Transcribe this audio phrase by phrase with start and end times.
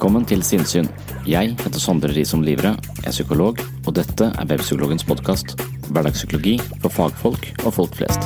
[0.00, 0.86] Velkommen til Sinnsyn.
[1.28, 2.70] Jeg heter Sondre Risom Livre,
[3.04, 5.52] er psykolog, og dette er Webpsykologens podkast.
[5.92, 8.24] Hverdagspsykologi for fagfolk og folk flest.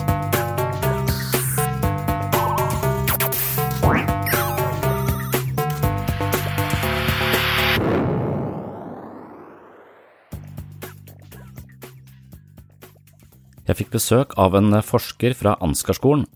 [13.66, 16.28] Jeg fikk besøk av en forsker fra Ansgarskolen.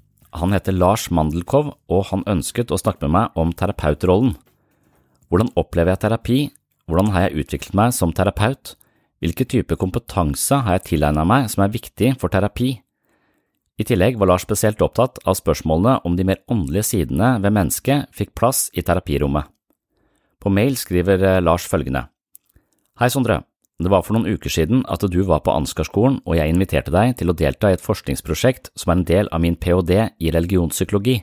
[0.42, 4.34] Han heter Lars Mandelkov, og han ønsket å snakke med meg om terapeutrollen.
[5.28, 6.38] Hvordan opplever jeg terapi?
[6.88, 8.74] Hvordan har jeg utviklet meg som terapeut?
[9.20, 12.78] Hvilke typer kompetanse har jeg tilegnet meg som er viktig for terapi?
[13.78, 18.08] I tillegg var Lars spesielt opptatt av spørsmålene om de mer åndelige sidene ved mennesket
[18.16, 19.47] fikk plass i terapirommet.
[20.42, 22.06] På mail skriver eh, Lars følgende.
[22.98, 23.42] Hei, Sondre.
[23.78, 27.12] Det var for noen uker siden at du var på Ansgarskolen og jeg inviterte deg
[27.20, 30.08] til å delta i et forskningsprosjekt som er en del av min ph.d.
[30.19, 31.20] i religionspsykologi.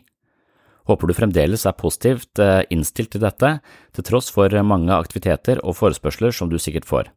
[0.86, 3.60] Håper du fremdeles er positivt eh, innstilt til dette,
[3.96, 7.10] til tross for mange aktiviteter og forespørsler som du sikkert får.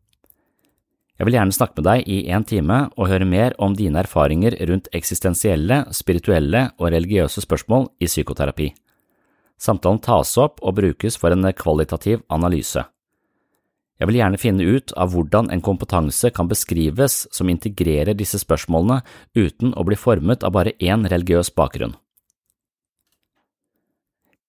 [1.18, 4.54] Jeg vil gjerne snakke med deg i en time og høre mer om dine erfaringer
[4.70, 8.68] rundt eksistensielle, spirituelle og religiøse spørsmål i psykoterapi.
[9.58, 12.84] Samtalen tas opp og brukes for en kvalitativ analyse.
[13.98, 19.00] Jeg vil gjerne finne ut av hvordan en kompetanse kan beskrives som integrerer disse spørsmålene
[19.34, 21.98] uten å bli formet av bare én religiøs bakgrunn.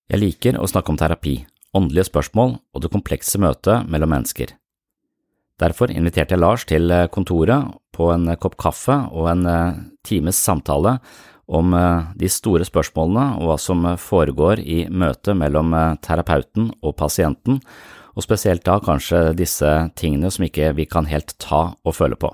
[0.09, 1.35] Jeg liker å snakke om terapi,
[1.77, 4.55] åndelige spørsmål og det komplekse møtet mellom mennesker.
[5.61, 9.43] Derfor inviterte jeg Lars til kontoret på en kopp kaffe og en
[10.07, 10.95] times samtale
[11.45, 11.75] om
[12.17, 17.59] de store spørsmålene og hva som foregår i møtet mellom terapeuten og pasienten,
[18.17, 22.31] og spesielt da kanskje disse tingene som ikke vi kan helt ta og føle på.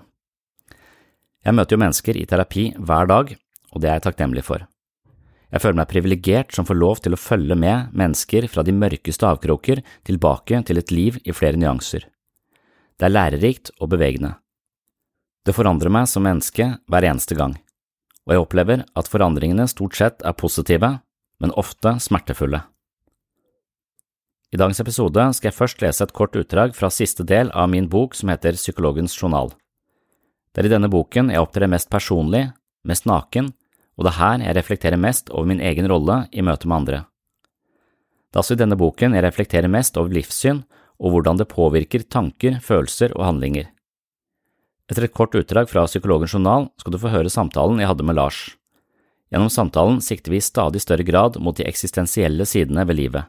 [1.45, 3.35] Jeg møter jo mennesker i terapi hver dag,
[3.73, 4.63] og det er jeg takknemlig for.
[5.53, 9.27] Jeg føler meg privilegert som får lov til å følge med mennesker fra de mørkeste
[9.29, 12.07] avkroker tilbake til et liv i flere nyanser.
[12.95, 14.35] Det er lærerikt og bevegende.
[15.45, 17.53] Det forandrer meg som menneske hver eneste gang,
[18.25, 20.95] og jeg opplever at forandringene stort sett er positive,
[21.43, 22.63] men ofte smertefulle.
[24.55, 27.89] I dagens episode skal jeg først lese et kort utdrag fra siste del av min
[27.91, 29.51] bok som heter Psykologens journal.
[30.55, 32.47] Det er i denne boken jeg opptrer mest personlig,
[32.87, 33.51] mest naken,
[33.95, 37.03] og det er her jeg reflekterer mest over min egen rolle i møte med andre.
[38.29, 40.65] Det er altså i denne boken jeg reflekterer mest over livssyn
[40.99, 43.69] og hvordan det påvirker tanker, følelser og handlinger.
[44.91, 48.19] Etter et kort utdrag fra Psykologens journal skal du få høre samtalen jeg hadde med
[48.19, 48.41] Lars.
[49.33, 53.25] Gjennom samtalen sikter vi i stadig større grad mot de eksistensielle sidene ved livet.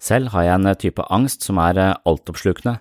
[0.00, 2.78] Selv har jeg en type angst som er altoppslukende.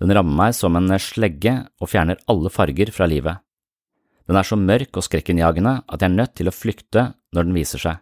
[0.00, 3.40] Den rammer meg som en slegge og fjerner alle farger fra livet.
[4.30, 7.02] Den er så mørk og skrekkinnjagende at jeg er nødt til å flykte
[7.34, 7.96] når den viser seg.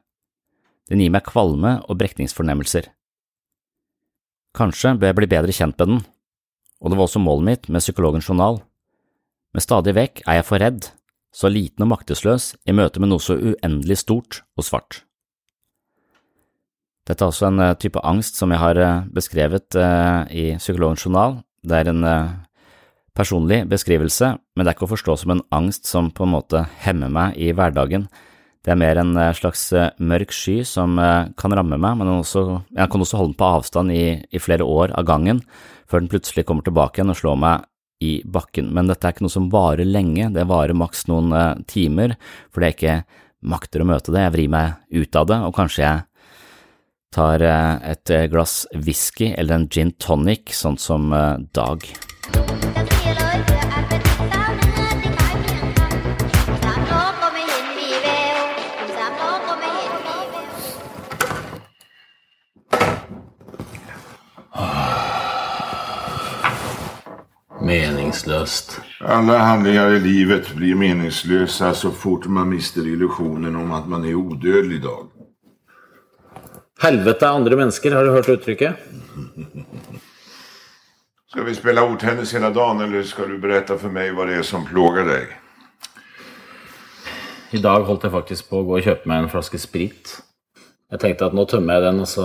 [0.92, 2.90] Den gir meg kvalme og brekningsfornemmelser.
[4.56, 6.02] Kanskje bør jeg bli bedre kjent med den,
[6.84, 8.60] og det var også målet mitt med Psykologens journal.
[9.56, 10.90] Men stadig vekk er jeg for redd,
[11.32, 15.00] så liten og maktesløs i møte med noe så uendelig stort og svart.
[17.08, 19.80] Dette er også en type angst som jeg har beskrevet
[20.28, 21.40] i Psykologens journal.
[21.64, 22.04] Det er en
[23.18, 26.62] personlig beskrivelse, men det er ikke å forstå som en angst som på en måte
[26.84, 28.06] hemmer meg i hverdagen.
[28.64, 32.10] Det er mer en eh, slags eh, mørk sky som eh, kan ramme meg, men
[32.18, 32.44] også,
[32.76, 35.42] jeg kan også holde den på avstand i, i flere år av gangen,
[35.88, 37.68] før den plutselig kommer tilbake igjen og slår meg
[38.04, 38.68] i bakken.
[38.74, 42.14] Men dette er ikke noe som varer lenge, det varer maks noen timer,
[42.54, 42.98] fordi jeg ikke
[43.48, 44.26] makter å møte det.
[44.26, 46.04] Jeg vrir meg ut av det, og kanskje jeg
[47.16, 51.08] tar et glass whisky eller en gin tonic, sånn som
[51.56, 51.88] Dag.
[67.60, 68.80] Meningsløst.
[69.00, 74.14] Alla handlingar i livet blir meningslösa så fort man mister illusionen om at man er
[74.14, 75.06] odødelig, Dag.
[76.82, 78.74] Helvete er andre mennesker, har du hørt uttrykket?
[81.28, 84.46] Skal vi spille ordtennis hele dagen, eller skal du berette for meg hva det er
[84.48, 85.34] som plåger deg?
[87.52, 90.14] I dag holdt jeg faktisk på å gå og kjøpe meg en flaske sprit.
[90.88, 92.24] Jeg tenkte at nå tømmer jeg den, og så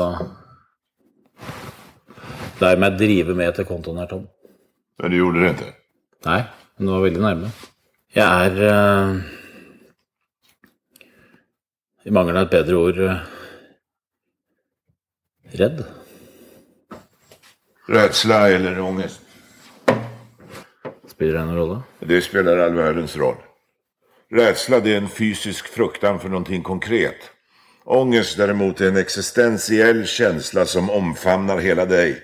[2.61, 4.23] lar jeg meg drive med til kontoen er tom.
[5.01, 5.71] Men du gjorde det ikke?
[6.27, 6.41] Nei,
[6.77, 7.51] men det var veldig nærme.
[8.13, 9.15] Jeg er uh,
[12.05, 13.23] I mangel av et bedre ord uh,
[15.59, 15.83] redd.
[17.89, 19.19] Redsla eller ångest?
[21.09, 21.79] Spiller det noen rolle?
[21.99, 23.39] Det spiller all verdens roll.
[24.33, 27.29] Rädsla er en fysisk fruktan for noe konkret.
[27.85, 32.21] Ångest derimot er en eksistensiell følelse som omfavner hele deg.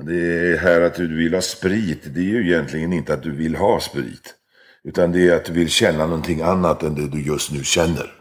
[0.00, 3.54] Det här att du vill ha sprit, det är ju egentligen inte att du vill
[3.56, 4.34] ha sprit.
[4.84, 8.14] Utan det är att du vill känna någonting annat än det du just nu känner.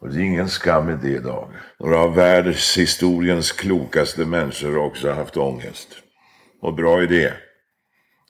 [0.00, 1.50] Och det är ingen skam i det, Dag.
[1.80, 5.88] Några av världshistoriens klokaste människor har också haft ångest.
[6.62, 7.32] Och bra är det.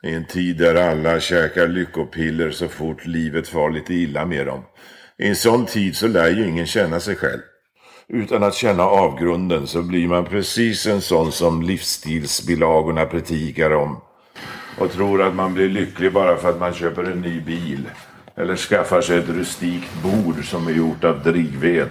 [0.03, 4.65] I en tid där alla käkar lyckopiller så fort livet far lite illa med dem.
[5.19, 7.41] I en sån tid så lär ju ingen känna sig själv.
[8.09, 14.01] Utan att känna avgrunden så blir man precis en sån som livsstilsbilagorna predikar om.
[14.79, 17.89] Och tror att man blir lycklig bara för att man köper en ny bil.
[18.37, 21.89] Eller skaffar sig ett rustikt bord som är gjort av drivved.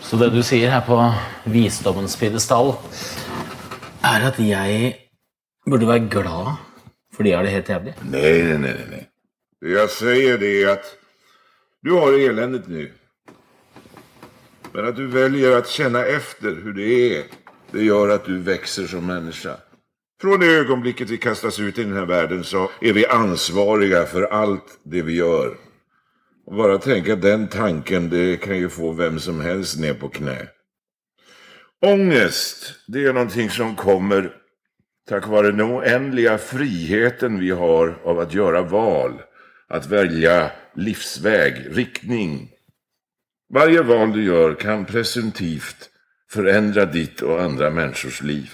[0.00, 0.96] Så det du sier her på
[1.44, 2.74] visdommens pidestall,
[4.02, 4.94] er at jeg
[5.66, 6.54] burde være glad
[7.14, 7.94] fordi jeg har det helt jævlig?
[8.02, 9.06] Nej, nej, nej, nej.
[9.60, 10.84] Det jag säger det är att
[11.82, 12.92] du har eländet nu.
[14.74, 17.24] Men att du väljer att känna efter hur det är,
[17.70, 19.56] det gör att du växer som människa.
[20.20, 24.22] Från det ögonblicket vi kastas ut i den här världen så är vi ansvariga för
[24.22, 25.56] allt det vi gör.
[26.46, 30.48] Och bara tänka den tanken, det kan ju få vem som helst ner på knä.
[31.86, 34.32] Ångest, det är någonting som kommer
[35.08, 39.22] tack vare den oändliga friheten vi har av att göra val,
[39.68, 42.51] att välja livsväg, riktning,
[43.52, 45.90] varje val du gör kan presumtivt
[46.30, 48.50] förändra ditt och andra människors liv.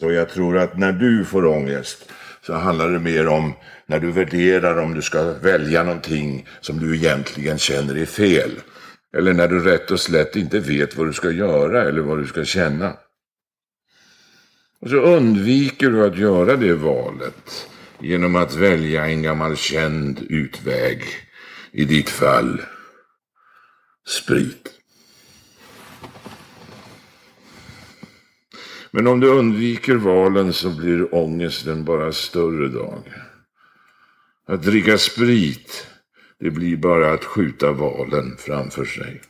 [0.00, 2.10] Så jag tror att när du får ångest
[2.42, 3.52] så handlar det mer om
[3.86, 8.50] när du värderar om du ska välja någonting som du egentligen känner är fel.
[9.16, 12.26] Eller när du rätt och slätt inte vet vad du ska göra eller vad du
[12.26, 12.92] ska känna.
[14.80, 17.68] Och så undviker du att göra det valet
[18.00, 21.02] genom att välja en gammal känd utväg.
[21.72, 22.62] I ditt fall
[24.06, 24.70] sprit.
[28.90, 33.02] Men om du undviker valen så blir ångesten bara större dag.
[34.46, 35.86] Att dricka sprit,
[36.40, 39.20] det blir bara att skjuta valen framför sig.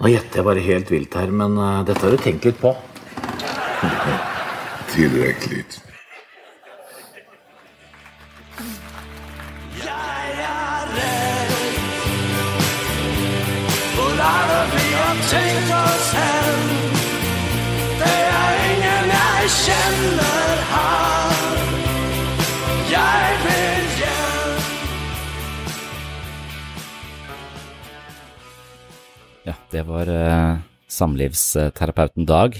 [0.00, 2.76] Nå gjetter jeg bare helt vilt her, men uh, dette har du tenkt litt på.
[4.94, 5.87] Tillräckligt.
[15.28, 16.60] Tenkt oss hen.
[18.00, 21.34] Det er ingen jeg kjenner her.
[22.88, 24.56] Jeg vil hjem.
[29.50, 30.58] Ja, det var uh,
[30.88, 32.56] samlivsterapeuten Dag,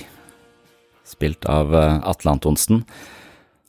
[1.09, 2.85] spilt av uh, Atle Antonsen,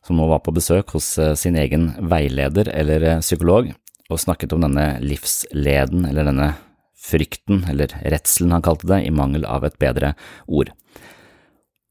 [0.03, 3.71] som nå var på besøk hos uh, sin egen veileder eller psykolog,
[4.09, 6.55] og snakket om denne livsleden, eller denne
[6.99, 10.13] frykten, eller redselen han kalte det, i mangel av et bedre
[10.47, 10.73] ord.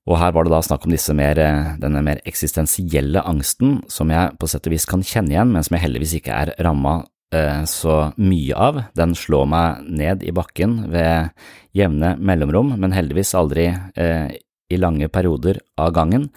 [0.08, 1.38] Og her var det da snakk om mer,
[1.80, 5.76] denne mer eksistensielle angsten, som jeg på sett og vis kan kjenne igjen, men som
[5.76, 7.02] jeg heldigvis ikke er ramma
[7.34, 8.82] eh, så mye av.
[8.96, 11.34] Den slår meg ned i bakken ved
[11.76, 14.32] jevne mellomrom, men heldigvis aldri eh,
[14.68, 16.30] i lange perioder av gangen.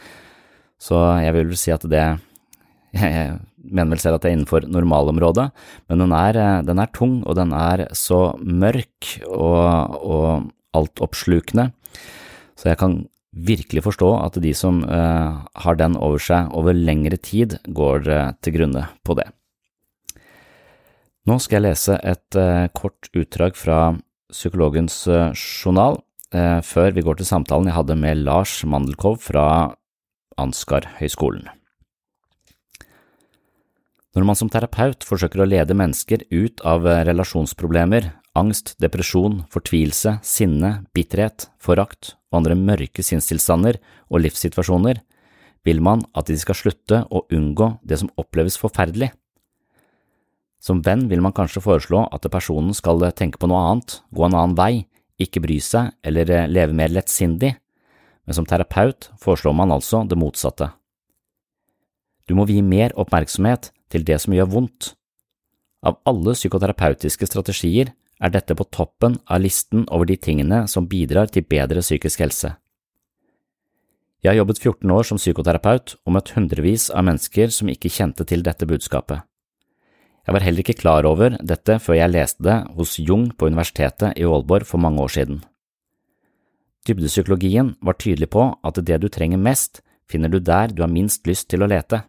[0.82, 2.06] Så jeg vil si at det
[3.63, 5.50] mener vel selv at det er innenfor normalområdet,
[5.89, 11.72] men den er, eh, den er tung, og den er så mørk og, og altoppslukende,
[12.56, 13.01] så jeg kan
[13.32, 18.32] virkelig forstå at de som eh, har den over seg over lengre tid, går eh,
[18.44, 19.30] til grunne på det.
[21.30, 23.82] Nå skal jeg lese et eh, kort utdrag fra
[24.32, 24.96] Psykologens
[25.36, 25.98] journal,
[26.63, 29.44] før vi går til samtalen jeg hadde med Lars Mandelkov fra
[30.39, 31.50] Ansgar-høgskolen.
[34.12, 40.18] Når man som terapeut forsøker å lede mennesker ut av eh, relasjonsproblemer, angst, depresjon, fortvilelse,
[40.27, 43.80] sinne, bitterhet, forakt og andre mørke sinnstilstander
[44.12, 45.00] og livssituasjoner,
[45.63, 49.13] vil man at de skal slutte å unngå det som oppleves forferdelig.
[50.62, 54.36] Som venn vil man kanskje foreslå at personen skal tenke på noe annet, gå en
[54.36, 54.74] annen vei,
[55.22, 57.56] ikke bry seg eller eh, leve mer lettsindig,
[58.27, 60.74] men som terapeut foreslår man altså det motsatte.
[62.27, 64.94] Du må vie mer oppmerksomhet til det som gjør vondt.
[65.86, 71.32] Av alle psykoterapeutiske strategier er dette på toppen av listen over de tingene som bidrar
[71.34, 72.54] til bedre psykisk helse.
[74.22, 78.28] Jeg har jobbet 14 år som psykoterapeut og møtt hundrevis av mennesker som ikke kjente
[78.30, 79.24] til dette budskapet.
[80.22, 84.20] Jeg var heller ikke klar over dette før jeg leste det hos Jung på Universitetet
[84.22, 85.42] i Aalborg for mange år siden.
[86.86, 91.26] Dybdepsykologien var tydelig på at det du trenger mest, finner du der du har minst
[91.26, 92.04] lyst til å lete.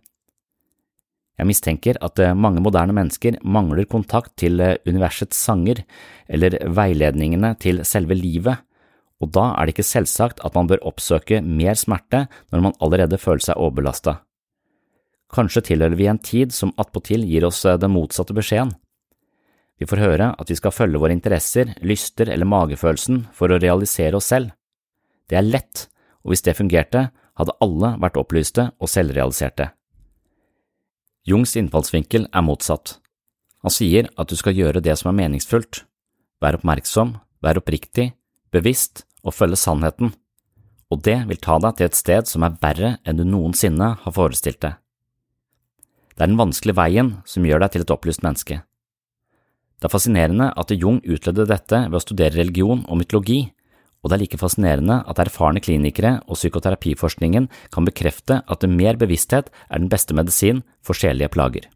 [1.40, 5.80] Jeg mistenker at eh, mange moderne mennesker mangler kontakt til eh, universets sanger
[6.28, 8.60] eller veiledningene til selve livet,
[9.22, 13.20] og da er det ikke selvsagt at man bør oppsøke mer smerte når man allerede
[13.22, 14.18] føler seg overbelasta.
[15.32, 18.74] Kanskje tilhører vi en tid som attpåtil gir oss eh, den motsatte beskjeden.
[19.80, 24.20] Vi får høre at vi skal følge våre interesser, lyster eller magefølelsen for å realisere
[24.20, 24.52] oss selv.
[25.26, 25.88] Det er lett,
[26.22, 27.08] og hvis det fungerte,
[27.40, 29.72] hadde alle vært opplyste og selvrealiserte.
[31.22, 32.96] Jungs innfallsvinkel er motsatt.
[33.62, 35.84] Han sier at du skal gjøre det som er meningsfullt,
[36.42, 38.08] være oppmerksom, være oppriktig,
[38.50, 40.10] bevisst og følge sannheten,
[40.90, 44.16] og det vil ta deg til et sted som er verre enn du noensinne har
[44.16, 44.74] forestilt deg.
[46.12, 48.58] Det er den vanskelige veien som gjør deg til et opplyst menneske.
[49.78, 53.46] Det er fascinerende at Jung utlødde dette ved å studere religion og mytologi,
[54.02, 59.52] og det er like fascinerende at erfarne klinikere og psykoterapiforskningen kan bekrefte at mer bevissthet
[59.70, 61.68] er den beste medisin for sjelelige plager.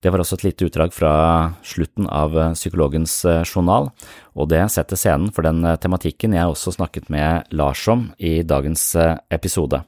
[0.00, 1.12] Det var også et lite utdrag fra
[1.60, 3.90] slutten av Psykologens eh, journal,
[4.32, 8.38] og det setter scenen for den eh, tematikken jeg også snakket med Lars om i
[8.40, 9.82] dagens eh, episode.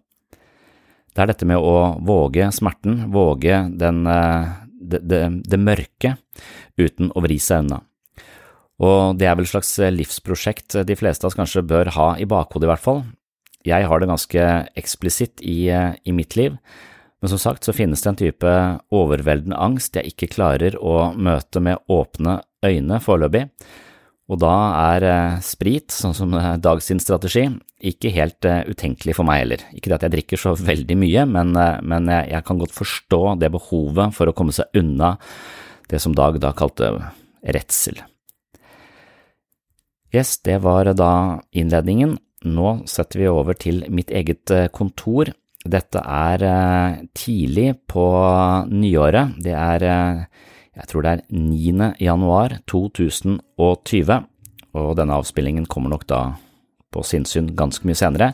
[1.17, 6.14] Det er dette med å våge smerten, våge den, det, det, det mørke,
[6.81, 7.83] uten å vri seg unna.
[8.81, 12.29] Og det er vel et slags livsprosjekt de fleste av oss kanskje bør ha i
[12.29, 13.02] bakhodet, i hvert fall.
[13.69, 14.47] Jeg har det ganske
[14.79, 16.57] eksplisitt i, i mitt liv,
[17.23, 18.52] men som sagt så finnes det en type
[18.91, 23.45] overveldende angst jeg ikke klarer å møte med åpne øyne foreløpig,
[24.31, 24.55] og da
[24.95, 27.45] er eh, sprit, sånn som eh, Dag sin strategi,
[27.83, 29.64] ikke helt utenkelig for meg heller.
[29.75, 31.52] Ikke det at jeg drikker så veldig mye, men,
[31.87, 35.17] men jeg, kan godt forstå det behovet for å komme seg unna
[35.91, 36.95] det som Dag da kalte
[37.43, 38.00] redsel.
[40.12, 42.19] Yes, det var da innledningen.
[42.45, 45.31] Nå setter vi over til mitt eget uh, kontor.
[45.62, 46.42] Dette er
[47.14, 48.02] tidlig på
[48.66, 49.37] nyåret.
[49.38, 49.85] Det er
[50.73, 51.88] jeg tror det er 9.
[52.00, 54.14] januar 2020,
[54.73, 56.23] og denne avspillingen kommer nok da
[56.92, 58.31] på sinnssyn ganske mye senere,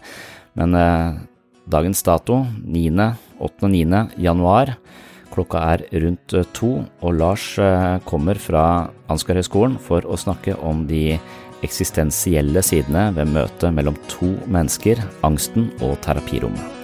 [0.59, 1.19] men eh,
[1.71, 3.09] dagens dato, 9.,
[3.43, 3.67] 8.
[3.67, 4.03] og 9.
[4.23, 4.77] januar,
[5.35, 8.65] klokka er rundt eh, to, og Lars eh, kommer fra
[9.11, 11.19] Ansgarhøgskolen for å snakke om de
[11.63, 16.79] eksistensielle sidene ved møtet mellom to mennesker, angsten og terapirommet.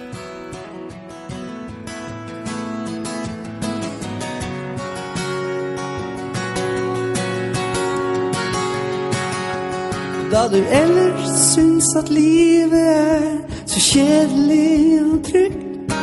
[10.35, 13.21] Da du ellers syns at livet er
[13.65, 15.95] så kjedelig og trygt,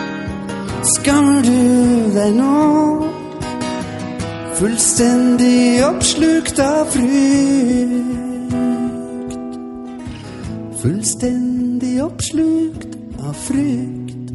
[0.94, 1.58] skammer du
[2.16, 2.62] deg nå.
[4.56, 8.21] Fullstendig oppslukt av frykt.
[10.82, 14.32] Fullstendig oppslukt av frykt.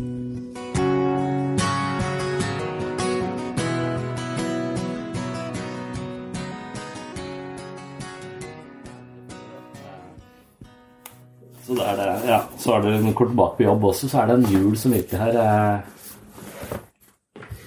[11.65, 12.39] Så, det er det, ja.
[12.55, 14.95] så er det en kort bak på jobb også, så er det en hjul som
[14.95, 15.93] virkelig her eh,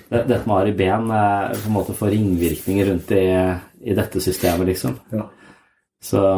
[0.09, 3.25] Dette med Ari Behn eh, på en måte får ringvirkninger rundt i,
[3.85, 4.97] i dette systemet, liksom.
[6.01, 6.29] Så,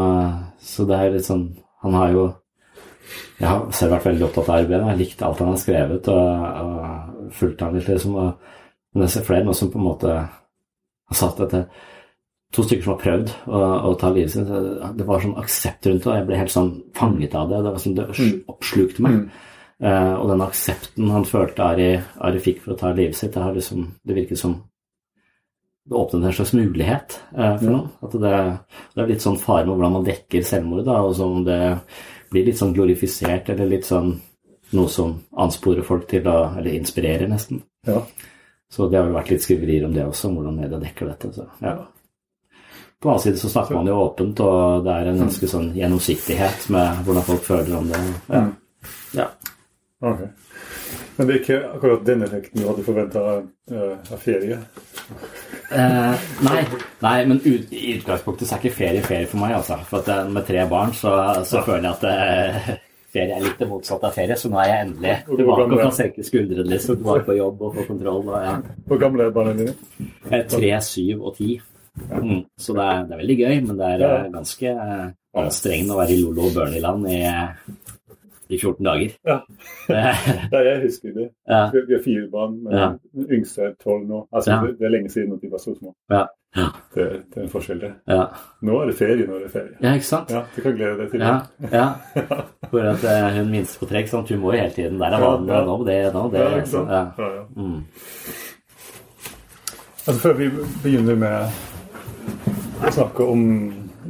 [0.58, 2.24] så det er litt sånn Han har jo
[3.40, 4.82] Jeg har selv vært veldig opptatt av arbeidet.
[4.82, 8.14] Jeg har likt alt han har skrevet, og, og fulgt han litt, liksom.
[8.22, 8.52] Og,
[8.94, 11.64] men jeg ser flere nå som på en måte har satt dette
[12.52, 14.48] To stykker som har prøvd å, å ta livet sitt.
[14.98, 17.62] Det var sånn aksept rundt det, og jeg ble helt sånn fanget av det.
[17.64, 19.14] Det var sånn, det oppslukte meg.
[19.82, 21.86] Eh, og den aksepten han følte Ari,
[22.22, 24.58] Ari fikk for å ta livet sitt, det, har liksom, det virket som
[25.88, 27.88] det åpnet en slags mulighet eh, for noen.
[28.06, 28.34] At det,
[28.94, 31.62] det er litt sånn fare med hvordan man dekker selvmord, da, og som det
[32.32, 34.14] blir litt sånn glorifisert, eller litt sånn
[34.72, 37.60] noe som ansporer folk til å Eller inspirerer, nesten.
[37.86, 37.98] Ja.
[38.72, 41.32] Så det har jo vært litt skriverier om det også, om hvordan media dekker dette.
[41.36, 41.74] Så, ja.
[43.02, 45.72] På den annen side så snakker man jo åpent, og det er en ganske sånn
[45.76, 48.00] gjennomsiktighet med hvordan folk føler om det.
[48.30, 48.40] Ja.
[48.40, 48.52] Mm.
[49.18, 49.26] ja.
[50.08, 50.22] Ok.
[51.16, 54.56] Men det er ikke akkurat den effekten du hadde forventa av ferie?
[55.72, 56.14] Eh,
[56.44, 56.62] nei,
[57.04, 59.54] nei, men ut, i utgangspunktet så er ikke ferie ferie for meg.
[59.58, 59.78] altså.
[59.88, 61.12] For at eh, Med tre barn så,
[61.48, 62.70] så føler jeg at eh,
[63.12, 64.36] ferie er litt det motsatte av ferie.
[64.40, 67.76] Så nå er jeg endelig tilbake og kan senke skuldrene liksom, tilbake på jobb og
[67.78, 68.22] få kontroll.
[68.32, 68.56] Og, ja.
[68.88, 69.76] Hvor gamle er barna dine?
[70.30, 71.50] Eh, Tre, syv og ti.
[72.08, 72.38] Mm.
[72.56, 74.12] Så det er, det er veldig gøy, men det er Ja.
[74.22, 75.08] eh, ganske eh,
[75.44, 77.20] anstrengende å være i Lolo og Børneland i,
[78.52, 79.16] i 14 dager.
[79.26, 79.38] Ja.
[80.52, 81.28] Ja, jeg husker det.
[81.48, 82.92] ja, Vi har fire barn, men Ja.
[83.30, 84.26] yngste er tolv nå.
[84.32, 84.60] Altså, Ja.
[84.66, 85.94] det, det er lenge siden at de var så små.
[86.10, 87.92] ja, ja, Det, det er en forskjell, det.
[88.08, 88.26] ja.
[88.62, 89.76] Nå er det ferie, nå er det ferie.
[89.82, 90.30] ja, ikke sant?
[90.30, 91.72] Ja, Du kan glede deg til det.
[91.72, 91.86] ja.
[92.72, 94.30] For at eh, hun minste på trekk, sånn sant?
[94.30, 95.64] hun må jo hele tiden Der er Ja, vannet, ja.
[95.64, 96.40] nå det, nå det.
[96.40, 96.90] Ja, ikke så, sant?
[96.90, 97.04] ja.
[97.18, 97.44] Ja, ja.
[97.56, 97.84] Mm.
[100.06, 100.48] Altså, før vi
[100.82, 101.52] begynner med
[102.82, 103.42] å snakke om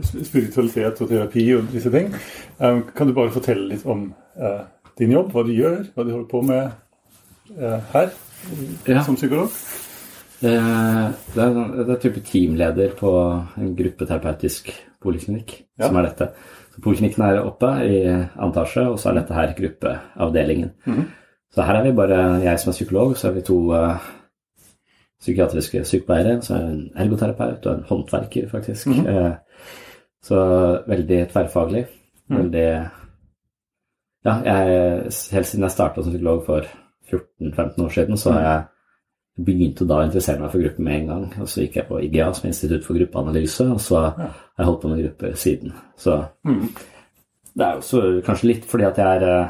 [0.03, 2.15] spiritualitet og terapi og disse ting,
[2.61, 4.07] um, kan du bare fortelle litt om
[4.41, 4.61] eh,
[4.99, 6.71] din jobb, hva du gjør, hva du holder på med
[7.59, 8.11] eh, her
[8.89, 9.03] Ja.
[9.03, 9.51] som psykolog?
[10.43, 13.13] Eh, Det er, det er type teamleder på
[13.59, 14.73] en gruppeterapeutisk
[15.03, 15.87] poliklinikk Ja.
[15.87, 16.31] som er dette.
[16.75, 17.99] Så Poliklinikken er oppe i
[18.41, 20.71] antasje, og så er dette her gruppeavdelingen.
[20.87, 21.07] Mhm.
[21.55, 23.99] Så her er vi bare jeg som er psykolog, så er vi to uh,
[25.21, 28.87] psykiatriske sykepleiere, så er en ergoterapeut og en håndverker, faktisk.
[28.87, 29.07] Mhm.
[29.07, 29.33] Eh,
[30.23, 30.39] så
[30.89, 31.85] veldig tverrfaglig.
[32.29, 32.39] Mhm.
[32.39, 32.89] Veldig
[34.25, 36.67] Ja, jeg, helt siden jeg starta som psykolog for
[37.11, 38.63] 14-15 år siden, så har jeg
[39.47, 41.25] begynte da å interessere meg for grupper med en gang.
[41.43, 44.83] Og så gikk jeg på IGA, som Institutt for gruppeanalyse, og så har jeg holdt
[44.83, 45.73] på med grupper siden.
[45.97, 46.69] Så Mhm.
[47.57, 49.49] det er jo så kanskje litt fordi at jeg er eh,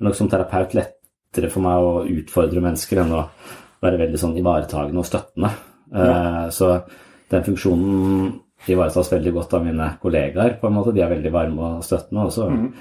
[0.00, 3.28] nok som terapeut lettere for meg å utfordre mennesker enn å
[3.82, 5.50] være veldig sånn ivaretagende og støttende.
[5.92, 6.50] Ja.
[6.50, 6.82] Så
[7.30, 10.92] den funksjonen ivaretas veldig godt av mine kollegaer, på en måte.
[10.94, 12.24] De er veldig varme og støttende.
[12.26, 12.72] Og så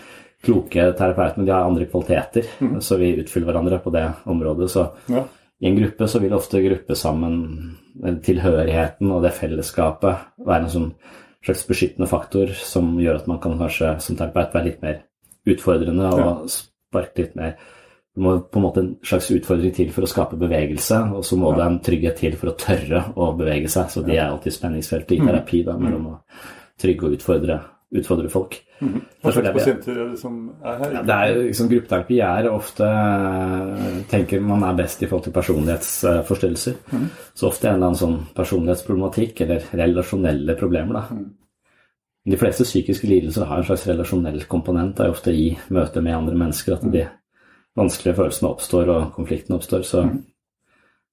[0.44, 2.46] kloke terapeuter, men de har andre kvaliteter,
[2.84, 4.70] så vi utfyller hverandre på det området.
[4.70, 5.24] Så Ja.
[5.62, 7.78] i en gruppe så vil ofte gruppe sammen,
[8.22, 10.92] tilhørigheten og det fellesskapet være en sånn
[11.44, 15.00] slags beskyttende faktor som gjør at man kan kanskje som terapeut være litt mer
[15.48, 17.58] utfordrende og sparke litt mer
[18.18, 21.38] Det må på en måte en slags utfordring til for å skape bevegelse, og så
[21.38, 23.92] må det en trygghet til for å tørre å bevege seg.
[23.94, 26.16] Så det er alltid spenningsfeltet i terapi, da, mellom å
[26.82, 27.60] trygge og utfordre,
[27.96, 28.58] utfordre folk.
[28.82, 30.94] Hva slags er pasienter er det som er her?
[30.98, 35.28] ja, det er jo liksom Gruppeterapi er ofte eh, tenker man er best i forhold
[35.30, 36.78] til personlighetsforstyrrelser.
[37.34, 41.00] Så ofte er det en eller annen sånn personlighetsproblematikk eller relasjonelle problemer.
[41.00, 41.22] da.
[42.28, 44.98] De fleste psykiske lidelser har en slags relasjonell komponent.
[44.98, 47.06] Det er ofte i møte med andre mennesker at de
[47.78, 49.86] vanskelige følelsene oppstår og konfliktene oppstår.
[49.88, 50.04] Så,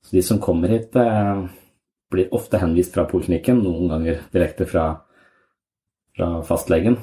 [0.03, 1.45] så de som kommer hit, eh,
[2.11, 4.89] blir ofte henvist fra poliklinikken, noen ganger direkte fra,
[6.16, 6.98] fra fastlegen.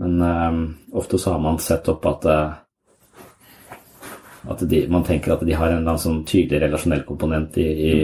[0.00, 2.52] Men um, ofte så har man sett opp at, eh,
[4.48, 7.66] at de, man tenker at de har en eller annen sånn tydelig relasjonell komponent i,
[7.68, 7.96] i,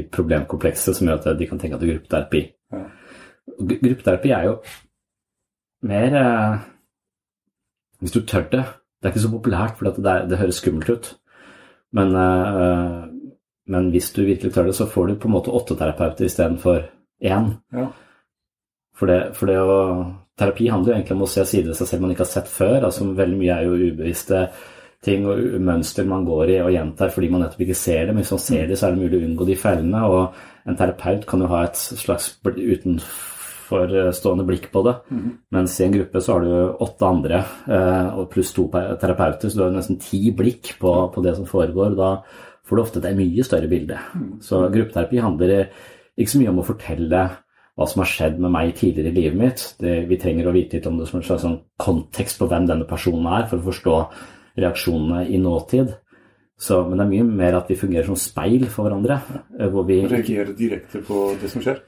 [0.00, 2.42] i problemkomplekset som gjør at de kan tenke at det er gruppeterapi.
[2.74, 2.82] Ja.
[3.70, 4.58] Gruppeterapi er jo
[5.90, 6.58] mer eh,
[8.00, 8.60] Hvis du tør det
[9.00, 11.06] Det er ikke så populært, for det, det høres skummelt ut.
[11.96, 13.00] Men, eh,
[13.72, 16.82] men hvis du virkelig tør det, så får du på en måte åtte terapeuter istedenfor
[17.24, 17.54] én.
[17.72, 17.88] Ja.
[19.00, 19.78] For det, for det å
[20.40, 22.48] Terapi handler jo egentlig om å se sider ved seg selv man ikke har sett
[22.48, 22.84] før.
[22.86, 24.38] altså Veldig mye er jo ubevisste
[25.04, 28.14] ting og mønster man går i og gjentar fordi man nettopp ikke ser det.
[28.14, 30.00] Men hvis man ser det, så er det mulig å unngå de fellene.
[30.08, 30.22] Og
[30.68, 34.94] en terapeut kan jo ha et slags utenforstående blikk på det.
[35.56, 36.52] Mens i en gruppe så har du
[36.88, 41.18] åtte andre eh, og pluss to terapeuter, så du har nesten ti blikk på, på
[41.24, 41.90] det som foregår.
[42.00, 42.10] Da
[42.64, 43.96] får du ofte et mye større bilde.
[44.44, 45.48] Så gruppeterapi handler
[46.16, 47.20] ikke så mye om å fortelle
[47.80, 49.62] hva som har skjedd med meg tidligere i livet mitt.
[49.80, 52.66] Det, vi trenger å vite litt om det som en slags sånn kontekst på hvem
[52.68, 53.94] denne personen er, for å forstå
[54.60, 55.94] reaksjonene i nåtid.
[56.60, 59.16] Så, men det er mye mer at vi fungerer som speil for hverandre.
[59.56, 61.80] eh, Hvor vi Reagerer direkte på det som skjer?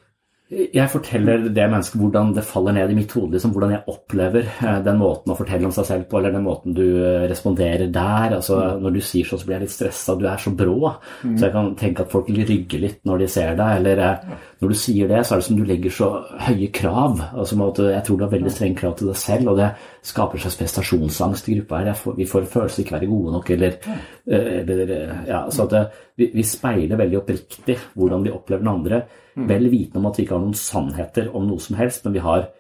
[0.53, 4.49] Jeg forteller det mennesket hvordan det faller ned i mitt hode, liksom, hvordan jeg opplever
[4.51, 7.89] eh, den måten å fortelle om seg selv på, eller den måten du eh, responderer
[7.95, 8.35] der.
[8.37, 10.77] altså Når du sier sånn, så blir jeg litt stressa, du er så brå.
[11.23, 13.79] Så jeg kan tenke at folk rygger litt når de ser deg.
[13.81, 16.11] Eller eh, når du sier det, så er det som du legger så
[16.51, 17.25] høye krav.
[17.33, 20.45] altså Jeg tror du har veldig strenge krav til deg selv, og det skaper en
[20.45, 21.83] slags prestasjonsangst i gruppa.
[21.83, 21.93] her.
[21.95, 23.77] Får, vi får en følelse av ikke være gode nok, eller,
[24.27, 25.85] eh, eller eh, ja, så det,
[26.17, 29.05] vi, vi speiler veldig oppriktig hvordan vi opplever den andre.
[29.35, 32.25] Vel vitende om at vi ikke har noen sannheter om noe som helst, men vi
[32.25, 32.51] har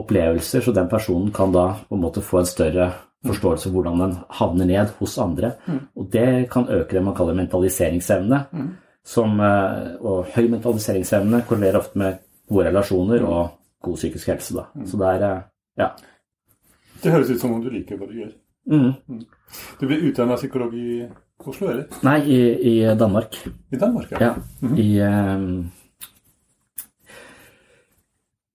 [0.00, 2.88] opplevelser, så den personen kan da på en måte få en større
[3.26, 5.52] forståelse av hvordan den havner ned hos andre.
[5.96, 8.44] Og det kan øke det man kaller mentaliseringsevne.
[9.04, 13.48] Som, eh, og høy mentaliseringsevne korrelerer ofte med gode relasjoner og
[13.82, 14.54] god psykisk helse.
[14.54, 14.84] Da.
[14.86, 15.42] Så det er eh,
[15.78, 15.88] ja.
[17.02, 18.32] Det høres ut som om du liker hva du gjør.
[18.70, 19.20] Mm.
[19.80, 21.06] Du ble utdanna psykolog i
[21.40, 21.86] Oslo, eller?
[22.04, 23.38] Nei, i, i Danmark.
[23.72, 24.34] I Danmark, Ja.
[24.76, 25.70] I um,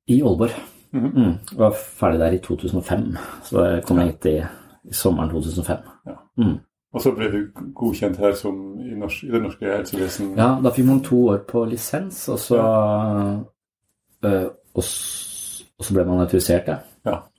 [0.08, 0.54] I Aalborg.
[0.94, 1.34] mm.
[1.58, 3.18] Var ferdig der i 2005.
[3.44, 4.38] Så jeg kom hit i,
[4.86, 5.78] i sommeren 2005.
[6.08, 6.16] Ja.
[6.38, 6.58] Mm.
[6.94, 7.40] Og så ble du
[7.76, 10.30] godkjent her som i, norsk, i det norske helsevesen.
[10.38, 12.60] Ja, da fikk man to år på lisens, og så
[14.24, 14.84] øh, og,
[15.80, 16.78] og så ble man autorisert, ja.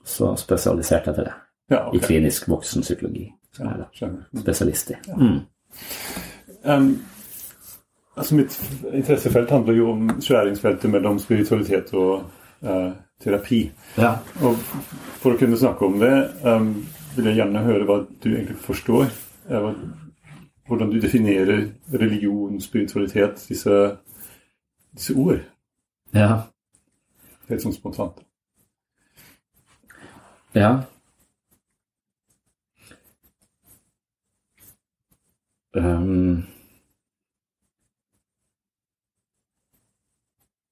[0.07, 1.35] Så spesialiserte jeg til det.
[1.71, 2.03] Ja, I ok.
[2.07, 3.25] klinisk voksenpsykologi.
[3.57, 4.97] Som jeg er spesialist i.
[5.17, 5.39] Mm.
[6.63, 6.87] Um,
[8.15, 8.55] altså mitt
[8.93, 12.23] interessefelt handler jo om skjæringsfeltet mellom spiritualitet og
[12.63, 12.91] uh,
[13.23, 13.61] terapi.
[13.97, 14.15] Ja.
[14.41, 14.55] Og
[15.19, 16.13] for å kunne snakke om det,
[16.45, 16.71] um,
[17.17, 19.09] vil jeg gjerne høre hva du egentlig forstår.
[19.49, 19.73] eh, hva,
[20.67, 23.97] hvordan du definerer religion, spiritualitet, disse,
[24.95, 25.41] disse ord.
[26.13, 26.45] ja.
[27.47, 28.26] Helt sånn spontant.
[30.57, 30.71] Ja.
[35.75, 36.47] Um,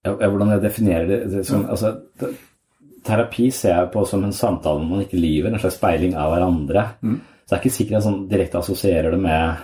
[0.05, 2.33] ja, hvordan jeg definerer det, det som, altså, te-
[3.05, 6.87] Terapi ser jeg på som en samtale man ikke lyver, en slags speiling av hverandre.
[7.45, 9.59] Så jeg er ikke sikker jeg sånn direkte assosierer det med,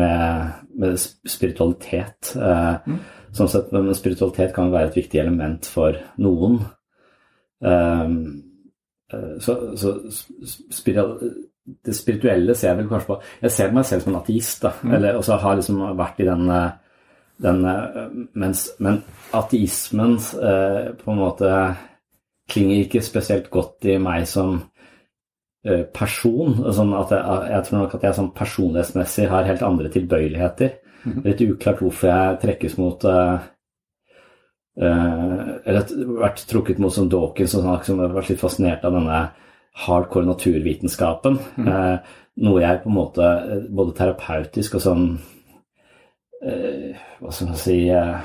[0.00, 2.32] med, med sp- spiritualitet.
[2.36, 2.96] Eh,
[3.36, 6.54] Sånn sett, men spiritualitet kan være et viktig element for noen.
[7.60, 8.14] Um,
[9.40, 9.92] så, så
[10.74, 11.14] spiral,
[11.84, 14.72] det spirituelle ser jeg vel kanskje på Jeg ser meg selv som en ateist, da.
[14.96, 16.70] Eller, og så har liksom vært i den, eh,
[17.44, 18.00] den eh,
[18.40, 19.02] mens, Men
[19.36, 21.52] ateismen eh, på en måte
[22.48, 24.56] klinger ikke spesielt godt i meg som
[25.66, 26.56] eh, person.
[26.72, 30.76] Sånn at jeg, jeg tror nok at jeg sånn personlighetsmessig har helt andre tilbøyeligheter.
[31.08, 33.46] Er Litt uklart hvorfor jeg trekkes mot eh, eh,
[34.78, 35.88] Eller
[36.20, 39.22] vært trukket mot som Dawkins, sånn, som har vært litt fascinert av denne
[39.86, 41.38] hardcore naturvitenskapen.
[41.66, 45.06] Eh, noe jeg på en måte eh, både terapeutisk og sånn
[46.46, 48.18] eh, Hva skal man si eh,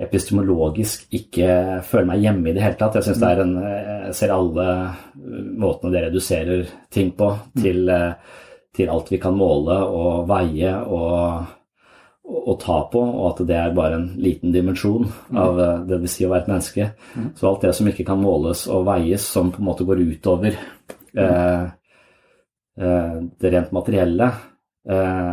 [0.00, 2.96] epistemologisk ikke føler meg hjemme i det hele tatt.
[2.98, 3.54] Jeg synes det er en,
[4.06, 4.66] jeg ser alle
[5.60, 7.28] måtene det reduserer ting på
[7.60, 8.38] til, eh,
[8.76, 11.56] til alt vi kan måle og veie og,
[12.30, 16.12] og ta på, og at det er bare en liten dimensjon av eh, det vil
[16.12, 16.88] si å være et menneske.
[17.38, 20.56] Så alt det som ikke kan måles og veies, som på en måte går utover
[20.56, 21.64] eh,
[22.80, 24.30] eh, det rent materielle,
[24.88, 25.32] eh,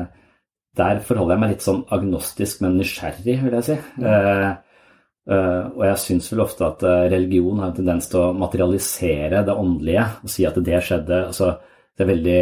[0.77, 3.77] der forholder jeg meg litt sånn agnostisk, men nysgjerrig, vil jeg si.
[4.03, 4.49] Eh,
[5.33, 9.57] eh, og jeg syns vel ofte at religion har en tendens til å materialisere det
[9.57, 11.25] åndelige og si at det skjedde.
[11.31, 11.55] Altså,
[11.97, 12.41] det er veldig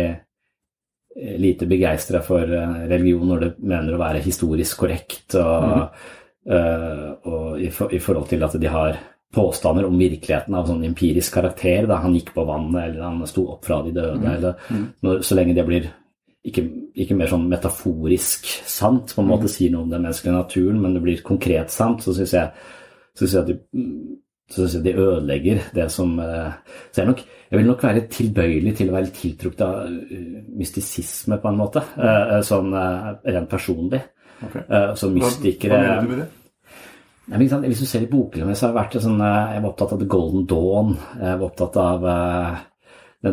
[1.16, 6.00] lite begeistra for eh, religion når det mener å være historisk korrekt, og,
[6.52, 9.00] eh, og i, for, i forhold til at de har
[9.36, 11.88] påstander om virkeligheten av sånn empirisk karakter.
[11.90, 12.00] Da.
[12.04, 14.60] Han gikk på vannet, eller han sto opp fra de døde, eller
[15.04, 15.90] når, så lenge det blir
[16.46, 16.64] ikke,
[17.04, 20.96] ikke mer sånn metaforisk sant, på en måte sier noe om den menneskelige naturen, men
[20.96, 22.70] det blir konkret sant, så syns jeg,
[23.18, 23.58] synes jeg at de,
[24.50, 26.52] så de ødelegger det som eh,
[26.92, 31.40] Så jeg, nok, jeg vil nok være tilbøyelig til å være tiltrukket av eh, mystisisme,
[31.42, 34.02] på en måte, eh, sånn rent personlig.
[34.46, 34.56] Ok.
[34.62, 36.30] Eh, Så Hva, mystikere hva mener du med det?
[37.26, 39.70] Nei, men Hvis du ser i boken, mi, så har jeg vært sånn Jeg var
[39.72, 40.96] opptatt av The Golden Dawn.
[41.18, 42.04] Jeg var opptatt av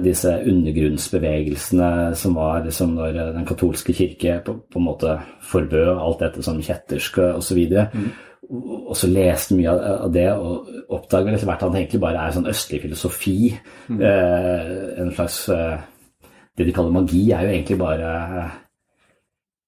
[0.00, 6.22] disse undergrunnsbevegelsene som var liksom når den katolske kirke på, på en måte forbød alt
[6.24, 7.34] dette som kjettersk osv.
[7.36, 7.58] Og så
[9.08, 12.82] leste mye av det og oppdaget etter hvert at det egentlig bare er sånn østlig
[12.82, 13.38] filosofi.
[13.88, 14.00] Mm.
[14.02, 15.78] en slags eh,
[16.56, 18.08] Det de kaller magi, er jo egentlig bare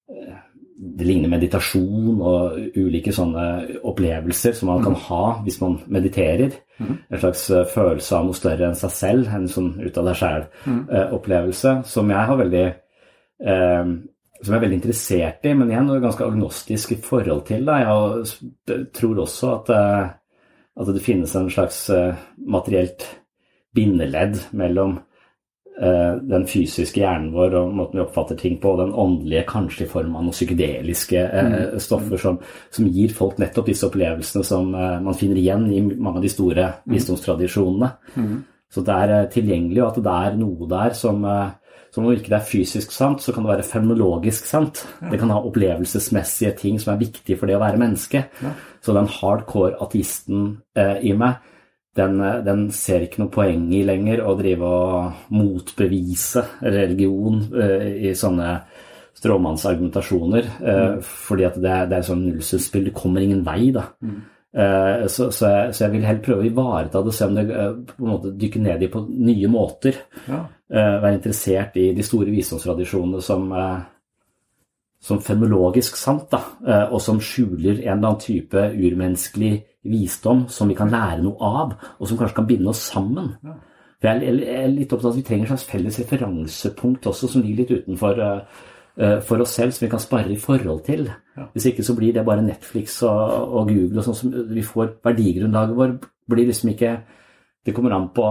[0.09, 0.35] eh,
[0.75, 3.45] det ligner meditasjon og ulike sånne
[3.87, 6.51] opplevelser som man kan ha hvis man mediterer.
[6.79, 10.19] En slags eh, følelse av noe større enn seg selv, en sånn ut av deg
[10.19, 13.93] sjæl-opplevelse, som jeg har veldig eh,
[14.45, 17.81] som jeg er veldig interessert i, men igjen ganske agnostisk i forhold til det.
[17.81, 20.07] Jeg tror også at, eh,
[20.81, 23.07] at det finnes en slags eh, materielt
[23.75, 24.99] bindeledd mellom
[25.81, 29.87] eh, den fysiske hjernen vår og måten vi oppfatter ting på, og den åndelige, kanskje
[29.87, 31.57] i form av noen psykedeliske mm.
[31.83, 36.27] stoffer som, som, gir folk nettopp disse opplevelsene som man finner igjen i mange av
[36.27, 36.91] de store mm.
[36.93, 37.93] visdomstradisjonene.
[38.15, 38.35] Mm.
[38.71, 41.23] Så det er tilgjengelig, og at det er noe der som
[41.95, 44.81] så om ikke er fysisk sant, så kan det være fenomenologisk sant.
[44.99, 45.13] Ja.
[45.13, 48.25] Det kan ha opplevelsesmessige ting som er viktige for det å være menneske.
[48.43, 48.51] Ja.
[48.83, 51.39] Så den hardcore ateisten eh, i meg,
[51.95, 57.87] den, eh, den, ser ikke noe poeng i lenger å drive og motbevise religion eh,
[58.09, 58.51] i sånne
[59.15, 60.51] stråmannsargumentasjoner.
[60.59, 61.01] Eh, mm.
[61.07, 62.89] Fordi at det, det er sånn nullsumspill.
[62.89, 63.87] Du kommer ingen vei, da.
[64.03, 64.19] Mm.
[64.55, 67.43] Eh, så, så, jeg, så, jeg, vil heller prøve å ivareta det, se om det
[67.51, 69.99] eh, på en måte dykker ned i på nye måter.
[70.29, 70.45] Ja.
[70.71, 73.51] Eh, være interessert i de store visdomstradisjonene som,
[75.03, 76.39] som fenomenologisk sant, da,
[76.87, 79.53] og som skjuler en eller annen type urmenneskelig
[79.85, 83.35] visdom som vi kan lære noe av, og som kanskje kan binde oss sammen.
[83.45, 83.59] Ja.
[83.99, 87.43] For jeg er litt opptatt av at Vi trenger et slags felles referansepunkt også, som
[87.43, 88.23] ligger litt utenfor
[88.95, 91.09] for oss selv som vi kan spare i forhold til.
[91.51, 94.93] Hvis ikke så blir det bare Netflix og, og Google og sånn som vi får
[95.03, 95.97] Verdigrunnlaget vår
[96.31, 96.93] blir liksom ikke
[97.65, 98.23] Det kommer an på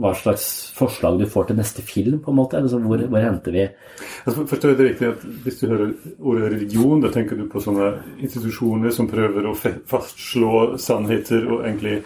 [0.00, 0.44] hva slags
[0.76, 2.58] forslag du får til neste film, på en måte.
[2.58, 6.52] Altså, hvor, hvor henter vi altså, Forstår jeg det riktig at hvis du hører ordet
[6.54, 12.00] religion, da tenker du på sånne institusjoner som prøver å fastslå sannheter og egentlig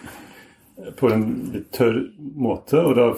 [0.99, 2.01] på en litt tørr
[2.35, 3.11] måte, og da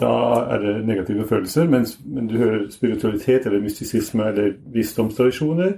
[0.00, 0.12] da
[0.54, 1.68] er det negative følelser.
[1.70, 5.72] Mens men du hører spiritualitet eller mystisisme eller visdomstradisjoner,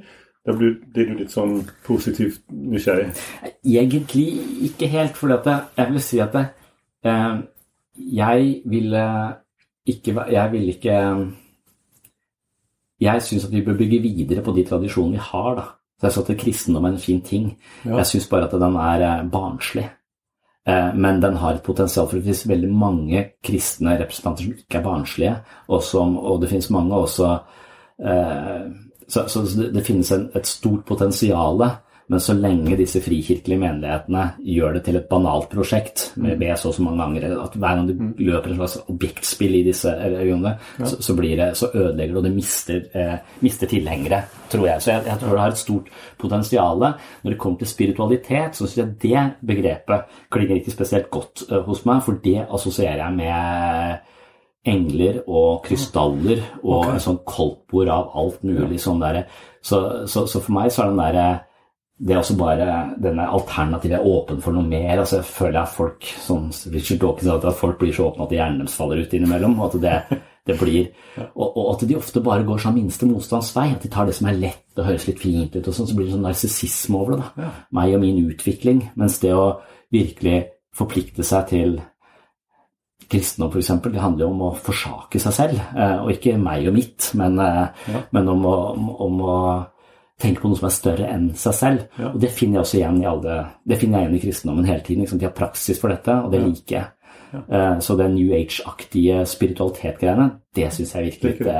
[0.46, 3.10] da blir, blir, du litt sånn positivt nysgjerrig.
[3.66, 4.26] Egentlig
[4.70, 6.46] ikke helt, for jeg vil si at det,
[7.04, 7.42] eh,
[7.98, 9.04] jeg ville
[9.88, 10.96] ikke Jeg ville ikke
[13.00, 15.64] Jeg syns at vi bør bygge videre på de tradisjonene vi har, da.
[15.98, 17.58] Så jeg sa at kristendom er en fin ting.
[17.84, 17.96] Ja.
[17.96, 19.88] Jeg syns bare at den er eh, barnslig.
[20.68, 24.80] Eh, men den har et potensial for det finnes veldig mange kristne representanter som ikke
[24.80, 25.36] er barnslige,
[25.68, 27.30] og, som, og det finnes mange også
[28.04, 28.68] eh,
[29.08, 31.62] Så, så det, finnes en, et stort potensial
[32.08, 36.70] men så lenge disse frikirkelige menighetene gjør det til et banalt prosjekt med B så
[36.70, 38.12] og så mange ganger, at hver gang du mm.
[38.24, 40.88] løper en slags objektspill i disse regionene, ja.
[40.88, 44.84] så, så, blir det, så ødelegger det, og det mister, eh, mister tilhengere, tror jeg.
[44.84, 46.86] Så jeg, jeg, tror det har et stort potensial.
[47.22, 51.60] Når det kommer til spiritualitet, så syns jeg det begrepet klinger ikke spesielt godt eh,
[51.68, 54.14] hos meg, for det assosierer jeg med
[54.68, 56.96] engler og krystaller og okay.
[56.96, 59.22] en sånn koldtbord av alt mulig sånn derre
[59.62, 61.28] så, så, så, for meg så er den derre
[61.98, 62.66] det er også bare
[63.02, 65.00] denne alternativet er åpen for noe mer.
[65.00, 68.34] altså Jeg føler at folk som Richard Dawkins sa, at folk blir så åpne at
[68.36, 69.56] hjernen deres faller ut innimellom.
[69.58, 70.92] og at det, det blir,
[71.34, 73.72] og, og, at de ofte bare går sånn minste motstands vei.
[73.74, 75.96] At de tar det som er lett og høres litt fint ut, og sånn, så
[75.96, 77.26] blir det sånn narsissisme over det.
[77.34, 77.50] da.
[77.80, 78.84] Meg og min utvikling.
[78.98, 79.48] Mens det å
[79.94, 80.38] virkelig
[80.78, 81.80] forplikte seg til
[83.08, 85.66] kristendom f.eks., det handler jo om å forsake seg selv.
[85.74, 88.04] Eh, og ikke meg og mitt, men, eh, ja.
[88.14, 89.40] men om, å, om, om å
[90.18, 91.82] tenker på noe som er større enn seg selv.
[91.98, 92.10] Ja.
[92.10, 93.36] Og det finner jeg også igjen i alle,
[93.70, 95.04] det finner jeg igjen i kristendommen hele tiden.
[95.04, 95.20] Liksom.
[95.20, 96.48] De har praksis for dette, og det ja.
[96.48, 97.14] liker jeg.
[97.28, 97.40] Ja.
[97.44, 101.56] Uh, så det New Age-aktige spiritualitet-greiene, det syns jeg virkelig det,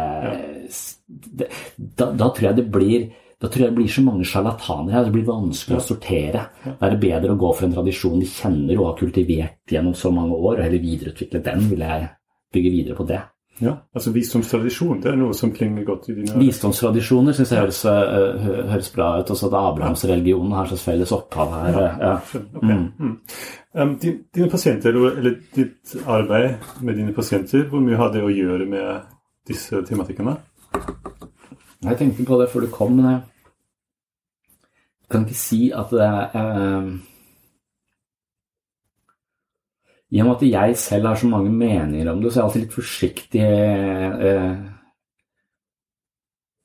[1.42, 4.96] det, da, da, tror jeg det blir da tror jeg det blir så mange sjarlataner
[4.96, 5.04] her.
[5.06, 6.40] Det blir vanskelig å sortere.
[6.64, 9.94] Da er det bedre å gå for en tradisjon de kjenner og har kultivert gjennom
[9.94, 11.68] så mange år, og heller videreutvikle den.
[11.70, 12.08] Vil jeg
[12.56, 13.20] bygge videre på det.
[13.58, 17.80] Ja, altså Visdomstradisjon det er noe som klinger godt i dine Visdomstradisjoner syns jeg høres,
[17.88, 19.32] uh, høres, bra ut.
[19.34, 21.78] Også at Abrahamsreligionen har slags felles opphav her.
[21.78, 22.12] Ja, ja.
[22.38, 22.76] Okay.
[22.76, 22.86] Mm.
[22.98, 23.16] Mm.
[23.74, 26.54] Um, dine pasienter, eller ditt arbeid
[26.86, 29.10] med dine pasienter, hvor mye har det å gjøre med
[29.48, 30.36] disse tematikkene?
[31.84, 33.20] Jeg tenkte på det før du kom, men jeg
[35.10, 36.90] kan ikke si at det er uh,
[40.10, 42.48] i og med at jeg selv har så mange meninger om det, så er jeg
[42.48, 43.42] alltid litt forsiktig.
[44.28, 44.54] Eh,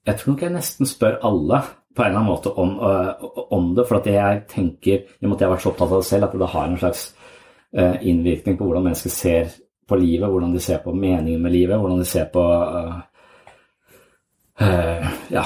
[0.07, 1.59] jeg tror nok jeg nesten spør alle
[1.93, 3.25] på en eller annen måte om, eh,
[3.57, 5.91] om det, for at jeg tenker, i og med at jeg har vært så opptatt
[5.91, 7.03] av det selv, at det har en slags
[7.75, 9.51] eh, innvirkning på hvordan mennesker ser
[9.87, 12.47] på livet, hvordan de ser på meningen med livet, hvordan de ser på
[15.33, 15.43] Ja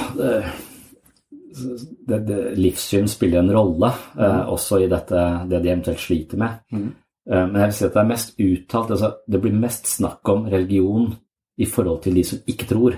[2.06, 4.48] det, det, livssyn spiller en rolle, mm.
[4.52, 6.58] også i dette, det de eventuelt sliter med.
[6.70, 6.90] Mm.
[7.28, 10.28] Eh, men jeg vil si at det er mest uttalt altså Det blir mest snakk
[10.32, 11.10] om religion
[11.58, 12.96] i forhold til de som ikke tror.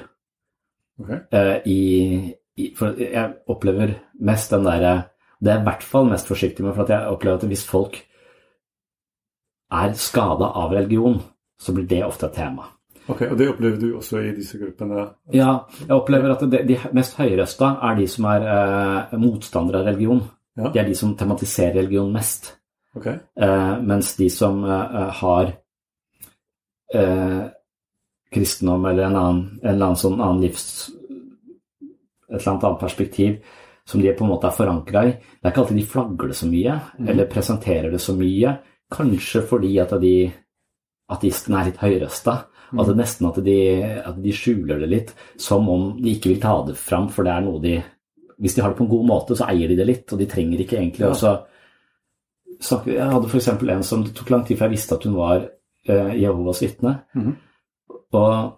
[1.00, 1.18] Okay.
[1.32, 1.80] Eh, I,
[2.56, 4.94] i, for jeg opplever mest den derre
[5.40, 7.64] Det er jeg i hvert fall mest forsiktig med, for at jeg opplever at hvis
[7.64, 7.96] folk
[9.70, 11.16] er skada av religion,
[11.56, 12.66] så blir det ofte et tema.
[13.08, 15.06] Ok, Og det opplever du også i disse gruppene?
[15.32, 19.88] Ja, jeg opplever at de, de mest høyrøsta er de som er eh, motstandere av
[19.88, 20.20] religion.
[20.58, 20.68] Ja.
[20.68, 22.52] De er de som tematiserer religion mest.
[22.96, 25.52] Ok, Eh, mens de som eh, har
[26.94, 27.42] eh,
[28.34, 30.90] kristendom eller en, annen, en eller annen sånn annen livs...
[32.30, 33.38] Et eller annet annet perspektiv
[33.90, 35.14] som de på en måte er forankra i.
[35.18, 36.74] Det er ikke alltid de flagger det så mye,
[37.10, 38.52] eller presenterer det så mye.
[38.94, 40.12] Kanskje fordi at de
[41.10, 42.34] ateistene er litt høyrøsta.
[42.70, 43.56] At det nesten at de,
[44.06, 45.10] at de skjuler det litt,
[45.42, 47.80] som om de ikke vil ta det fram, for det er noe de
[48.40, 50.26] Hvis de har det på en god måte, så eier de det litt, og de
[50.30, 51.10] trenger ikke egentlig Ja.
[51.10, 51.32] også
[52.60, 53.48] snakke Jeg hadde f.eks.
[53.48, 55.44] en som det tok lang tid før jeg visste at hun var
[55.88, 56.96] eh, Jehovas vitne.
[57.16, 57.36] Mhm.
[58.18, 58.56] Og,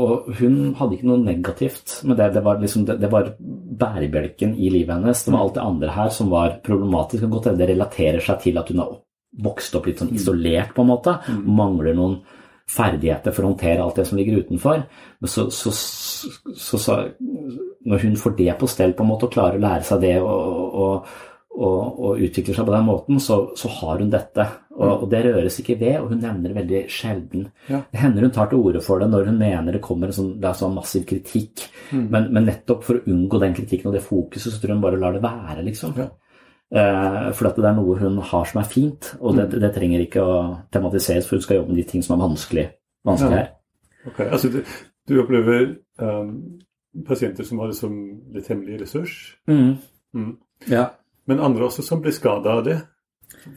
[0.00, 2.30] og hun hadde ikke noe negativt med det.
[2.36, 3.34] Det var, liksom, det, det var
[3.82, 5.24] bærebjelken i livet hennes.
[5.24, 7.26] Det var alt det andre her som var problematisk.
[7.26, 8.94] og godt det relaterer seg til at hun har
[9.42, 11.18] vokst opp litt sånn isolert, på en måte.
[11.44, 12.20] Mangler noen
[12.72, 14.84] ferdigheter for å håndtere alt det som ligger utenfor.
[15.20, 16.98] Men så, så, så, så,
[17.88, 20.16] når hun får det på stell på en måte og klarer å lære seg det
[20.22, 21.14] og, og,
[21.52, 24.46] og, og utvikler seg på den måten, så, så har hun dette.
[24.72, 27.42] Og, og det røres ikke ved, og hun nevner det veldig sjelden.
[27.68, 27.82] Ja.
[27.92, 30.30] Det hender hun tar til orde for det når hun mener det kommer en sånn,
[30.40, 31.66] det er sånn massiv kritikk.
[31.92, 34.84] Men, men nettopp for å unngå den kritikken og det fokuset, så tror jeg hun
[34.86, 35.92] bare lar det være, liksom.
[36.00, 36.08] Ja.
[36.72, 40.06] Eh, for at det er noe hun har som er fint, og det, det trenger
[40.06, 40.38] ikke å
[40.72, 42.64] tematiseres, for hun skal jobbe med de ting som er vanskelig,
[43.04, 43.42] vanskelig Ja.
[43.42, 43.52] her.
[44.08, 44.20] ok.
[44.30, 44.62] Altså, du,
[45.12, 45.68] du opplever
[46.00, 46.32] um,
[47.06, 47.92] pasienter som har det som
[48.32, 49.18] litt hemmelig ressurs,
[49.52, 49.74] Mm.
[50.16, 50.32] Mm.
[50.72, 50.88] Ja.
[51.26, 52.78] Men andre også som blir skada av det.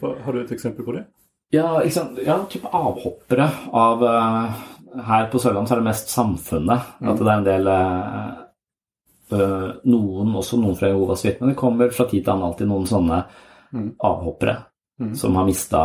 [0.02, 1.06] Har du et eksempel på det?
[1.54, 4.64] Ja, ikke ja, type avhoppere av eh,
[5.06, 6.88] Her på Sørlandet så er det mest samfunnet.
[7.04, 8.30] At det er en del eh,
[9.36, 11.52] eh, Noen, også noen fra Jehovas vitner.
[11.52, 13.24] Det kommer fra tid til annen alltid noen sånne
[14.00, 14.58] avhoppere
[15.20, 15.80] som har mista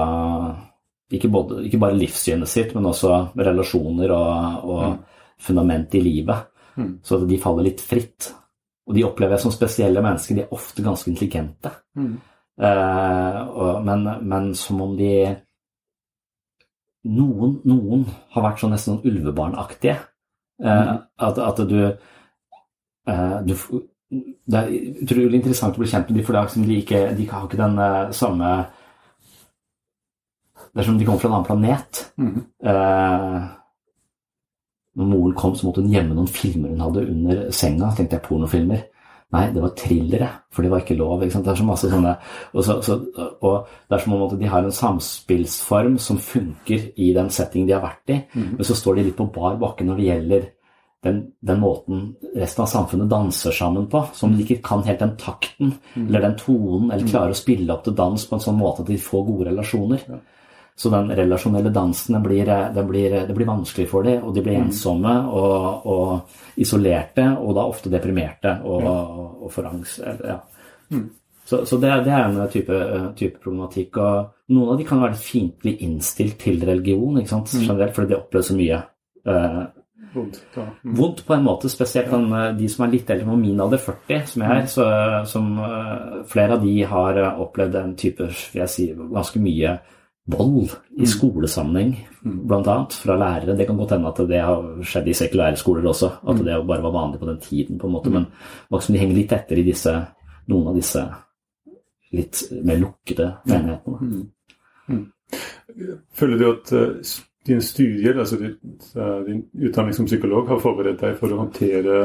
[1.10, 4.98] ikke, både- ikke bare livssynet sitt, men også relasjoner og, og
[5.42, 6.46] fundament i livet.
[7.02, 8.28] Så at de faller litt fritt.
[8.88, 10.36] Og de opplever jeg som spesielle mennesker.
[10.36, 11.72] De er ofte ganske intelligente.
[12.60, 15.12] Eh, og, men, men som om de
[17.08, 18.02] noen, noen
[18.34, 19.96] har vært sånn nesten sånn ulvebarnaktige.
[20.60, 20.90] Eh,
[21.28, 21.78] at, at du,
[23.08, 23.54] eh, du
[24.10, 24.72] Det er
[25.04, 27.44] utrolig interessant å bli kjent med dem, for det er liksom de, ikke, de har
[27.46, 28.48] ikke den eh, samme
[30.74, 32.00] Det er som om de kommer fra en annen planet.
[32.18, 33.38] Eh,
[35.00, 37.92] når moren kom, så måtte hun gjemme noen filmer hun hadde under senga.
[37.96, 38.86] tenkte jeg pornofilmer.
[39.30, 41.20] Nei, det var thrillere, for det var ikke lov.
[41.22, 41.42] ikke?
[41.44, 42.14] Det er så masse sånne,
[42.50, 42.96] og, så, så,
[43.46, 47.76] og det er som om de har en samspillsform som funker i den setting de
[47.76, 48.16] har vært i,
[48.56, 50.48] men så står de litt på bar bakke når det gjelder
[51.06, 52.02] den, den måten
[52.34, 55.72] resten av samfunnet danser sammen på, som de ikke kan helt den takten
[56.08, 58.90] eller den tonen, eller klarer å spille opp til dans på en sånn måte at
[58.90, 60.04] de får gode relasjoner.
[60.76, 64.44] Så den relasjonelle dansen den blir, den blir, det blir vanskelig for dem, og de
[64.44, 70.00] blir ensomme og, og isolerte, og da ofte deprimerte og, og, og angst.
[70.00, 70.36] eller,
[70.90, 71.00] Ja.
[71.50, 72.76] Så, så det, det er en type,
[73.18, 73.96] type problematikk.
[73.98, 77.50] Og noen av de kan være fiendtlig innstilt til religion ikke sant?
[77.56, 79.62] generelt, fordi de opplever så mye eh,
[80.12, 80.40] Vondt.
[80.56, 80.94] Mm.
[80.96, 84.24] vondt på en måte, spesielt eh, de som er litt eldre, på min alder, 40,
[84.26, 84.66] som jeg er.
[84.70, 84.86] Så,
[85.30, 89.76] som, eh, flere av de har eh, opplevd en type, vil jeg si, ganske mye
[90.30, 93.56] vold i skolesammenheng, blant annet, fra lærere.
[93.56, 96.84] Det kan godt hende at det har skjedd i sekulære skoler også, at det bare
[96.84, 98.12] var vanlig på den tiden, på en måte.
[98.14, 98.28] Men
[98.70, 99.96] det de henger litt etter i disse,
[100.50, 101.06] noen av disse
[102.16, 104.22] litt mer lukkede menighetene.
[106.18, 106.72] Føler du at
[107.46, 108.36] din studie, dine studier, altså
[109.00, 112.00] eh, din utdanning som psykolog, har forberedt deg for å håndtere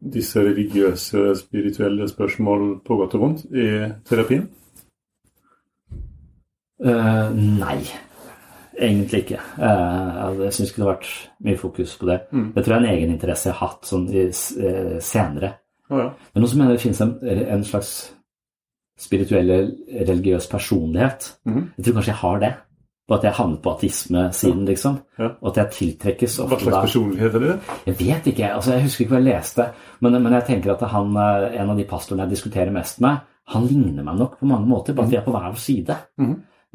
[0.00, 3.68] disse religiøse, spirituelle spørsmål på godt og vondt i
[4.08, 4.46] terapien?
[6.84, 7.78] Eh, nei,
[8.80, 9.40] egentlig ikke.
[9.58, 11.10] Uh, jeg syns ikke det har vært
[11.44, 12.20] mye fokus på det.
[12.54, 15.52] Det tror jeg er en egeninteresse jeg har hatt sånn i, eh, senere.
[15.90, 16.08] Oh, ja.
[16.32, 17.92] Men noen som mener det finnes en, en slags
[19.00, 19.52] spirituell
[20.06, 21.30] religiøs personlighet.
[21.46, 22.52] Jeg tror kanskje jeg har det.
[23.10, 25.00] På at jeg havnet på ateismesiden, liksom.
[25.18, 25.32] Ja.
[25.42, 27.56] Og at jeg tiltrekkes Hva slags personlighet er det?
[27.88, 28.52] Jeg vet ikke.
[28.54, 29.66] altså Jeg husker ikke hva jeg leste.
[30.00, 33.18] Men, men jeg tenker at han, en av de pastorene jeg diskuterer mest med,
[33.50, 35.96] han ligner meg nok på mange måter, bare at vi er på hver vår side.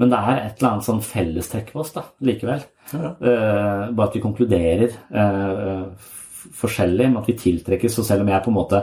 [0.02, 2.66] Men det er et eller annet sånn fellestrekk for oss da, likevel.
[2.92, 5.86] Ja, Uh, bare at vi konkluderer uh,
[6.54, 8.00] forskjellig, med at vi tiltrekkes.
[8.02, 8.82] Og selv om jeg på en måte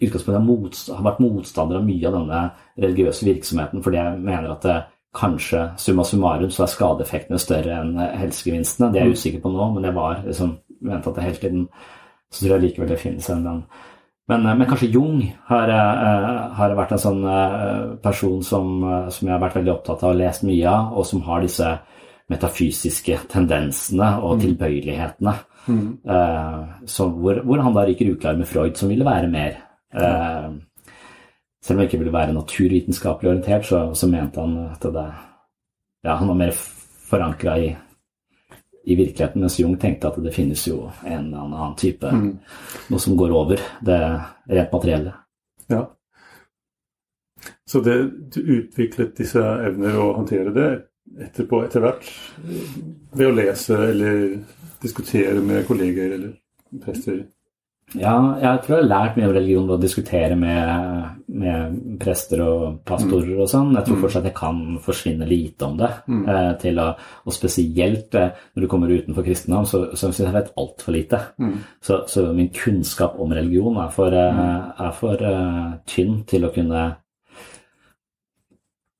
[0.00, 2.40] har, vært motstander av mye av denne
[2.80, 4.78] religiøse virksomheten fordi jeg mener at det,
[5.14, 8.92] kanskje summa summarum så er skadeeffektene større enn eh, helsegevinstene.
[8.92, 10.52] Det er jeg usikker på nå, men jeg var liksom,
[10.86, 11.64] mente at det hele tiden
[12.30, 13.64] så tror jeg likevel det finnes en den.
[14.30, 19.08] Men, eh, men kanskje Jung har, eh, har vært en sånn eh, person som, eh,
[19.10, 21.70] som jeg har vært veldig opptatt av og lest mye av, og som har disse
[22.30, 25.34] metafysiske tendensene og tilbøyelighetene.
[25.68, 26.00] Mm.
[26.88, 29.58] så hvor, hvor han da ryker uklar med Freud, som ville være mer
[29.92, 30.48] uh,
[31.60, 35.04] Selv om han ikke ville være naturvitenskapelig orientert, så, så mente han at det
[36.02, 36.56] Ja, han var mer
[37.10, 37.68] forankra i,
[38.90, 43.16] i virkeligheten, mens Jung tenkte at det finnes jo en eller annen type Noe som
[43.18, 43.98] går over det
[44.50, 45.12] rent materielle.
[45.70, 45.84] Ja.
[47.70, 47.96] Så det,
[48.34, 50.70] du utviklet disse evner å håndtere det
[51.20, 52.08] etterpå, etter hvert,
[53.14, 54.24] ved å lese eller
[54.82, 56.34] diskutere med kolleger eller
[56.84, 57.22] prester?
[57.98, 62.42] Ja, jeg tror jeg har lært mye om religion ved å diskutere med, med prester
[62.44, 63.72] og pastorer og sånn.
[63.74, 65.90] Jeg tror fortsatt jeg kan forsvinne lite om det.
[66.30, 66.86] Eh, til å,
[67.26, 70.94] og spesielt eh, når du kommer utenfor kristendom, så, så syns jeg jeg vet altfor
[70.94, 71.20] lite.
[71.82, 76.54] Så, så min kunnskap om religion er for, eh, er for eh, tynn til å
[76.54, 76.86] kunne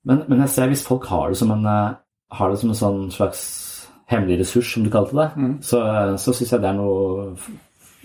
[0.09, 1.97] men, men jeg ser hvis folk har det som en, eh,
[2.33, 3.43] har det som en sånn slags
[4.11, 5.27] hemmelig ressurs, som du kalte det,
[5.63, 5.81] så,
[6.19, 7.35] så syns jeg det er noe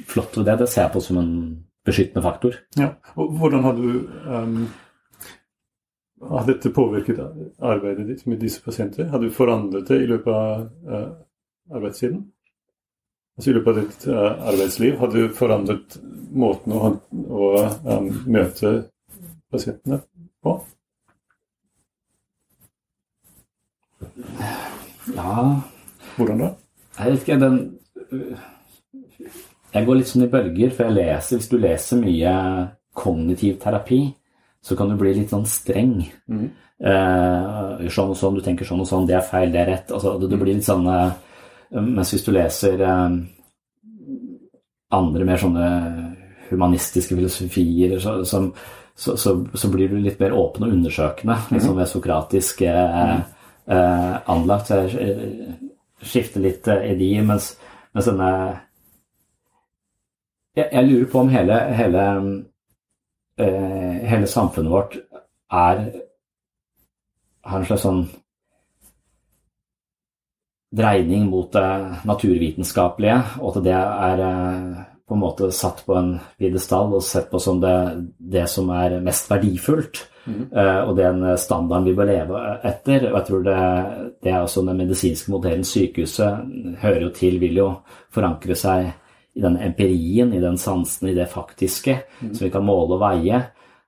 [0.08, 0.58] flott ved det.
[0.64, 1.32] Det ser jeg på som en
[1.86, 2.58] beskyttende faktor.
[2.80, 2.90] Ja.
[3.16, 3.88] Og hvordan har du
[4.26, 4.68] um,
[6.26, 7.20] Har dette påvirket
[7.60, 9.10] arbeidet ditt med disse pasienter?
[9.12, 11.12] Har du forandret det i løpet av uh,
[11.76, 12.24] arbeidstiden?
[13.38, 15.98] Altså I løpet av ditt uh, arbeidsliv, har du forandret
[16.32, 17.50] måten å, å
[17.84, 18.72] um, møte
[19.52, 20.00] pasientene
[20.42, 20.56] på?
[25.16, 25.62] Ja,
[26.16, 26.52] Hvordan da?
[26.98, 28.38] jeg vet ikke, den
[29.76, 32.36] Jeg går litt sånn i bølger, for jeg leser Hvis du leser mye
[32.96, 34.06] kognitiv terapi,
[34.64, 35.98] så kan du bli litt sånn streng.
[36.80, 39.92] Eh, sånn og sånn, du tenker sånn og sånn, det er feil, det er rett.
[39.92, 41.12] Altså, det, det blir litt sånn eh,
[41.76, 43.18] Mens hvis du leser eh,
[44.96, 45.68] andre mer sånne
[46.50, 48.52] humanistiske filosofier, så, som,
[48.96, 51.36] så, så, så blir du litt mer åpen og undersøkende.
[51.52, 53.16] Litt sånn mer sokratisk eh,
[53.68, 54.72] eh, anlagt.
[54.72, 55.58] Så jeg eh,
[56.06, 57.58] skifter litt i de, mens,
[57.92, 58.32] mens denne
[60.56, 62.06] jeg, jeg lurer på om hele, hele,
[63.40, 64.98] eh, hele samfunnet vårt
[65.52, 65.86] er
[67.46, 68.06] har en slags sånn
[70.76, 71.68] dreining mot det
[72.10, 77.30] naturvitenskapelige, og at det er eh, på en måte satt på en pidestall og sett
[77.30, 77.76] på som det,
[78.18, 80.10] det som er mest verdifullt.
[80.26, 80.48] Mm.
[80.58, 83.04] og den standarden vi bør leve etter.
[83.12, 83.58] Og jeg tror det,
[84.26, 87.68] det er også den medisinske modellen sykehuset hører jo til, vil jo
[88.10, 88.88] forankre seg
[89.36, 93.42] i den empirien, i den sansen, i det faktiske, som vi kan måle og veie.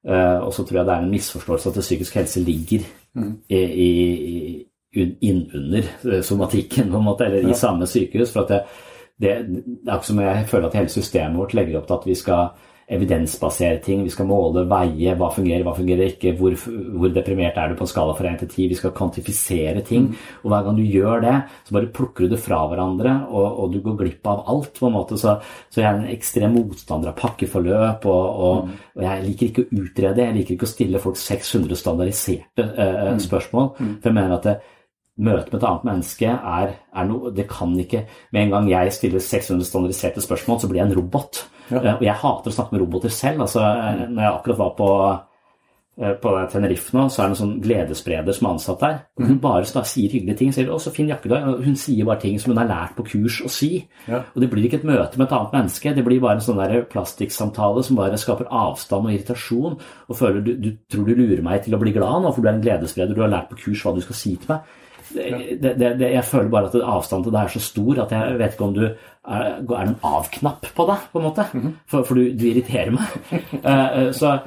[0.08, 2.84] Eh, og så tror jeg det er en misforståelse at det psykisk helse ligger
[3.16, 3.32] mm.
[3.50, 8.32] i, i, innunder eh, somatikken, på en måte, eller i samme sykehus.
[8.34, 8.62] for at det,
[9.18, 12.08] det, det er ikke som jeg føler at hele systemet vårt legger opp til at
[12.08, 12.48] vi skal
[12.88, 17.74] evidensbasere ting, vi skal måle, veie, hva fungerer, hva fungerer ikke, hvor, hvor deprimert er
[17.74, 20.06] du på en skala fra 1 til 10, vi skal kvantifisere ting.
[20.46, 21.34] Og hver gang du gjør det,
[21.68, 24.80] så bare plukker du det fra hverandre, og, og du går glipp av alt.
[24.80, 25.36] på en måte, Så,
[25.70, 29.84] så jeg er en ekstrem motstander av pakkeforløp, og, og, og jeg liker ikke å
[29.84, 34.48] utrede, jeg liker ikke å stille folk 600 standardiserte eh, spørsmål, for jeg mener at
[34.48, 34.58] det,
[35.18, 38.04] Møte med et annet menneske er, er noe Det kan ikke
[38.36, 41.40] Med en gang jeg stiller 600 standardiserte spørsmål, så blir jeg en robot.
[41.72, 43.42] Eh, Og jeg hater å snakke med roboter selv.
[43.48, 44.90] Altså, eh, når jeg akkurat var på,
[46.00, 49.00] eh, på Tenerife nå, så er det en sånn gledesspreder som er ansatt der.
[49.20, 50.52] Og hun bare skal, sier hyggelige ting.
[50.54, 51.64] Sier 'Å, så fin jakke du har'.
[51.64, 53.88] Hun sier bare ting som hun har lært på kurs å si.
[54.08, 54.24] Ja.
[54.36, 55.96] Og det blir ikke et møte med et annet menneske.
[55.96, 59.80] Det blir bare en sånn der plastikksamtale som bare skaper avstand og irritasjon.
[60.10, 62.48] Og føler du, du tror du lurer meg til å bli glad nå, for du
[62.48, 63.16] er en gledesspreder.
[63.16, 64.62] Du har lært på kurs hva du skal si til meg.
[65.08, 68.38] Det, det, det, jeg føler bare at avstanden til deg er så stor at jeg
[68.40, 68.90] vet ikke om du
[69.28, 71.46] Er, det en av-knapp på deg, på en måte?
[71.92, 73.18] For, for du, du irriterer meg.
[73.68, 74.38] Eh, så,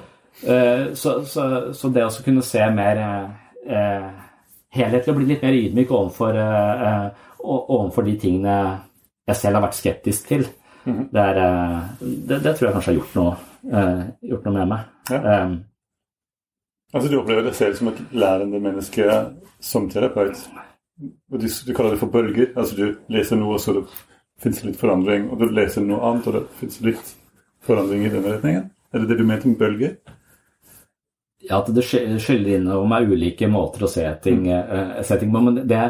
[0.47, 4.07] uh, så, så, så det å kunne se mer uh,
[4.73, 6.39] helhetlig og bli litt mer ydmyk overfor,
[7.43, 8.55] overfor de tingene
[9.29, 10.47] jeg selv har vært skeptisk til,
[10.87, 11.41] det, er,
[12.01, 14.87] det, det tror jeg kanskje har gjort noe, gjort noe med meg.
[15.11, 15.21] Ja.
[15.43, 15.59] Um,
[16.93, 19.07] Altså Du opplever deg selv som et lærende menneske
[19.63, 20.39] som terapeut.
[21.31, 22.51] Og du, du kaller det for bølger.
[22.57, 23.85] Altså Du leser noe, og så det
[24.41, 25.29] fins litt forandring.
[25.31, 27.15] Og du leser noe annet, og det fins litt
[27.67, 28.71] forandring i denne retningen.
[28.93, 29.97] Er det det du mente med bølger?
[31.41, 35.41] Ja, at det skylder innom er ulike måter å se ting, eh, se ting på.
[35.47, 35.81] Men det,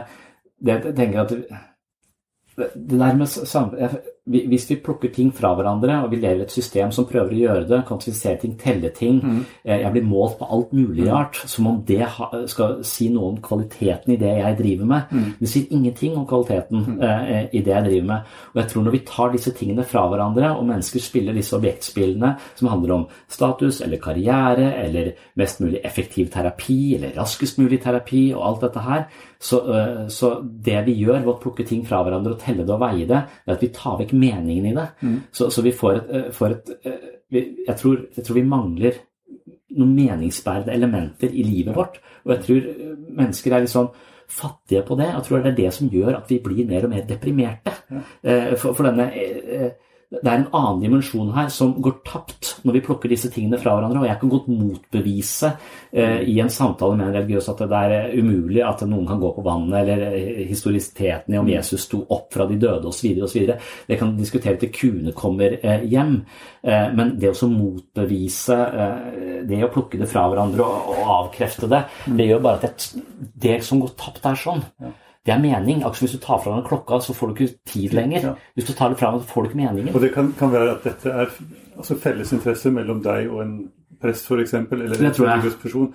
[0.60, 4.00] det jeg tenker at det, det der med sam, jeg, vi-
[4.30, 7.40] hvis vi plukker ting fra hverandre, og vi lever i et system som prøver å
[7.40, 9.38] gjøre det, kvantifisere ting, telle ting mm.
[9.66, 12.04] Jeg blir målt på alt mulig rart, som om det
[12.50, 15.14] skal si noe om kvaliteten i det jeg driver med.
[15.40, 18.30] Det sier ingenting om kvaliteten eh, i det jeg driver med.
[18.52, 22.32] Og jeg tror når vi tar disse tingene fra hverandre, og mennesker spiller disse objektspillene
[22.58, 28.28] som handler om status eller karriere eller mest mulig effektiv terapi eller raskest mulig terapi
[28.34, 29.06] og alt dette her,
[29.40, 32.74] så, øh, så det vi gjør ved å plukke ting fra hverandre og telle det
[32.74, 34.88] og veie det, er at vi tar vekk meningen i det.
[35.32, 37.08] Så, så vi får et, øh, får et øh,
[37.66, 39.00] jeg, tror, jeg tror vi mangler
[39.78, 42.00] noen meningsbærende elementer i livet vårt.
[42.24, 42.70] Og jeg tror
[43.20, 43.92] mennesker er litt sånn
[44.30, 45.08] fattige på det.
[45.10, 47.74] Jeg tror det er det som gjør at vi blir mer og mer deprimerte.
[48.22, 49.70] Eh, For, for denne eh,
[50.10, 53.76] det er en annen dimensjon her som går tapt når vi plukker disse tingene fra
[53.76, 54.00] hverandre.
[54.02, 55.52] Og jeg kan godt motbevise
[55.92, 59.20] eh, i en samtale med en religiøs at det er eh, umulig at noen kan
[59.22, 63.20] gå på vannet, eller eh, historisiteten i om Jesus sto opp fra de døde osv.
[63.22, 63.52] osv.
[63.86, 66.16] Det kan diskutere til kuene kommer eh, hjem.
[66.58, 71.70] Eh, men det å motbevise eh, det å plukke det fra hverandre og, og avkrefte
[71.70, 71.84] det,
[72.18, 73.14] det gjør bare at det,
[73.46, 74.66] det som går tapt, er sånn.
[75.26, 75.82] Det er mening.
[75.84, 78.22] Akkurat hvis du tar fra deg klokka, så får du ikke tid lenger.
[78.24, 78.32] Ja.
[78.56, 79.94] Hvis du tar det fra deg, så får du ikke meningen.
[79.94, 81.34] Og det kan, kan være at dette er
[81.76, 83.52] altså fellesinteresse mellom deg og en
[84.00, 85.90] prest f.eks., eller en religiøs person.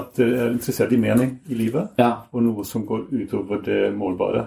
[0.00, 2.12] At dere er interessert i mening i livet, Ja.
[2.32, 4.46] og noe som går utover det målbare.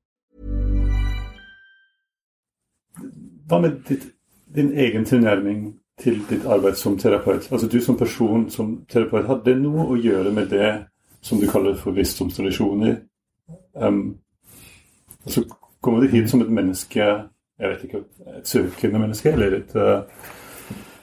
[3.51, 4.05] Hva med ditt,
[4.55, 7.49] din egen tilnærming til ditt arbeid som terapeut?
[7.51, 10.69] Altså du som person, som terapeut, hadde det noe å gjøre med det
[11.21, 12.95] som du kaller for visdomstradisjoner?
[13.75, 14.15] Um,
[15.25, 15.43] altså
[15.81, 17.09] kommer du hit som et menneske,
[17.59, 18.01] jeg vet ikke,
[18.37, 20.31] et søkende menneske, eller et uh,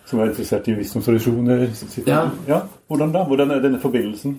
[0.08, 1.66] som er interessert i visdomstradisjoner?
[2.06, 2.22] Ja.
[2.48, 2.62] ja.
[2.88, 3.26] Hvordan da?
[3.28, 4.38] Hvordan er denne forbindelsen?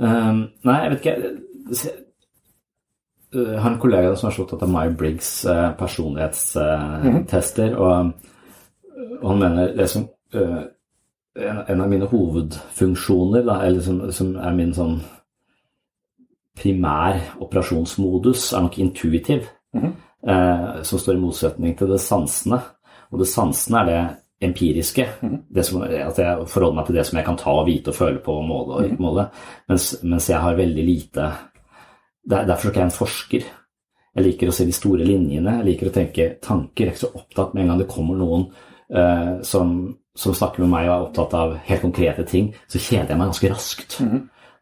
[0.00, 1.96] Um, nei, jeg vet ikke.
[3.34, 8.12] Jeg har en kollega som er så opptatt av Meyer-Briggs uh, personlighetstester, og,
[9.20, 10.02] og han mener det som
[10.36, 10.62] uh,
[11.36, 15.00] en, av mine hovedfunksjoner, da, eller som, som er min sånn
[16.56, 22.62] primær operasjonsmodus, er nok intuitiv, eh, som står i motsetning til det sansende.
[23.12, 24.04] Og det sansende er det
[24.46, 25.06] empiriske,
[25.52, 27.98] det som, at jeg forholder meg til det som jeg kan ta og vite og
[27.98, 29.28] føle på og måle og ikke måle,
[29.68, 31.28] mens, mens jeg har veldig lite
[32.26, 33.48] Derfor er jeg en forsker.
[34.16, 36.86] Jeg liker å se de store linjene, jeg liker å tenke tanker.
[36.86, 38.46] Jeg er ikke så opptatt med en gang det kommer noen
[38.96, 39.74] uh, som,
[40.16, 43.30] som snakker med meg og er opptatt av helt konkrete ting, så kjeder jeg meg
[43.34, 43.98] ganske raskt.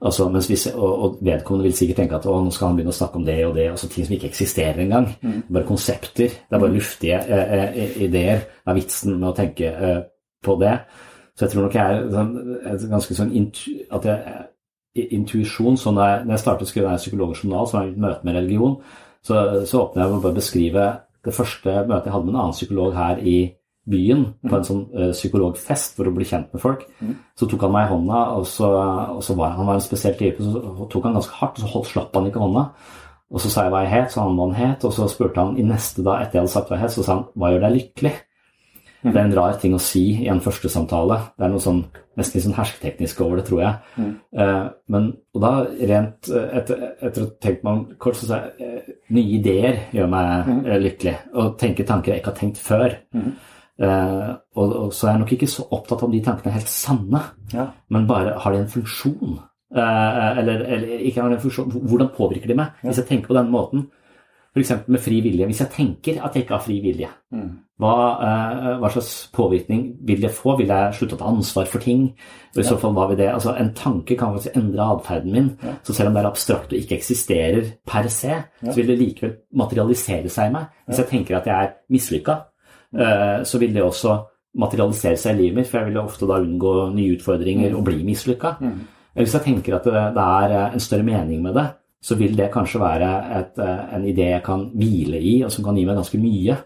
[0.04, 2.98] Altså, mens hvis, og, og vedkommende vil sikkert tenke at nå skal han begynne å
[2.98, 5.06] snakke om det og det, altså ting som ikke eksisterer engang.
[5.46, 6.34] Bare konsepter.
[6.34, 8.42] Det er bare luftige uh, ideer.
[8.58, 9.70] Det er vitsen med å tenke
[10.44, 10.74] på det.
[11.34, 12.34] Så jeg tror nok jeg er sånn,
[12.90, 13.32] ganske sånn
[13.96, 14.42] at jeg,
[14.94, 18.00] intuisjon så når jeg, når jeg startet å skrive en psykologisk journal, som er et
[18.06, 18.78] møte med religion,
[19.24, 20.86] så, så åpner jeg med å bare beskrive
[21.24, 23.38] det første møtet jeg hadde med en annen psykolog her i
[23.90, 26.84] byen, på en sånn eh, psykologfest for å bli kjent med folk.
[27.36, 28.68] Så tok han meg i hånda, og så,
[29.16, 31.72] og så var han var en spesiell type, så tok han ganske hardt, og så
[31.72, 32.64] holdt, slapp han ikke hånda.
[33.34, 35.42] Og så sa jeg hva jeg het, så han hva han het, og så spurte
[35.42, 37.52] han i neste da, etter jeg hadde sagt hva jeg het, så sa han hva
[37.52, 38.14] gjør deg lykkelig?
[39.04, 41.18] Det er en rar ting å si i en første samtale.
[41.36, 41.82] Det er noe sånn
[42.16, 44.10] nesten litt sånn hersketeknisk over det, tror jeg.
[44.40, 45.50] Eh, men, og da
[45.90, 49.80] rent eh, etter, etter å ha tenkt meg kort, så sier jeg eh, nye ideer
[49.96, 50.60] gjør meg mm.
[50.84, 51.16] lykkelig.
[51.34, 52.94] Å tenke tanker jeg ikke har tenkt før.
[53.14, 56.60] Eh, og, og så er jeg nok ikke så opptatt av om de tankene er
[56.60, 57.24] helt sanne,
[57.54, 57.66] Ja.
[57.90, 59.36] men bare har de en funksjon?
[59.74, 62.78] Eh, eller, eller ikke har de en funksjon, hvordan påvirker de meg?
[62.84, 63.88] Hvis jeg tenker på denne måten,
[64.54, 64.72] f.eks.
[64.86, 65.46] med fri vilje.
[65.50, 67.08] Hvis jeg tenker at jeg ikke har fri vilje,
[67.82, 70.56] hva, eh, hva slags påvirkning vil det få?
[70.60, 72.04] Vil jeg slutte å ta ansvar for ting?
[72.54, 73.32] Og i så fall, hva vil det?
[73.32, 75.48] Altså, En tanke kan faktisk endre atferden min.
[75.82, 79.36] Så selv om det er abstrakt og ikke eksisterer per se, så vil det likevel
[79.54, 80.66] materialisere seg i meg.
[80.86, 82.38] Hvis jeg tenker at jeg er mislykka,
[82.94, 84.18] eh, så vil det også
[84.56, 88.04] materialisere seg i livet mitt, for jeg vil ofte da unngå nye utfordringer og bli
[88.04, 88.54] mislykka.
[89.14, 91.66] Hvis jeg tenker at det, er en større mening med det,
[92.04, 95.64] så vil det kanskje være et, eh, en idé jeg kan hvile i, og som
[95.64, 96.56] kan gi meg ganske mye.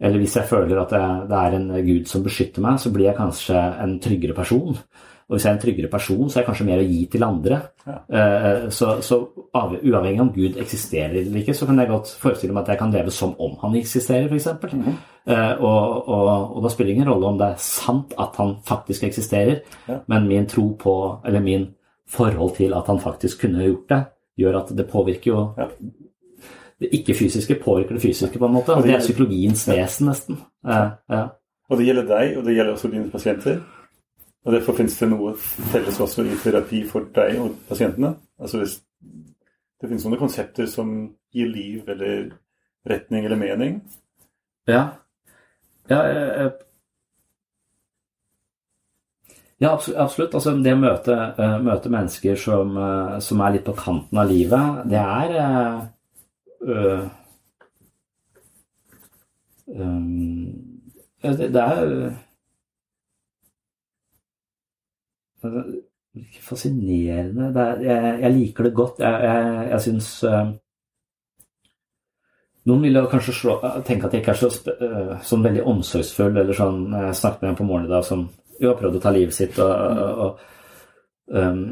[0.00, 3.08] Eller hvis jeg føler at det, det er en gud som beskytter meg, så blir
[3.08, 4.76] jeg kanskje en tryggere person.
[5.24, 7.24] Og hvis jeg er en tryggere person, så er jeg kanskje mer å gi til
[7.24, 7.60] andre.
[7.86, 7.94] Ja.
[8.68, 9.16] Så, så
[9.56, 12.80] av- uavhengig om Gud eksisterer eller ikke, så kan jeg godt forestille meg at jeg
[12.82, 14.34] kan leve som om han eksisterer, f.eks.
[14.44, 14.70] eksempel.
[14.76, 15.62] -hmm.
[15.64, 19.04] og, og, og da spiller det ingen rolle om det er sant at han faktisk
[19.04, 19.64] eksisterer,
[20.06, 21.66] men min tro på, eller min
[22.08, 24.04] forhold til at han faktisk kunne gjort det,
[24.38, 25.38] gjør at det påvirker jo
[26.80, 28.74] Det ikke-fysiske påvirker det fysiske, på en måte.
[28.74, 30.40] og Det er psykologiens vesen, nesten.
[30.66, 31.28] Ja.
[31.70, 33.60] Og det gjelder deg, og det gjelder også dine pasienter.
[34.44, 38.10] Og derfor finnes det noe felles også i terapi for deg og pasientene.
[38.40, 38.74] Altså hvis
[39.80, 40.90] det finnes sånne konsepter som
[41.34, 42.34] gir liv eller
[42.88, 43.78] retning eller mening.
[44.68, 44.82] Ja.
[45.90, 46.52] Ja, jeg, eh,
[49.62, 50.34] ja absolutt.
[50.34, 54.30] Altså, det å møte, eh, møte mennesker som, eh, som er litt på kanten av
[54.30, 55.36] livet, det er
[56.64, 57.08] øh,
[59.66, 60.74] um,
[61.22, 61.94] det, det er
[65.44, 65.62] øh,
[66.40, 69.00] fascinerende det er, jeg, jeg liker det godt.
[69.00, 70.52] Jeg, jeg, jeg syns øh,
[72.64, 76.36] noen vil jo kanskje slå, tenke at jeg ikke er så, øh, sånn veldig omsorgsfull,
[76.40, 78.28] eller sånn Jeg snakket med en på morgenen i dag som
[78.60, 80.44] jo har prøvd å ta livet sitt, og, og,
[81.34, 81.64] um,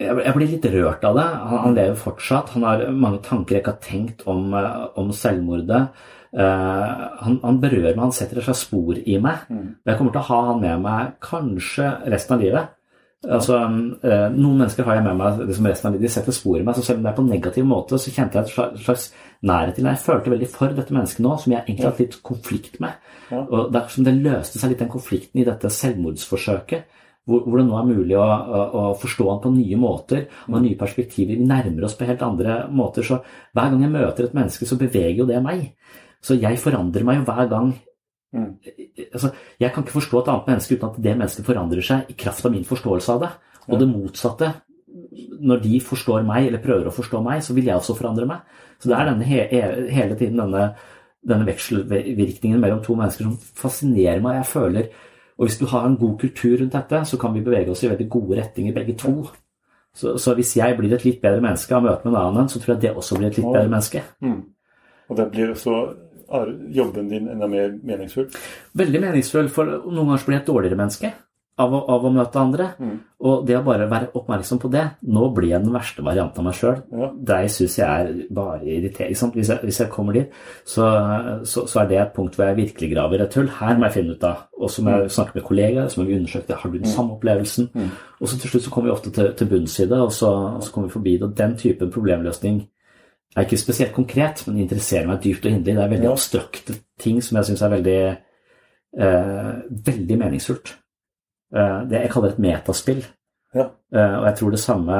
[0.00, 1.26] jeg, jeg blir litt rørt av det.
[1.50, 2.54] Han, han lever fortsatt.
[2.56, 5.82] Han har mange tanker jeg ikke har tenkt om, eh, om selvmordet.
[6.34, 9.44] Uh, han, han berører meg, han setter et slags spor i meg.
[9.46, 9.68] Mm.
[9.86, 12.72] jeg kommer til å ha han med meg kanskje resten av livet.
[13.24, 13.60] Altså,
[14.02, 16.08] uh, Noen mennesker har jeg med meg liksom resten av livet.
[16.08, 16.74] De setter spor i meg.
[16.74, 19.06] så Selv om det er på en negativ måte, så kjente jeg et slags- slags
[19.46, 19.94] nærhet til det.
[19.94, 22.98] Jeg følte veldig for dette mennesket nå, som jeg egentlig har hatt litt konflikt med.
[23.32, 26.84] Og er det løste seg litt den konflikten i dette selvmordsforsøket.
[27.24, 31.38] Hvor, det nå er mulig å, å, forstå han på nye måter og nye perspektiver.
[31.38, 33.06] Vi nærmer oss på helt andre måter.
[33.06, 33.16] Så
[33.56, 35.70] hver gang jeg møter et menneske, så beveger jo det meg.
[36.20, 37.72] Så jeg forandrer meg jo hver gang
[39.14, 42.16] altså, Jeg kan ikke forstå et annet menneske uten at det mennesket forandrer seg i
[42.18, 43.32] kraft av min forståelse av det.
[43.70, 44.52] Og det motsatte.
[45.44, 48.44] Når de forstår meg, eller prøver å forstå meg, så vil jeg også forandre meg.
[48.78, 50.74] Så det er denne, he, he- hele tiden denne,
[51.28, 54.40] denne vekselvirkningen mellom to mennesker som fascinerer meg.
[54.42, 54.88] Jeg føler,
[55.34, 57.88] Og hvis du har en god kultur rundt dette, så kan vi bevege oss i
[57.90, 59.26] veldig gode retninger begge to.
[59.94, 62.60] Så, så hvis jeg blir et litt bedre menneske av møte med en annen, så
[62.62, 64.02] tror jeg det også blir et litt bedre menneske.
[65.08, 65.74] Og det blir også
[66.70, 68.30] jobben din enda mer meningsfull.
[68.74, 71.12] veldig meningsfull, for noen ganger blir jeg et dårligere menneske
[71.56, 72.64] av av å møte andre.
[73.24, 76.44] Og det å bare være oppmerksom på det Nå blir jeg den verste varianten av
[76.48, 76.80] meg sjøl.
[76.92, 77.10] Ja.
[77.30, 79.30] Deg syns jeg er bare irriterende.
[79.38, 80.34] Hvis hvis jeg kommer dit,
[80.66, 80.88] så,
[81.46, 83.48] så, så er det et punkt hvor jeg virkelig graver et hull.
[83.60, 84.42] Her må jeg finne ut av.
[84.58, 86.56] Og så må jeg snakke med kollegaer, så må vi undersøke det.
[86.64, 87.70] Har du den samme opplevelsen?
[88.20, 90.30] Og så til slutt så kommer vi ofte til, til bunns i det, og så,
[90.58, 91.22] og så kommer vi forbi det.
[91.30, 92.62] Og den typen problemløsning
[93.36, 95.74] er ikke spesielt konkret, men interesserer meg dypt og inderlig.
[95.78, 96.12] Det er veldig Ja.
[96.18, 97.98] abstrakte ting som jeg syns er veldig,
[98.98, 99.52] eh,
[99.86, 100.74] veldig meningsfullt.
[101.54, 103.04] Eh, det jeg kaller et metaspill.
[103.54, 103.68] Ja.
[103.94, 104.96] Eh, og jeg tror det samme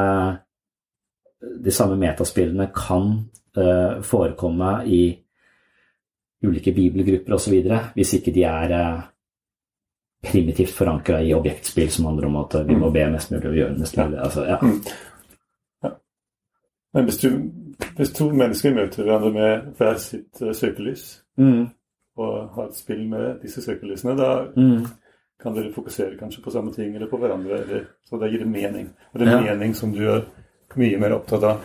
[1.65, 3.09] de samme metaspillene kan
[3.57, 5.03] eh, forekomme i
[6.45, 7.59] ulike bibelgrupper osv.
[7.95, 9.03] hvis ikke de er
[10.25, 13.79] primitivt forankra i objektspill som handler om at vi må be mest mulig og gjøre
[13.79, 14.19] mest mulig.
[14.19, 14.59] Altså, ja.
[16.95, 17.29] Men hvis, du,
[17.97, 21.67] hvis to mennesker møter hverandre med hver sitt søkelys, Mm,
[22.17, 24.85] og har et spill med disse søkelysene, da mm,
[25.45, 27.61] kan dere fokusere kanskje på samme ting eller på hverandre.
[27.63, 28.89] Eller, så da gir det mening.
[29.13, 29.55] Og det er Ja.
[29.55, 30.25] mening som du er
[30.77, 31.61] mye mer opptatt av.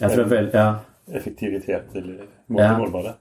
[0.00, 0.66] jeg tror vel, ja.
[1.12, 2.78] Effektivitet eller mål, Ja.
[2.78, 3.14] målbare.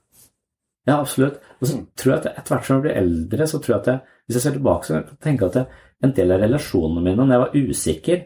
[0.87, 1.39] Ja, absolutt.
[1.61, 3.87] Og så tror jeg at etter hvert som jeg blir eldre, så tror jeg at
[3.87, 5.65] jeg, hvis jeg ser tilbake, så kan jeg tenke at jeg,
[6.03, 8.23] en del av relasjonene mine når jeg var usikker,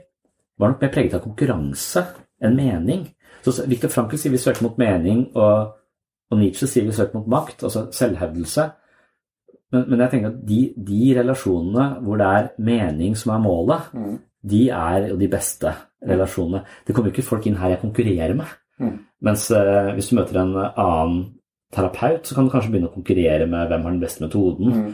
[0.59, 2.05] var nok mer preget av konkurranse
[2.41, 3.07] enn mening.
[3.43, 5.73] Så så Viktor Frankl sier vi søker mot mening, og,
[6.32, 8.71] og Nietzsche sier vi søker mot makt, altså selvhevdelse.
[9.74, 13.89] Men, men jeg tenker at de, de relasjonene hvor det er mening som er målet,
[14.47, 15.74] de er jo de beste
[16.07, 16.61] relasjonene.
[16.88, 18.45] Det kommer jo ikke folk inn her jeg konkurrerer med.
[19.26, 21.26] Mens eh, hvis du møter en annen
[21.74, 24.93] terapeut, så kan du kanskje begynne å konkurrere med hvem har den beste metoden.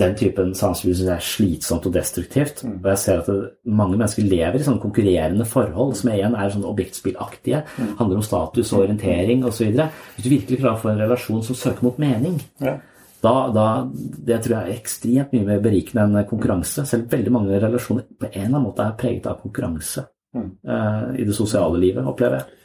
[0.00, 2.62] Den typen sanseligvis syns jeg er slitsomt og destruktivt.
[2.80, 6.48] Og jeg ser at det, mange mennesker lever i sånne konkurrerende forhold, som igjen er
[6.54, 7.60] sånn objektspillaktige.
[7.98, 9.68] Handler om status og orientering osv.
[10.16, 12.78] Hvis du virkelig klarer å få en relasjon som søker mot mening, Ja.
[13.24, 16.84] Da, da Det tror jeg er ekstremt mye mer berikende enn konkurranse.
[16.88, 20.04] Selv veldig mange relasjoner på en eller annen måte er preget av konkurranse
[20.36, 22.60] uh, i det sosiale livet, opplever jeg.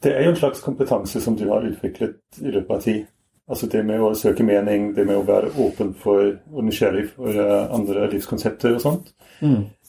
[0.00, 3.08] Det er jo en slags kompetanse som du har utviklet i løpet av tid.
[3.50, 7.34] Altså det med å søke mening, det med å være åpen for og nysgjerrig for
[7.34, 9.10] eh, andre livskonsepter og sånt.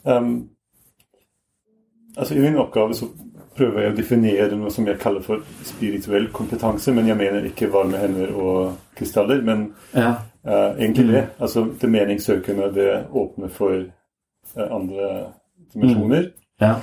[0.04, 0.50] Um,
[2.18, 3.08] altså I min oppgave så
[3.62, 7.70] prøver jeg å definere noe som jeg kaller for spirituell kompetanse, men jeg mener ikke
[7.74, 10.16] varme hender og krystaller, men Ja.
[10.48, 11.28] uh, egentlig det.
[11.40, 13.84] Altså det meningssøkende, det åpner for
[14.58, 15.12] uh, andre
[15.74, 16.32] dimensjoner.
[16.62, 16.76] Ja.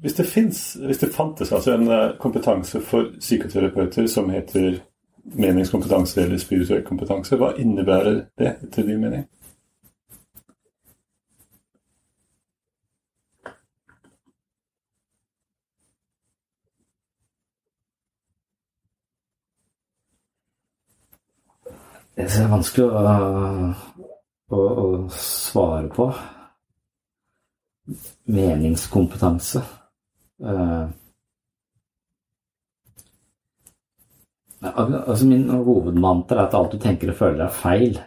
[0.00, 4.78] Hvis det, finnes, hvis det fantes altså en uh, kompetanse for psykoterapeuter som heter
[5.24, 9.24] meningskompetanse eller spirituell kompetanse, hva innebærer det etter din mening?
[22.14, 23.14] Det er vanskelig å,
[24.54, 26.04] å, å svare på.
[28.30, 29.62] Meningskompetanse.
[30.44, 30.86] Uh,
[34.62, 37.98] altså min hovedmantra er at alt du tenker og føler er feil.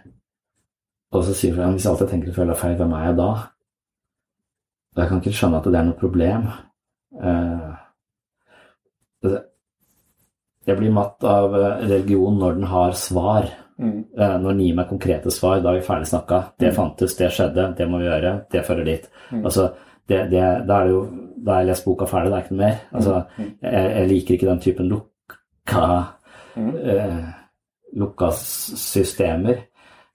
[1.12, 3.20] Og så sier jeg hvis alt jeg tenker og føler er feil, hvem er jeg
[3.20, 3.30] da?
[4.96, 6.50] Og jeg kan ikke skjønne at det er noe problem.
[7.20, 7.70] Uh,
[10.68, 13.48] jeg blir matt av eh, religion når den har svar.
[13.80, 16.40] Eh, Når den gir meg konkrete svar, da er vi ferdig snakka.
[16.60, 19.10] Det fantes, det skjedde, det må vi gjøre, det fører dit.
[19.44, 19.70] Altså,
[20.10, 21.08] det, det, da er det jo
[21.46, 22.78] Da har jeg lest boka ferdig, det er ikke noe mer.
[22.94, 23.24] Altså,
[23.62, 25.84] jeg, jeg liker ikke den typen lukka
[26.58, 27.26] eh,
[27.96, 29.60] lukka systemer.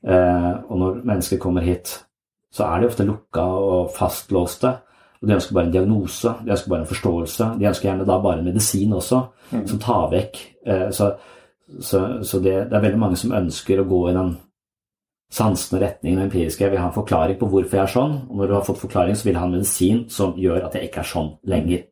[0.06, 1.92] Eh, og når mennesker kommer hit,
[2.52, 4.72] så er de ofte lukka og fastlåste.
[5.22, 7.44] Og de ønsker bare en diagnose, de ønsker bare en forståelse.
[7.60, 9.20] De ønsker gjerne da bare en medisin også,
[9.70, 10.40] som tar vekk.
[10.66, 11.12] Eh, så
[11.80, 14.32] så, så det, det er veldig mange som ønsker å gå i den
[15.32, 16.60] sansende retningen og empiriske.
[16.64, 18.82] Jeg vil ha en forklaring på hvorfor jeg er sånn, og når du har fått
[18.82, 21.86] forklaring, så vil jeg ha en medisin som gjør at jeg ikke er sånn lenger.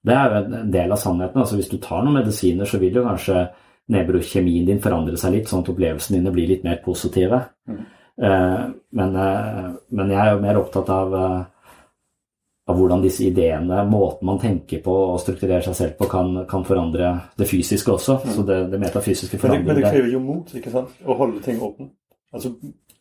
[0.00, 1.36] Det er jo en- del av sannheten.
[1.42, 3.50] altså Hvis du tar noen medisiner, så vil jo kanskje
[3.90, 7.42] nevrokjemien din forandre seg litt, sånn at opplevelsene dine blir litt mer positive.
[8.22, 11.44] Eh, men, eh, men jeg er jo mer opptatt av eh,
[12.70, 16.64] av hvordan disse ideene, måten man tenker på og strukturerer seg selv på, kan, kan
[16.68, 18.20] forandre det fysiske også.
[18.36, 20.94] Så det, det metafysiske Men det, men det krever jo mot ikke sant?
[21.04, 21.92] å holde ting åpent.
[22.32, 22.54] Altså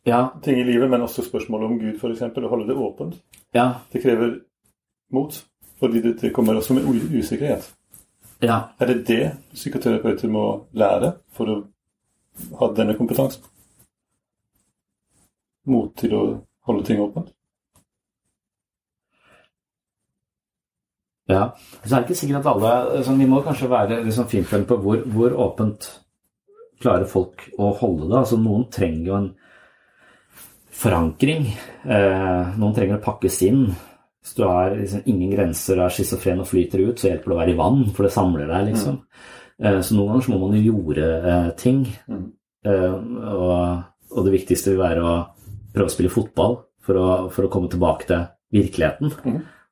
[0.07, 2.21] Ja, ting i livet, men også spørsmålet om Gud, f.eks.
[2.23, 3.17] Å holde det åpent.
[3.53, 4.39] ja, Det krever
[5.13, 5.35] mot,
[5.79, 7.67] fordi det, det kommer også med usikkerhet.
[8.41, 8.59] ja.
[8.79, 11.57] Er det det psykoterapeuter må lære for å
[12.61, 13.43] ha denne kompetansen?
[15.69, 16.21] Mot til å
[16.69, 17.33] holde ting åpent?
[21.29, 21.43] Ja,
[21.83, 24.77] så er det ikke sikkert at alle altså, Vi må kanskje være liksom finfølende på
[24.81, 25.91] hvor, hvor åpent
[26.81, 28.17] klarer folk å holde det.
[28.21, 29.29] Altså, noen trenger jo en
[30.79, 31.49] forankring.
[31.83, 33.65] Eh, noen trenger å pakkes inn.
[34.23, 37.35] Hvis du har liksom, ingen grenser og er schizofren og flyter ut, så hjelper det
[37.35, 38.97] å være i vann, for det samler deg, liksom.
[39.59, 41.83] Eh, så noen ganger så må man jo jorde eh, ting.
[42.09, 42.97] Eh,
[43.35, 45.13] og, og det viktigste vil være å
[45.75, 49.13] prøve å spille fotball for å, for å komme tilbake til virkeligheten.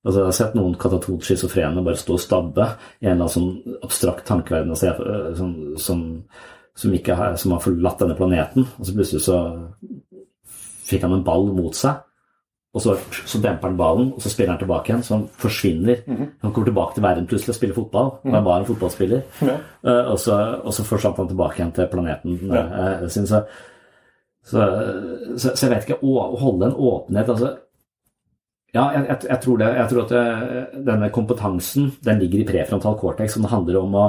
[0.08, 2.68] Altså, jeg har sett noen katatont schizofrene bare stå og stabbe
[3.02, 4.94] i en eller annen sånn abstrakt tankeverden altså,
[5.36, 5.54] som,
[5.84, 6.04] som,
[6.80, 8.70] som, ikke har, som har forlatt denne planeten.
[8.80, 9.42] Og så plutselig så
[10.88, 12.00] fikk han en ball mot seg,
[12.78, 12.94] og så,
[13.26, 15.04] så demper han ballen, og så spiller han tilbake igjen.
[15.06, 16.04] Så han forsvinner.
[16.44, 18.12] Han kommer tilbake til verden plutselig og spiller fotball.
[18.22, 19.24] Og han var en fotballspiller.
[19.48, 19.56] Ja.
[19.88, 23.26] Uh, og, så, og så forsvant han tilbake igjen til planeten eh, sin.
[23.28, 23.42] Så,
[24.46, 24.68] så,
[25.40, 27.56] så, jeg vet ikke å holde en åpenhet altså,
[28.76, 32.50] Ja, jeg, jeg, jeg, tror det, jeg tror at det, denne kompetansen den ligger i
[32.50, 34.06] prefrontal cortex, som det handler om å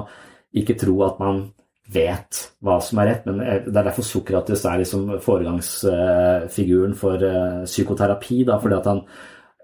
[0.59, 1.45] ikke tro at man
[1.93, 3.27] vet hva som er rett.
[3.29, 8.43] Men det er derfor Sokrates er liksom foregangsfiguren for eh, psykoterapi.
[8.49, 9.03] Da, fordi at han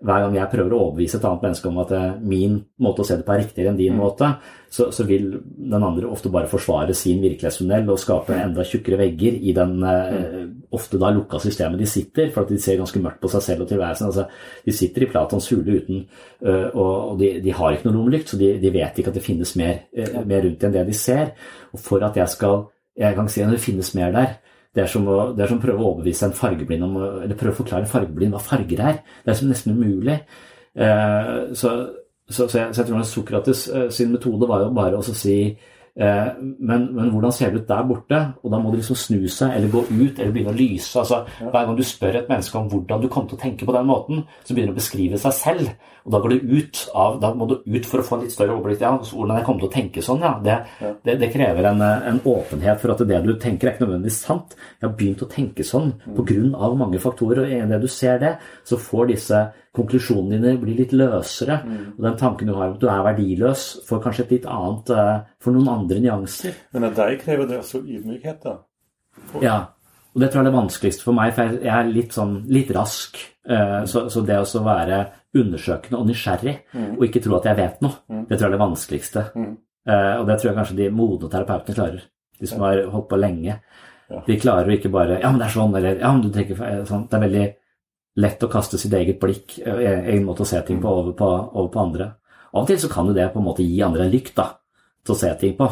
[0.02, 3.06] hver gang jeg prøver å overbevise et annet menneske om at eh, min måte å
[3.06, 4.30] se det på er riktigere enn din måte,
[4.74, 9.38] så, så vil den andre ofte bare forsvare sin virkelighetstunnel og skape enda tjukkere vegger
[9.38, 10.42] i den eh,
[10.74, 13.64] ofte da lukka systemet de sitter, for at de ser ganske mørkt på seg selv
[13.64, 14.10] og tilværelsen.
[14.10, 14.26] Altså,
[14.66, 16.04] de sitter i Platons hule uten
[16.42, 19.24] øh, Og, de, de har ikke noe lommelykt, så de, de vet ikke at det
[19.24, 19.84] finnes mer,
[20.26, 21.36] mer rundt enn det de ser.
[21.72, 22.66] Og for at jeg skal
[22.98, 24.36] jeg kan si at det finnes mer der,
[24.74, 27.38] det er, som å, det er som å prøve å overbevise en fargeblind om, eller
[27.38, 28.96] prøve å forklare en fargeblind hva farger er.
[29.22, 30.16] Det er som nesten umulig.
[30.74, 31.74] Eh, så,
[32.26, 35.04] så, så, jeg, så jeg tror at Sokrates eh, sin metode var jo bare å
[35.06, 38.20] si eh, men, men hvordan ser det ut der borte?
[38.42, 40.90] Og da må du liksom snu seg eller gå ut eller begynne å lyse.
[40.98, 43.76] altså Hver gang du spør et menneske om hvordan du kom til å tenke på
[43.78, 45.70] den måten, så begynner du å beskrive seg selv.
[46.04, 48.34] Og da går du ut av, da må du ut for å få en litt
[48.34, 48.82] større overblikk.
[48.84, 50.34] Ja, hvordan jeg kommer til å tenke sånn, ja.
[50.44, 50.56] Det,
[51.06, 54.52] det, det krever en, en åpenhet for at det du tenker er ikke nødvendigvis sant.
[54.76, 56.68] Jeg har begynt å tenke sånn pga.
[56.76, 57.46] mange faktorer.
[57.46, 58.34] Og idet du ser det,
[58.68, 59.40] så får disse
[59.74, 61.62] konklusjonene dine bli litt løsere.
[61.96, 64.92] Og den tanken du har om at du er verdiløs, får kanskje et litt annet
[64.92, 66.54] eh, For noen andre nyanser.
[66.76, 68.58] Men av deg krever det også ydmykhet, da?
[69.40, 69.58] Ja.
[70.14, 72.70] Og det tror jeg er det vanskeligste for meg, for jeg er litt sånn litt
[72.76, 73.18] rask.
[73.48, 76.54] Eh, Så, så det å være undersøkende og nysgjerrig,
[76.98, 77.96] og ikke tro at jeg vet noe,
[78.28, 79.24] det tror jeg er det vanskeligste.
[79.86, 82.02] Eh, Og det tror jeg kanskje de modne terapeutene klarer.
[82.40, 83.58] De som har holdt på lenge.
[84.26, 86.56] De klarer å ikke bare Ja, men det er sånn, eller Ja, men du tenker
[86.86, 87.08] sånn.
[87.08, 87.54] Det er veldig
[88.16, 91.28] lett å kaste sitt eget blikk, eh, egen måte å se ting på, over på,
[91.54, 92.04] over på andre.
[92.54, 94.52] Av og til så kan jo det på en måte gi andre en lykt da,
[95.04, 95.68] til å se ting på.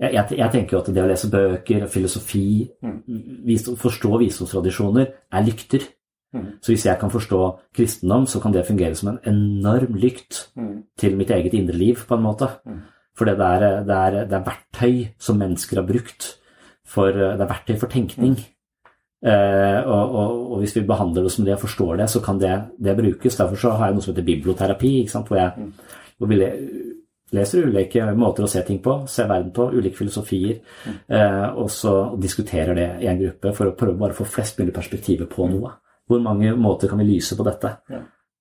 [0.00, 2.70] Jeg, jeg, jeg tenker jo at det å lese bøker, filosofi,
[3.46, 5.80] vis, forstå visdomstradisjoner, er lykter.
[6.62, 7.40] Så hvis jeg kan forstå
[7.74, 10.52] kristendom, så kan det fungere som en enorm lykt
[10.98, 12.48] til mitt eget indre liv, på en måte.
[13.18, 16.36] For det det, det er verktøy som mennesker har brukt.
[16.86, 18.38] For, det er verktøy for tenkning.
[19.20, 22.40] Eh, og, og, og hvis vi behandler det som det og forstår det, så kan
[22.40, 23.36] det, det brukes.
[23.36, 25.68] Derfor så har jeg noe som heter biblioterapi, hvor, jeg,
[26.16, 26.38] hvor vi
[27.36, 31.94] leser ulike måter å se ting på, se verden på, ulike filosofier, eh, og så
[32.20, 35.50] diskuterer det i en gruppe for å prøve bare å få flest mulig perspektiver på
[35.52, 35.76] noe.
[36.10, 37.76] Hvor mange måter kan vi lyse på dette?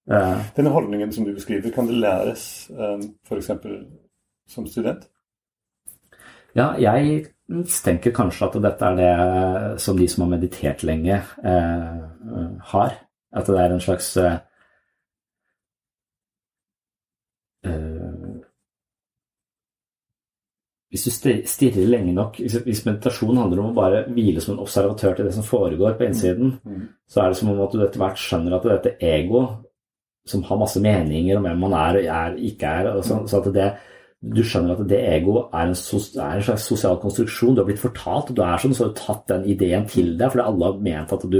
[0.09, 2.43] Eh, Denne holdningen som du beskriver, kan det læres
[3.29, 3.51] f.eks.
[4.49, 5.05] som student?
[6.57, 11.99] Ja, jeg mistenker kanskje at dette er det som de som har meditert lenge, eh,
[12.73, 12.95] har.
[13.31, 14.37] At det er en slags eh,
[17.65, 17.98] eh,
[20.89, 21.11] Hvis du
[21.45, 25.33] stirrer lenge nok hvis, meditasjon handler om å bare hvile som en observatør til det
[25.35, 26.55] som foregår på innsiden,
[27.05, 29.43] så er det som om at du etter hvert skjønner at dette ego,
[30.25, 33.53] som har masse meninger om hvem man er og er, ikke er så, så at
[33.53, 33.69] det,
[34.19, 37.53] Du skjønner at det ego er en, er en slags sosial konstruksjon.
[37.55, 40.17] Du har blitt fortalt, og du er sånn, så har du tatt den ideen til
[40.19, 41.39] deg, fordi alle har ment at du,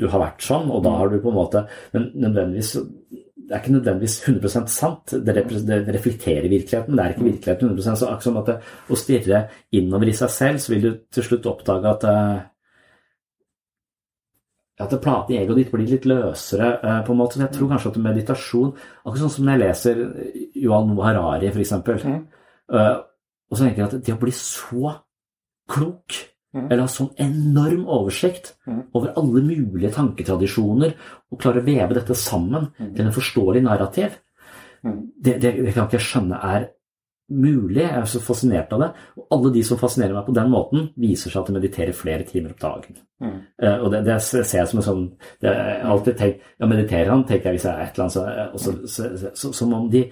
[0.00, 1.62] du har vært sånn, og da har du på en måte
[1.92, 2.72] Men nødvendigvis
[3.50, 5.10] det er ikke nødvendigvis 100 sant.
[5.26, 8.46] Det, repre- det reflekterer virkeligheten, men det er ikke virkeligheten 100% Så akkurat som at
[8.46, 8.54] det,
[8.86, 9.40] å stirre
[9.74, 12.44] innover i seg selv, så vil du til slutt oppdage at eh,
[14.80, 17.34] at platen i egoet ditt blir litt løsere, eh, på en måte.
[17.36, 20.04] Så jeg tror kanskje at meditasjon Akkurat sånn som når jeg leser
[20.54, 21.74] Yuval Noah Harari, f.eks.
[21.82, 22.24] mm.
[22.70, 24.94] og så tenker jeg at det å bli så
[25.74, 26.22] klok,
[26.54, 28.56] eller ha sånn enorm oversikt
[28.96, 30.96] over alle mulige tanketradisjoner,
[31.30, 34.18] og klare å veve dette sammen til en forståelig narrativ,
[34.82, 36.70] det, det, det kan ikke jeg skjønne er
[37.30, 37.82] mulig.
[37.84, 38.88] Jeg er så fascinert av det.
[39.20, 42.26] Og alle de som fascinerer meg på den måten, viser seg at de mediterer flere
[42.26, 42.98] timer opp dagen.
[43.60, 45.06] Eh, og det, det ser jeg som en sånn
[45.42, 48.16] det jeg alltid tenk, Ja, mediterer han, tenker jeg hvis jeg er et eller annet
[48.16, 50.06] så, og så, så, så, så, Som om de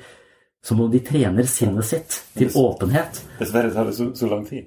[0.68, 3.20] som om de trener sinnet sitt til åpenhet.
[3.38, 4.66] Dessverre tar det så, så lang tid.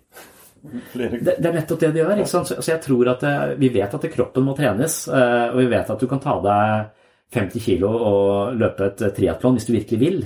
[0.92, 2.24] Flere Det, det er nettopp det de gjør.
[2.30, 5.70] Så, så jeg tror at det, Vi vet at kroppen må trenes, eh, og vi
[5.72, 6.90] vet at du kan ta deg
[7.32, 10.18] 50 kilo og løpe et triatlon hvis du virkelig vil.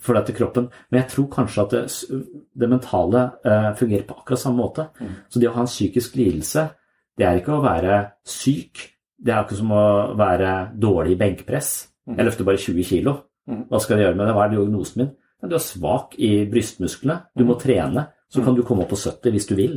[0.00, 1.82] For dette kroppen, Men jeg tror kanskje at det,
[2.54, 4.88] det mentale eh, fungerer på akkurat samme måte.
[5.28, 6.68] Så det å ha en psykisk lidelse,
[7.18, 8.88] det er ikke å være syk.
[9.22, 11.72] Det er ikke som å være dårlig i benkpress.
[12.16, 13.16] Jeg løfter bare 20 kilo.
[13.68, 14.34] Hva skal jeg gjøre med det?
[14.34, 15.10] Hva er diagnosen min?
[15.42, 17.16] Du er svak i brystmusklene.
[17.34, 18.06] Du må trene.
[18.32, 19.76] Så kan du komme opp på 70 hvis du vil.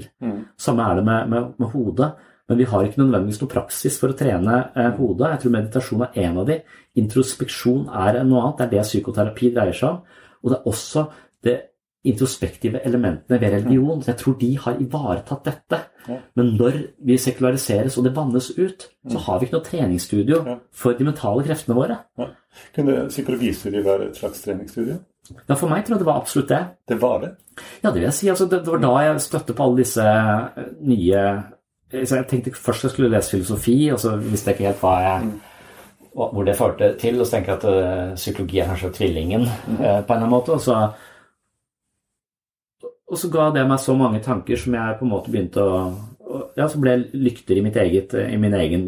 [0.58, 2.14] Samme er det med, med, med hodet.
[2.48, 5.32] Men vi har ikke nødvendigvis noe praksis for å trene eh, hodet.
[5.32, 6.60] Jeg tror meditasjon er en av de.
[7.02, 8.60] Introspeksjon er noe annet.
[8.60, 10.20] Det er det psykoterapi dreier seg om.
[10.44, 11.06] Og det er også
[11.46, 11.56] det
[12.06, 14.04] introspektive elementene ved religion.
[14.04, 15.80] Så jeg tror de har ivaretatt dette.
[16.38, 16.78] Men når
[17.10, 21.48] vi sekulariseres og det vannes ut, så har vi ikke noe treningsstudio for de mentale
[21.48, 21.98] kreftene våre.
[22.22, 22.30] Ja.
[22.78, 25.00] Kunne psykologistudiet være et slags treningsstudie?
[25.50, 26.60] Ja, For meg tror jeg det var absolutt det.
[26.92, 27.32] Det var det.
[27.82, 28.28] Ja, det vil jeg si.
[28.30, 31.24] Altså, det, var da jeg støtte på alle disse eh, nye
[31.96, 35.30] Jeg tenkte først jeg skulle lese filosofi, og så visste jeg ikke helt hva jeg,
[36.16, 37.20] hvor det førte til.
[37.22, 40.34] Og så tenker jeg at eh, psykologi er kanskje tvillingen eh, på en eller annen
[40.36, 40.58] måte.
[40.58, 40.80] Og så,
[43.06, 45.94] og så ga det meg så mange tanker som jeg på en måte begynte å-
[46.58, 48.88] Ja, så ble jeg lykter i, mitt eget, i min egen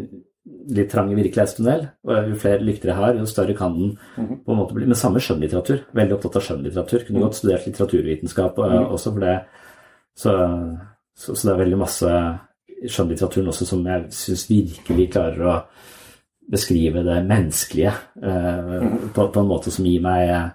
[0.74, 1.86] litt trang virkelighetstunnel.
[2.08, 4.88] Og jo flere lykter jeg har, jo større kan den på en måte bli.
[4.88, 5.84] Men samme skjønnlitteratur.
[5.96, 7.06] Veldig opptatt av skjønnlitteratur.
[7.06, 9.38] Kunne godt studert litteraturvitenskap eh, også for det.
[10.18, 10.34] Så,
[11.14, 12.12] så, så det er veldig masse
[12.78, 15.56] i skjønnlitteraturen også som jeg syns virkelig klarer å
[16.48, 17.90] beskrive det menneskelige
[18.22, 20.54] eh, på, på en måte som gir meg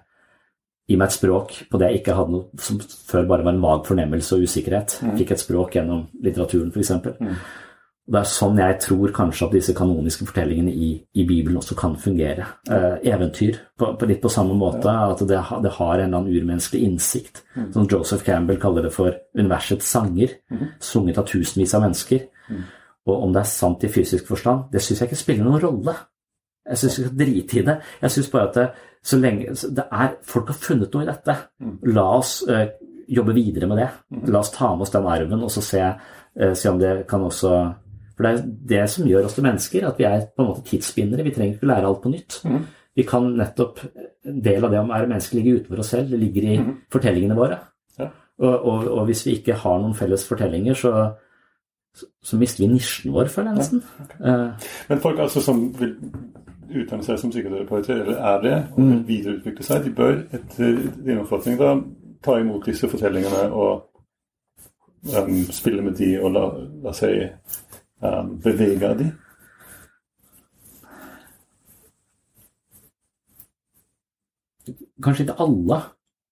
[0.84, 3.62] gir meg et språk på det jeg ikke hadde noe som før bare var en
[3.62, 4.98] vag fornemmelse og usikkerhet.
[5.00, 6.92] Jeg fikk et språk gjennom litteraturen, f.eks.
[8.04, 11.94] Det er sånn jeg tror kanskje at disse kanoniske fortellingene i, i Bibelen også kan
[11.96, 12.46] fungere.
[12.68, 14.92] Eh, eventyr på, på, litt på samme måte.
[14.92, 17.40] At det, det, har en eller annen urmenneskelig innsikt.
[17.56, 17.70] Mm.
[17.72, 20.36] Som Joseph Campbell kaller det for universets sanger.
[20.52, 20.66] Mm.
[20.84, 22.26] Sunget av tusenvis av mennesker.
[22.52, 22.66] Mm.
[23.08, 25.94] Og om det er sant i fysisk forstand, det syns jeg ikke spiller noen rolle.
[26.68, 27.76] Jeg syns skal drite i det.
[28.02, 28.66] Jeg syns bare at det,
[29.04, 31.38] så lenge det er, Folk har funnet noe i dette.
[31.60, 31.78] Mm.
[31.96, 32.66] La oss eh,
[33.16, 33.88] jobbe videre med det.
[34.12, 34.28] Mm.
[34.32, 37.24] La oss ta med oss den arven og så se, eh, se om det kan
[37.24, 37.54] også
[38.14, 40.64] for det er det som gjør oss til mennesker, at vi er på en måte
[40.68, 41.26] tidsbindere.
[41.26, 42.40] Vi trenger ikke lære alt på nytt.
[42.44, 42.60] Mm.
[42.94, 43.80] Vi kan nettopp,
[44.24, 46.12] En del av det å være menneske ligger utenfor oss selv.
[46.14, 46.68] Det ligger i mm.
[46.92, 47.58] fortellingene våre.
[47.98, 48.06] Ja.
[48.38, 50.92] Og, og, og, hvis vi ikke har noen felles fortellinger, så,
[52.24, 53.82] så, mister vi nisjen vår, føler jeg nesten.
[53.84, 54.30] Ja, okay.
[54.30, 55.92] uh, Men folk altså som vil
[56.72, 59.04] utdanne seg som psykoterapeuter, eller er det, og vil mm.
[59.10, 61.74] videreutvikle seg, de bør etter din oppfatning da
[62.24, 63.84] ta imot disse fortellingene og
[65.12, 66.44] um, spille med de og la,
[66.84, 67.34] la seg
[68.44, 69.10] beveger de?
[75.04, 75.82] Kanskje ikke alle.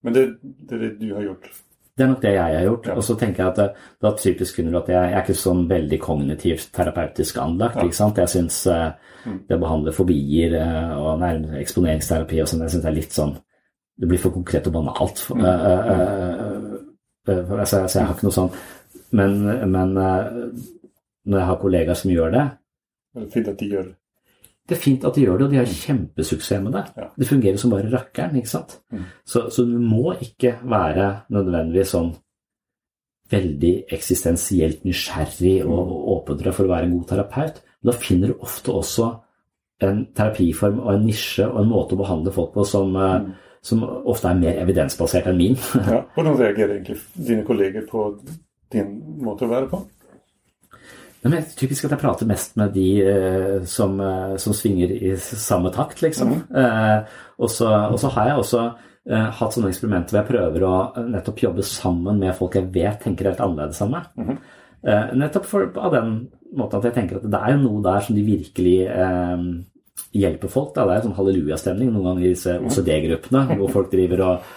[0.02, 1.48] Men det, det, er det du har gjort?
[1.92, 2.86] Det er nok det jeg har gjort.
[2.88, 2.96] Ja.
[2.96, 3.68] Og så tenker jeg at det,
[4.00, 7.78] det er typisk under at jeg, jeg, er ikke sånn veldig kognitivt terapeutisk anlagt.
[7.78, 7.86] Ja.
[7.86, 8.20] ikke sant?
[8.22, 8.90] Jeg syns uh,
[9.48, 11.24] det å behandle fobier uh, og
[11.60, 13.34] eksponeringsterapi og sånn, jeg syns det er litt sånn
[14.02, 15.26] Det blir for konkret og banalt.
[15.30, 15.44] Mm.
[15.44, 16.78] Uh,
[17.28, 18.48] så, så, jeg har ikke noe sånn
[19.14, 19.36] Men,
[19.70, 19.92] men
[21.26, 22.46] når jeg har kollegaer som gjør det.
[23.12, 23.96] Det er fint at de gjør det.
[24.62, 26.82] Det er fint at de gjør det, og de har kjempesuksess med det.
[26.96, 27.08] Ja.
[27.18, 28.36] Det fungerer som bare rakkeren.
[28.38, 28.76] ikke sant?
[28.94, 29.08] Mm.
[29.26, 32.12] Så, så, du må ikke være nødvendigvis sånn
[33.32, 37.62] veldig eksistensielt nysgjerrig og, og åpen for å være en god terapeut.
[37.80, 39.08] Men da finner du ofte også
[39.82, 43.32] en terapiform og en nisje og en måte å behandle folk på som, eh, mm.
[43.66, 45.58] som ofte er mer evidensbasert enn min.
[45.90, 46.04] ja.
[46.14, 48.12] Hvordan reagerer egentlig dine kolleger på
[48.72, 48.94] din
[49.24, 49.82] måte å være på?
[51.22, 54.90] Men det er typisk at jeg prater mest med de eh, som, eh, som, svinger
[54.90, 56.32] i samme takt, liksom.
[56.34, 56.40] Mm.
[56.58, 60.66] Eh, og, så, og, så, har jeg også eh, hatt sånne eksperimenter hvor jeg prøver
[60.66, 64.10] å eh, nettopp jobbe sammen med folk jeg vet tenker helt annerledes enn meg.
[64.18, 64.40] Mm.
[65.14, 66.08] nettopp for, av den
[66.58, 68.76] måten at jeg tenker at det er jo noe der som de virkelig
[70.12, 70.72] hjelper folk.
[70.74, 70.88] Da.
[70.88, 72.66] Det er sånn hallelujastemning noen ganger i disse mhm.
[72.66, 74.50] OCD-gruppene hvor folk driver og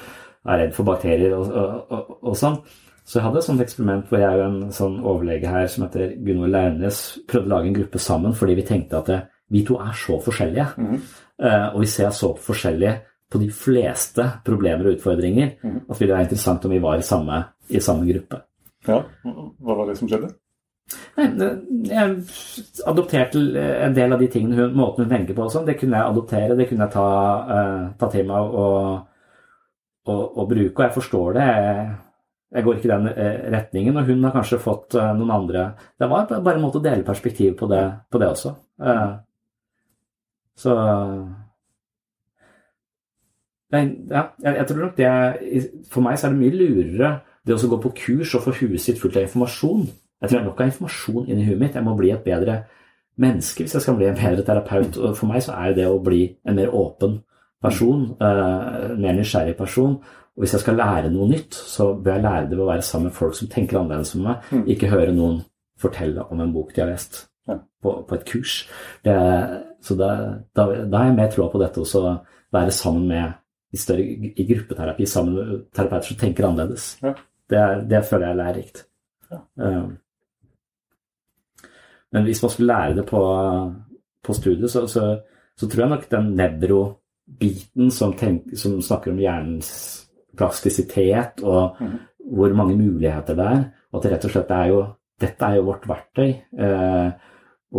[0.45, 2.57] er redd for bakterier og, og, og sånn.
[3.05, 6.15] Så jeg hadde et sånt eksperiment hvor jeg og en sånn overlege her som heter
[6.25, 9.19] Gunvor Laurnes prøvde å lage en gruppe sammen fordi vi tenkte at det,
[9.53, 10.65] vi to er så forskjellige.
[10.81, 10.95] Mm.
[11.75, 12.95] Og vi ser så forskjellige
[13.29, 15.77] på de fleste problemer og utfordringer mm.
[15.83, 18.41] at det ville være interessant om vi var i samme, i samme gruppe.
[18.87, 20.31] Ja, Hva var det som skjedde?
[21.15, 21.25] Nei,
[21.89, 22.17] jeg
[22.85, 23.41] adopterte
[23.87, 25.47] en del av de tingene hun, måten hun tenker på.
[25.49, 25.65] Sånn.
[25.65, 27.09] Det kunne jeg adoptere, det kunne jeg ta,
[27.49, 28.75] uh, ta til meg og,
[30.05, 30.75] og, og, bruke.
[30.75, 31.47] Og jeg forstår det.
[31.55, 31.87] Jeg,
[32.55, 33.97] jeg går ikke i den eh, retningen.
[33.99, 35.65] Og hun har kanskje fått eh, noen andre
[35.99, 38.53] Det var bare en måte å dele perspektiv på det, på det også.
[38.79, 39.09] Eh,
[40.55, 40.75] så
[43.75, 45.09] ja, jeg, tror nok det
[45.91, 47.09] For meg så er det mye lurere
[47.43, 49.83] det å gå på kurs og få huet sitt fullt av informasjon.
[50.21, 51.75] Jeg tror jeg nok av informasjon inni huet mitt.
[51.75, 52.61] Jeg må bli et bedre
[53.21, 54.95] menneske hvis jeg skal bli en bedre terapeut.
[54.97, 57.19] Og for meg så er det å bli en mer åpen
[57.65, 59.99] person, en mer nysgjerrig person,
[60.35, 62.83] og hvis jeg skal lære noe nytt, så bør jeg lære det ved å være
[62.83, 64.65] sammen med folk som tenker annerledes enn meg, mm.
[64.73, 65.39] ikke høre noen
[65.79, 67.55] fortelle om en bok de har lest ja.
[67.55, 68.55] på, på, et kurs.
[69.05, 69.15] Det,
[69.83, 70.09] så da,
[70.55, 74.03] da, da, har jeg mer troa på dette også, å være sammen med i, større,
[74.03, 76.89] i gruppeterapi sammen med terapeuter som tenker annerledes.
[77.03, 77.15] Ja.
[77.47, 78.85] Det, det, føler jeg er lærerikt.
[79.31, 79.39] Ja.
[79.55, 79.93] Um,
[82.15, 83.21] men hvis man skulle lære det på,
[84.23, 85.05] på studiet, så, så,
[85.55, 88.15] så, tror jeg nok den nevrobiten som,
[88.55, 89.71] som snakker om hjernens
[90.37, 91.95] plastisitet og mm.
[92.35, 93.63] hvor mange muligheter det er.
[93.91, 96.31] Og at det rett og slett er jo Dette er jo vårt verktøy.
[96.59, 97.29] Eh,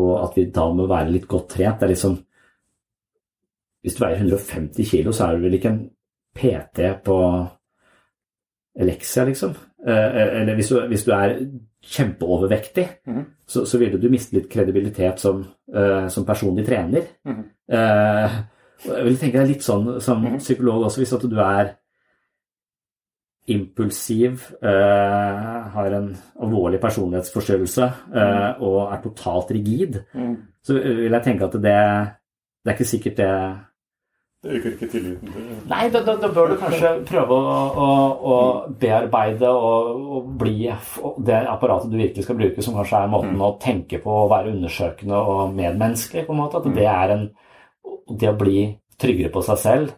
[0.01, 1.77] og at vi da må være litt godt trent.
[1.81, 2.15] Det er liksom
[3.85, 5.83] Hvis du veier 150 kilo, så er du vel ikke en
[6.35, 7.19] PT på
[8.77, 9.53] Elexia, liksom.
[9.87, 11.37] Eh, eller hvis du, hvis du, er
[11.87, 13.23] kjempeovervektig, mm.
[13.47, 15.45] så, så vil du miste litt kredibilitet som,
[15.75, 17.07] eh, som personlig trener.
[17.25, 17.43] Mm.
[17.73, 18.35] Uh,
[18.85, 20.41] jeg vil tenke deg litt sånn som mm.
[20.43, 21.71] psykolog også, hvis at du er
[23.47, 26.11] impulsiv, eh, har en
[26.43, 28.67] alvorlig personlighetsforstyrrelse eh, mm.
[28.67, 30.35] og er totalt rigid, mm.
[30.67, 31.79] så vil jeg tenke at det,
[32.65, 33.31] det er ikke sikkert det
[34.43, 37.89] Det øker ikke tilliten til Nei, da, da, da, bør du kanskje prøve å, å,
[38.35, 38.37] å
[38.83, 43.47] bearbeide og, og, bli det apparatet du virkelig skal bruke, som kanskje er måten mm.
[43.47, 46.61] å tenke på, å være undersøkende og medmenneskelig, på en måte.
[46.61, 46.95] At det mm.
[46.97, 47.29] er en
[48.07, 48.61] Det å bli
[48.99, 49.95] tryggere på seg selv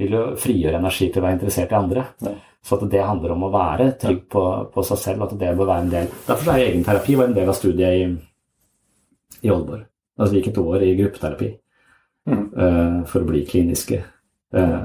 [0.00, 2.04] vil jo frigjøre energi til å være interessert i andre.
[2.24, 2.40] Nei.
[2.64, 5.68] Så at det handler om å være trygg på, på seg selv, at det bør
[5.68, 8.06] være en del Derfor er egenterapi var en del av studiet i,
[9.44, 9.84] i Aalborg.
[10.16, 11.50] Altså vi gikk et år i gruppeterapi
[12.30, 12.46] mm.
[12.54, 14.78] uh, for å bli kliniske uh,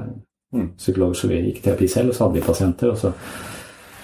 [0.52, 0.68] mm.
[0.76, 1.22] psykologer.
[1.22, 2.92] Så vi gikk i terapi selv, og så hadde vi pasienter.
[2.92, 3.14] Og så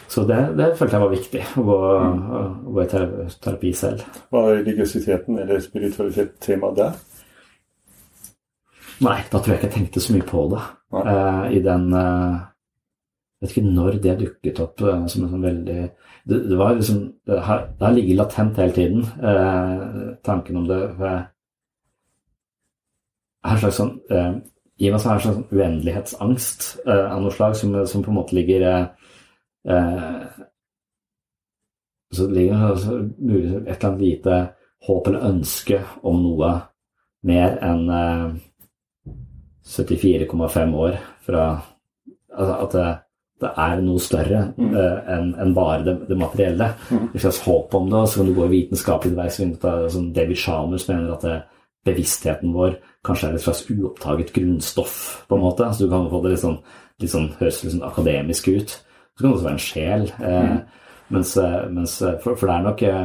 [0.09, 2.41] så det, det følte jeg var viktig, å gå, å
[2.77, 4.05] gå i terapi, selv.
[4.33, 6.95] Var religiøsiteten eller spiritualitet tema der?
[9.05, 10.63] Nei, da tror jeg ikke jeg tenkte så mye på det.
[11.03, 12.39] Eh, I den eh,
[13.37, 15.81] Jeg vet ikke når det dukket opp eh, som en sånn veldig
[16.25, 20.79] Det, det var liksom Det har, ligget latent hele tiden, eh, tanken om det.
[23.45, 24.33] Jeg har en slags sånn eh,
[24.81, 28.05] I meg så har jeg en slags sånn uendelighetsangst eh, av noe slag som, som
[28.07, 28.87] på en måte ligger eh,
[29.69, 30.25] eh,
[32.17, 34.43] Så det ligger altså, et eller annet lite
[34.89, 36.55] håp eller ønske om noe
[37.27, 38.29] mer enn eh,
[39.67, 41.49] 74,5 år fra
[42.37, 43.06] altså At
[43.43, 46.71] det, er noe større eh, enn en bare det, det materielle.
[47.13, 49.29] Et slags håp om det, og så kan du gå i vitenskapelig vei.
[49.33, 51.37] Sånn David Chalmers mener at det,
[51.87, 54.97] bevisstheten vår kanskje er et slags uoppdaget grunnstoff,
[55.29, 55.69] på en måte.
[55.73, 56.59] Så du kan få det litt sånn,
[57.03, 58.75] litt sånn høres litt sånn akademisk ut.
[58.75, 60.09] Så kan det også være en sjel.
[60.31, 60.83] Eh,
[61.15, 63.05] mens, eh, mens for, for det er nok eh,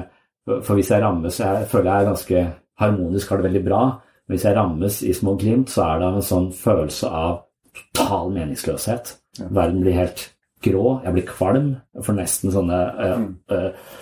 [0.65, 2.39] For hvis jeg rammes Jeg føler jeg er ganske
[2.81, 3.81] harmonisk, har det veldig bra.
[4.25, 7.43] Men hvis jeg rammes i små glimt, så er det en sånn følelse av
[7.77, 9.13] total meningsløshet.
[9.39, 10.25] Verden blir helt
[10.61, 10.99] grå.
[11.05, 11.69] Jeg blir kvalm.
[11.95, 13.99] Jeg får nesten sånne uh, uh,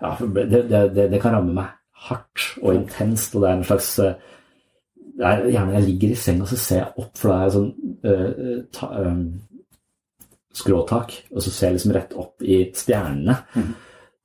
[0.00, 1.74] ja, det, det, det, kan ramme meg
[2.08, 4.26] hardt og intenst, og det er en slags eh,
[5.18, 7.54] det er Gjerne jeg ligger i senga, så ser jeg opp, for da er jeg
[7.56, 7.70] sånn
[8.06, 13.34] eh, ta, eh, skråtak, og så ser jeg liksom rett opp i stjernene.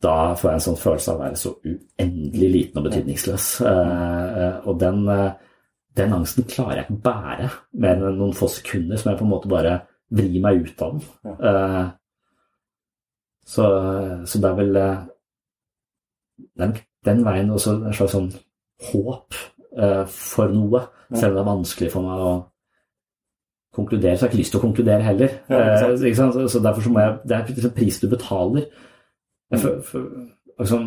[0.03, 3.47] Da får jeg en sånn følelse av å være så uendelig liten og betydningsløs.
[3.69, 5.59] Eh, og den, uh,
[5.97, 7.49] den angsten klarer jeg ikke å bære
[7.85, 9.77] mer enn noen få sekunder, som jeg på en måte bare
[10.13, 11.03] vrir meg ut av den.
[11.25, 11.83] Ja.
[13.45, 13.65] så,
[14.29, 15.01] så det er vel eh,
[16.61, 18.29] den, den veien også en slags sånn
[18.91, 19.35] håp
[19.77, 20.83] eh, for noe,
[21.13, 22.33] selv om det er vanskelig for meg å
[23.73, 24.15] konkludere.
[24.15, 25.35] Så jeg har ikke lyst til å konkludere heller.
[25.49, 25.61] Ja.
[25.73, 26.13] Eh?
[26.15, 28.67] Så, så derfor så må jeg, Det er liksom pris du betaler.
[29.53, 30.79] For, føl- føl- altså,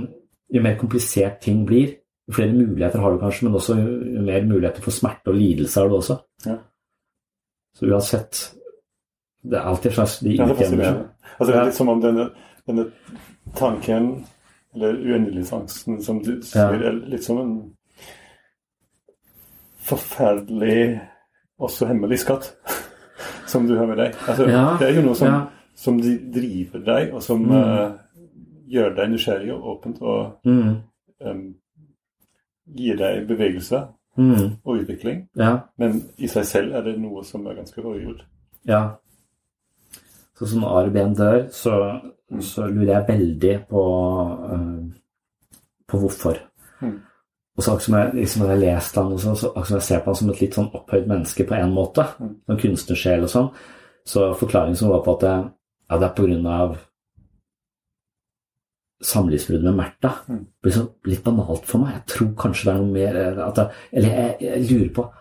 [0.55, 1.97] jo mer komplisert ting blir,
[2.27, 5.81] jo flere muligheter har du kanskje, men også jo mer muligheter for smerte og lidelse
[5.83, 6.17] har du også.
[6.47, 6.57] Ja.
[7.77, 8.41] Så uansett
[9.51, 11.05] Det er alltid slags de Ja, det er.
[11.39, 12.31] Altså, det er litt som om denne,
[12.67, 12.87] denne
[13.55, 14.25] tanken,
[14.75, 17.53] eller uendelighetsangsten, som du sier, er litt som en
[19.87, 21.01] forferdelig,
[21.59, 22.51] også hemmelig skatt,
[23.51, 24.17] som du har med deg.
[24.29, 25.41] Altså, Ja, Det er jo noe som, ja.
[25.75, 27.53] som de- driver deg, og som Mm.
[27.53, 27.93] uh,
[28.69, 30.77] gjør deg nysgjerrig og åpent, og Mm,
[31.21, 31.55] um,
[32.77, 33.87] gir deg bevegelse
[34.19, 35.29] mm, og utvikling.
[35.37, 35.59] ja.
[35.79, 38.25] Men i seg selv er det noe som er ganske overgjort.
[38.67, 38.97] Ja.
[40.37, 41.75] Så som Ari Behn dør, så,
[42.45, 43.83] så lurer jeg veldig på,
[44.53, 44.83] uh,
[45.89, 46.41] på hvorfor.
[46.83, 46.99] Mm.
[47.57, 49.87] Og så akkurat som jeg, liksom, jeg har lest han, og så, akkurat som jeg
[49.87, 52.35] ser på han som et litt sånn opphøyd menneske på en måte, Mm.
[52.47, 53.49] som kunstnersjel og sånn,
[54.07, 55.37] så forklaringen som var på at det,
[55.91, 56.77] ja, det er på grunn av
[59.07, 60.13] samlivsbrudd med Märtha.
[60.29, 60.47] Mm.
[60.63, 61.95] Blir så litt banalt for meg.
[61.95, 63.13] Jeg tror kanskje det er noe mer
[63.57, 65.13] det, Eller jeg, jeg lurer på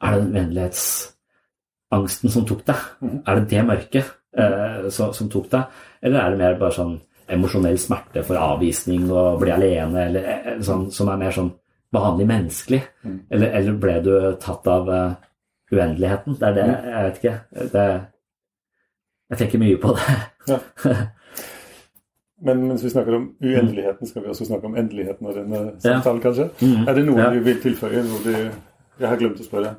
[0.00, 2.76] Er det den vennlighetsangsten som tok deg?
[3.02, 3.18] Mm.
[3.26, 5.78] Er det det mørket eh, som, som tok deg?
[6.02, 6.96] Eller er det mer bare sånn
[7.28, 11.50] emosjonell smerte for avvisning og bli alene, eller eh, sånn, som er mer sånn
[11.94, 12.82] vanlig menneskelig?
[13.04, 13.18] Mhm.
[13.30, 15.12] Eller, eller ble du tatt av uh,
[15.72, 16.38] uendeligheten?
[16.40, 17.36] Det er det Jeg vet ikke.
[17.74, 17.86] Det,
[19.28, 20.18] jeg tenker mye på det.
[20.48, 20.58] Ja.
[22.46, 26.20] Men mens vi snakker om uendeligheten, skal vi også snakke om endeligheten av denne samtalen,
[26.22, 26.44] kanskje?
[26.62, 26.84] Mm.
[26.86, 27.30] Er det noe Ja.
[27.34, 28.04] du vil tilføye?
[28.06, 28.34] Noe du
[28.98, 29.76] Jeg har glemt å spørre.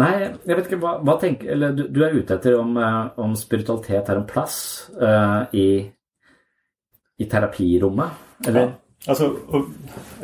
[0.00, 0.12] Nei,
[0.48, 3.34] jeg vet ikke hva, hva tenker Eller du, du er ute etter om, eh, om
[3.36, 4.54] spiritualitet har en plass
[4.96, 5.66] uh, i,
[7.20, 8.22] i terapirommet?
[8.48, 8.70] Eller?
[9.04, 9.68] Altså, og,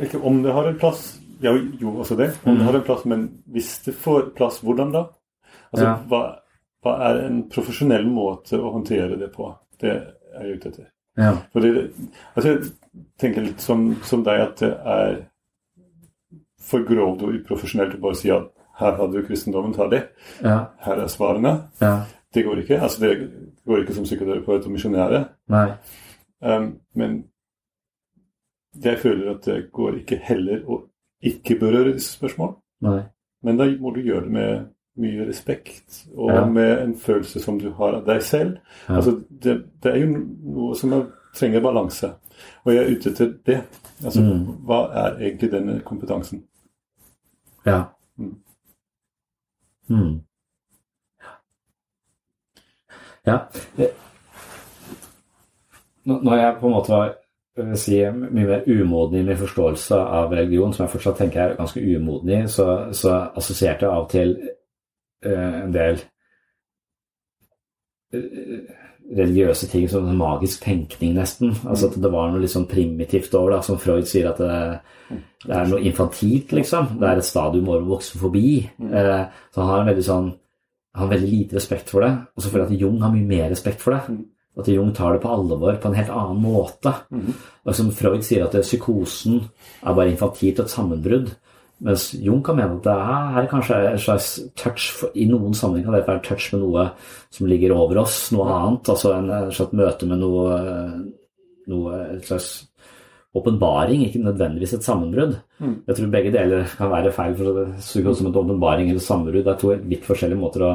[0.00, 1.02] ikke om det har en plass
[1.44, 2.30] Ja, jo, også det.
[2.44, 2.58] Om Mm.
[2.58, 5.04] det har en plass, men hvis det får plass, hvordan da?
[5.70, 5.92] Altså, Ja.
[6.10, 6.22] hva,
[6.82, 9.52] hva er en profesjonell måte å håndtere det på?
[9.78, 10.88] Det er jeg ute etter.
[11.18, 11.36] Ja.
[11.52, 11.70] Fordi,
[12.34, 15.20] altså, jeg tenker litt som, som deg at det er
[16.58, 20.04] for grovt og uprofesjonelt å bare si at her har du kristendommen, ta det.
[20.42, 20.58] Ja.
[20.84, 21.56] Her er svarene.
[21.80, 21.96] ja.
[22.34, 22.76] Det går ikke.
[22.84, 23.30] Altså, det
[23.66, 25.22] går ikke som psykoterapeut og misjonære.
[26.44, 27.24] Um, men
[28.84, 30.76] jeg føler at det går ikke heller å
[31.24, 32.52] ikke berøre disse spørsmål.
[32.84, 33.00] Nei.
[33.42, 34.66] Men da må du gjøre det med
[34.98, 36.44] mye respekt og Ja.
[36.46, 38.58] med en følelse som du har av deg selv.
[38.88, 38.96] Ja.
[38.96, 42.12] Altså, det, det er jo noe som er, trenger balanse.
[42.64, 43.60] Og jeg er ute etter det.
[44.04, 44.44] Altså, Mm.
[44.66, 46.44] Hva er egentlig denne kompetansen?
[47.66, 47.84] Ja.
[49.88, 50.20] Mm.
[53.26, 53.38] Ja.
[56.04, 57.14] Når jeg på en måte var
[57.76, 61.82] si, mye mer umoden i min forståelse av religion, som jeg fortsatt tenker er ganske
[61.96, 64.34] umoden i, så, så assosierte jeg av og til
[65.24, 66.00] eh, en del
[68.14, 68.76] eh,
[69.16, 71.54] religiøse ting som en magisk tenkning, nesten.
[71.64, 73.62] Altså at det var noe litt sånn primitivt over det.
[73.66, 76.94] Som Freud sier, at det, det er noe infantilt, liksom.
[77.00, 78.50] Det er et stadium å vokse forbi.
[78.68, 79.22] Eh,
[79.54, 80.28] så han har en veldig sånn
[80.98, 82.10] han har veldig lite respekt for det.
[82.34, 84.16] Og så føler jeg at Jung har mye mer respekt for det.
[84.58, 86.90] At Jung tar det på alvor på en helt annen måte.
[87.62, 89.44] Og som Freud sier at psykosen
[89.84, 91.30] er bare infantilt og et sammenbrudd.
[91.86, 95.94] Mens Jung kan mene at det er, kanskje en slags touch I noen sammenheng kan
[95.94, 96.88] dette være en touch med noe
[97.30, 98.90] som ligger over oss, noe annet.
[98.94, 100.58] Altså en, en slags møte med noe,
[101.70, 102.50] noe En slags
[103.38, 105.36] åpenbaring, ikke nødvendigvis et sammenbrudd.
[105.86, 109.44] Jeg tror begge deler kan være feil, for det som en åpenbaring eller sammenbrudd.
[109.44, 110.74] Det er to litt forskjellige måter å,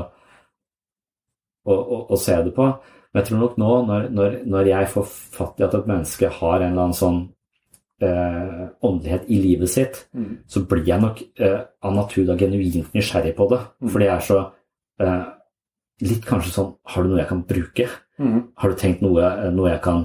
[1.65, 2.69] å, å, å se det på.
[3.11, 6.29] Men jeg tror nok nå, når, når, når jeg får fatt i at et menneske
[6.39, 7.19] har en eller annen sånn
[8.03, 9.99] eh, åndelighet i livet sitt,
[10.47, 13.59] så blir jeg nok eh, av natur da genuint nysgjerrig på det.
[13.89, 14.39] Fordi jeg er så
[14.99, 15.23] eh,
[16.03, 17.85] litt kanskje sånn Har du noe jeg kan bruke?
[18.57, 20.03] Har du tenkt noe, noe jeg kan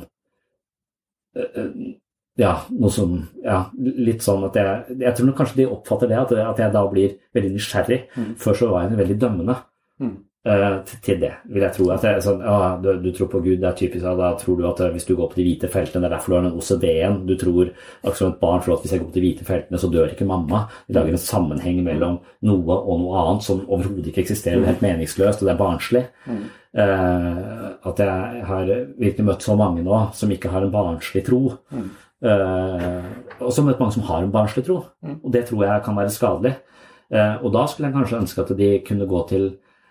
[1.37, 1.73] eh, eh,
[2.39, 6.19] Ja, noe som Ja, litt sånn at jeg Jeg tror nok kanskje de oppfatter det,
[6.21, 8.01] at, at jeg da blir veldig nysgjerrig.
[8.39, 9.59] Før så var jeg veldig dømmende
[10.51, 11.87] eh, til, det, vil jeg tro.
[11.95, 14.59] At det, sånn, ja, du, du tror på Gud, det er typisk, ja, da tror
[14.59, 16.47] du at eh, hvis du går på de hvite feltene, det er derfor du har
[16.47, 17.19] den OCD-en.
[17.29, 17.73] Du tror,
[18.03, 20.15] akkurat som et barn tror at hvis jeg går på de hvite feltene, så dør
[20.15, 20.65] ikke mamma.
[20.87, 22.19] Vi lager en sammenheng mellom
[22.49, 25.61] noe og noe annet som overhodet ikke eksisterer, det er helt meningsløst, og det er
[25.63, 26.05] barnslig.
[26.79, 28.69] Uh, at jeg har
[29.01, 31.41] virkelig møtt så mange nå som ikke har en barnslig tro.
[32.19, 33.07] Uh,
[33.39, 36.13] og så møtt mange som har en barnslig tro, og det tror jeg kan være
[36.13, 36.59] skadelig.
[37.09, 39.47] Og da skulle jeg kanskje ønske at de kunne gå til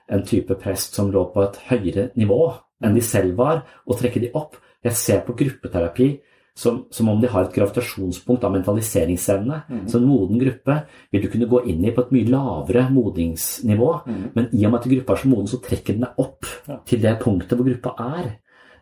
[0.09, 2.41] en type prest som lå på et høyere nivå
[2.83, 4.57] enn de selv var, og trekke de opp.
[4.85, 6.09] Jeg ser på gruppeterapi
[6.57, 9.59] som, som om de har et gravitasjonspunkt av mentaliseringsevne.
[9.89, 10.79] Så en moden gruppe
[11.13, 13.89] vil du kunne gå inn i på et mye lavere modingsnivå,
[14.33, 16.49] men i og med at gruppa er så moden, så trekker den deg opp
[16.89, 18.31] til det punktet hvor gruppa er.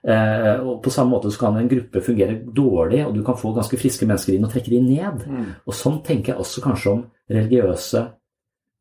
[0.06, 3.52] Eh, og På samme måte så kan en gruppe fungere dårlig, og du kan få
[3.56, 5.26] ganske friske mennesker inn og trekke dem ned.
[5.66, 8.06] Og Sånn tenker jeg også kanskje om religiøse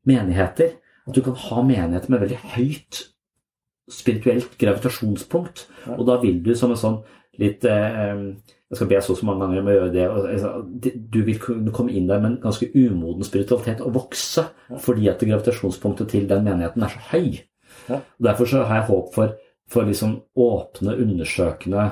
[0.07, 0.77] menigheter.
[1.05, 3.03] At du kan ha menigheter med veldig høyt
[3.91, 5.67] spirituelt gravitasjonspunkt.
[5.99, 7.01] Og da vil du som en sånn
[7.41, 8.21] litt eh,
[8.71, 10.05] Jeg skal be så så mange ganger om å gjøre det.
[10.09, 10.53] Altså,
[11.15, 14.47] du vil kunne komme inn der med en ganske umoden spiritualitet og vokse
[14.83, 17.29] fordi at gravitasjonspunktet til den menigheten er så høy.
[17.93, 19.37] Og Derfor så har jeg håp for,
[19.71, 21.91] for liksom åpne, undersøkende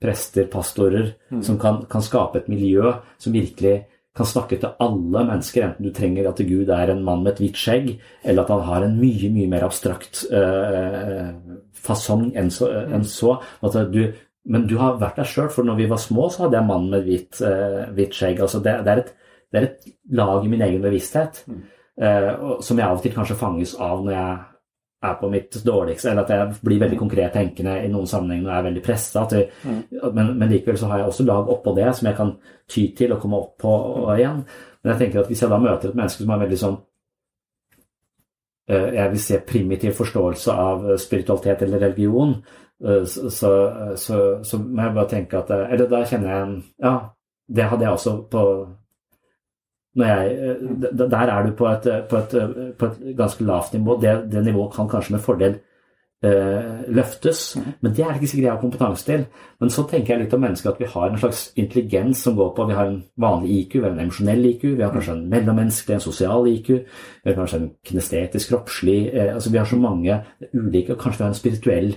[0.00, 1.10] prester, pastorer,
[1.44, 3.74] som kan, kan skape et miljø som virkelig
[4.16, 7.42] kan snakke til alle mennesker, enten du trenger at Gud er en mann med et
[7.44, 7.92] hvitt skjegg,
[8.24, 11.28] eller at han har en mye mye mer abstrakt eh,
[11.78, 12.70] fasong enn så.
[12.90, 13.36] Enn så.
[13.92, 14.02] Du,
[14.50, 16.88] men du har vært deg sjøl, for når vi var små, så hadde jeg mann
[16.90, 18.42] med hvitt, eh, hvitt skjegg.
[18.42, 19.12] Altså det, det, er et,
[19.52, 23.14] det er et lag i min egen bevissthet eh, og- som jeg av og til
[23.14, 24.38] kanskje fanges av når jeg
[25.02, 28.58] er på mitt dårligste, eller at jeg blir veldig konkret tenkende i noen sammenhenger jeg
[28.58, 29.22] er veldig pressa.
[30.12, 32.34] Men, men likevel så har jeg også lag oppå det som jeg kan
[32.68, 34.42] ty til og komme opp på og igjen.
[34.82, 36.76] Men jeg tenker at hvis jeg da møter et menneske som har veldig sånn
[38.68, 42.36] eh, jeg vil se primitiv forståelse av eh, spiritualitet eller religion,
[42.84, 43.54] eh, så, så,
[43.96, 46.94] så, så må jeg bare tenke at Eller da kjenner jeg en Ja,
[47.48, 48.44] det hadde jeg også på
[49.96, 52.36] jeg, eh, Der er du på et, på et,
[52.78, 54.00] på et ganske lavt nivå.
[54.00, 55.58] Det, det nivået kan kanskje med fordel
[56.24, 59.24] eh, løftes, men det er det ikke sikkert jeg har kompetanse til.
[59.60, 62.52] Men så tenker jeg litt om mennesker at vi har en slags intelligens som går
[62.56, 65.28] på Vi har en vanlig IQ, vi har en emosjonell IQ, vi har kanskje en
[65.30, 66.68] mellommenneskelig, en sosial IQ,
[67.24, 70.20] vi har kanskje en kinestetisk, kroppslig eh, altså Vi har så mange
[70.54, 71.96] ulike, og kanskje vi har en spirituell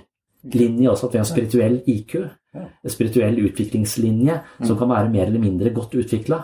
[0.53, 2.15] linje også, at vi har en spirituell IQ.
[2.53, 6.37] En spirituell utviklingslinje som kan være mer eller mindre godt utvikla.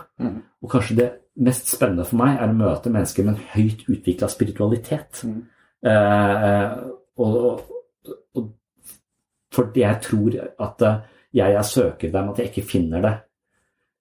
[0.64, 4.30] Og kanskje det mest spennende for meg er å møte mennesker med en høyt utvikla
[4.32, 5.24] spiritualitet.
[5.86, 6.72] Eh,
[7.20, 8.50] og, og, og
[9.56, 11.02] fordi jeg tror at eh,
[11.40, 13.16] jeg er søker dem, at jeg ikke finner det.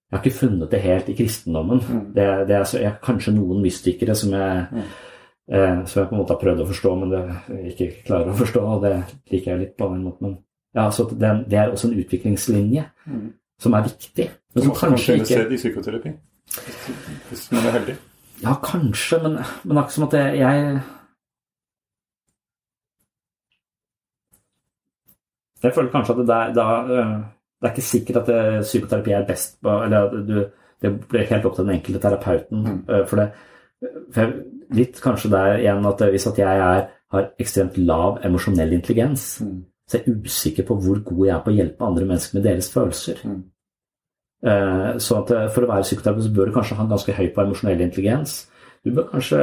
[0.09, 1.81] Jeg har ikke funnet det helt i kristendommen.
[2.17, 4.85] Det, det er jeg har kanskje noen mystikere som jeg,
[5.53, 8.33] eh, som jeg på en måte har prøvd å forstå, men det jeg ikke klarer
[8.33, 8.63] å forstå.
[8.65, 8.95] og Det
[9.35, 10.25] liker jeg litt på en måte.
[10.25, 10.39] Men
[10.75, 12.89] ja, så det, det er også en utviklingslinje
[13.61, 14.31] som er viktig.
[14.55, 16.15] Men som Som kan kanskje ikke i psykoterapi.
[17.29, 17.97] Hvis man er heldig.
[18.43, 20.81] Ja, kanskje, men, men akkurat som at jeg, jeg
[25.63, 27.15] Jeg føler kanskje at det, der, da, øh,
[27.59, 30.45] det er ikke sikkert at det, psykoterapi er best på Eller du,
[30.83, 32.63] det blir helt opp til den enkelte terapeuten.
[32.63, 33.07] Mm.
[33.09, 33.33] For det
[34.15, 34.39] for
[34.77, 36.83] Litt kanskje der igjen at hvis at jeg er,
[37.15, 39.23] har ekstremt lav emosjonell intelligens,
[39.89, 42.45] så er jeg usikker på hvor god jeg er på å hjelpe andre mennesker med
[42.45, 43.23] deres følelser.
[43.25, 43.39] Eh,
[45.03, 47.27] så at eh, for å være psykoterapeut så bør du kanskje ha en ganske høy
[47.35, 48.37] på emosjonell intelligens.
[48.87, 49.41] Du bør kanskje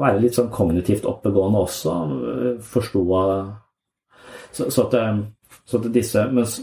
[0.00, 1.96] være litt sånn kognitivt oppegående også,
[2.30, 3.04] eh, forstå
[4.50, 5.20] så, så, at, eh,
[5.68, 6.56] så at disse mens,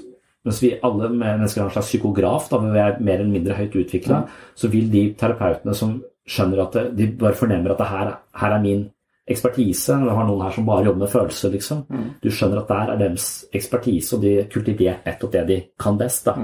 [0.48, 3.58] mens vi alle mennesker har en slags psykograf, da, men vi er mer eller mindre
[3.60, 4.26] høyt utvikla,
[4.58, 8.56] så vil de terapeutene som skjønner at det, de bare fornemmer at det her, her
[8.58, 8.88] er min
[9.28, 9.96] ekspertise.
[10.02, 11.84] Du har noen her som bare jobber med følelser, liksom.
[12.24, 16.00] Du skjønner at der er deres ekspertise, og de kultiverer kultivert nettopp det de kan
[16.00, 16.26] best.
[16.26, 16.36] da.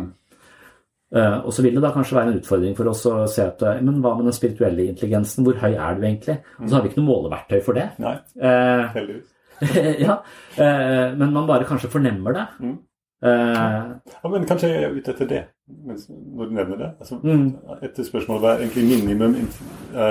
[1.13, 3.61] Eh, og så vil det da kanskje være en utfordring for oss å se at
[3.61, 6.39] eh, men hva med den spirituelle intelligensen, hvor høy er du egentlig?
[6.59, 7.89] Og så har vi ikke noe måleverktøy for det.
[8.01, 9.29] Nei, Eh, heldigvis.
[10.07, 10.15] ja,
[10.57, 12.47] men man bare kanskje fornemmer det.
[12.59, 12.73] Mm.
[13.23, 15.41] Uh, Ja, men kanskje jeg er ute etter det,
[15.87, 16.89] når du nevner det.
[16.99, 17.45] Altså, Mm.
[17.85, 19.53] Et spørsmål hva er egentlig minimum in-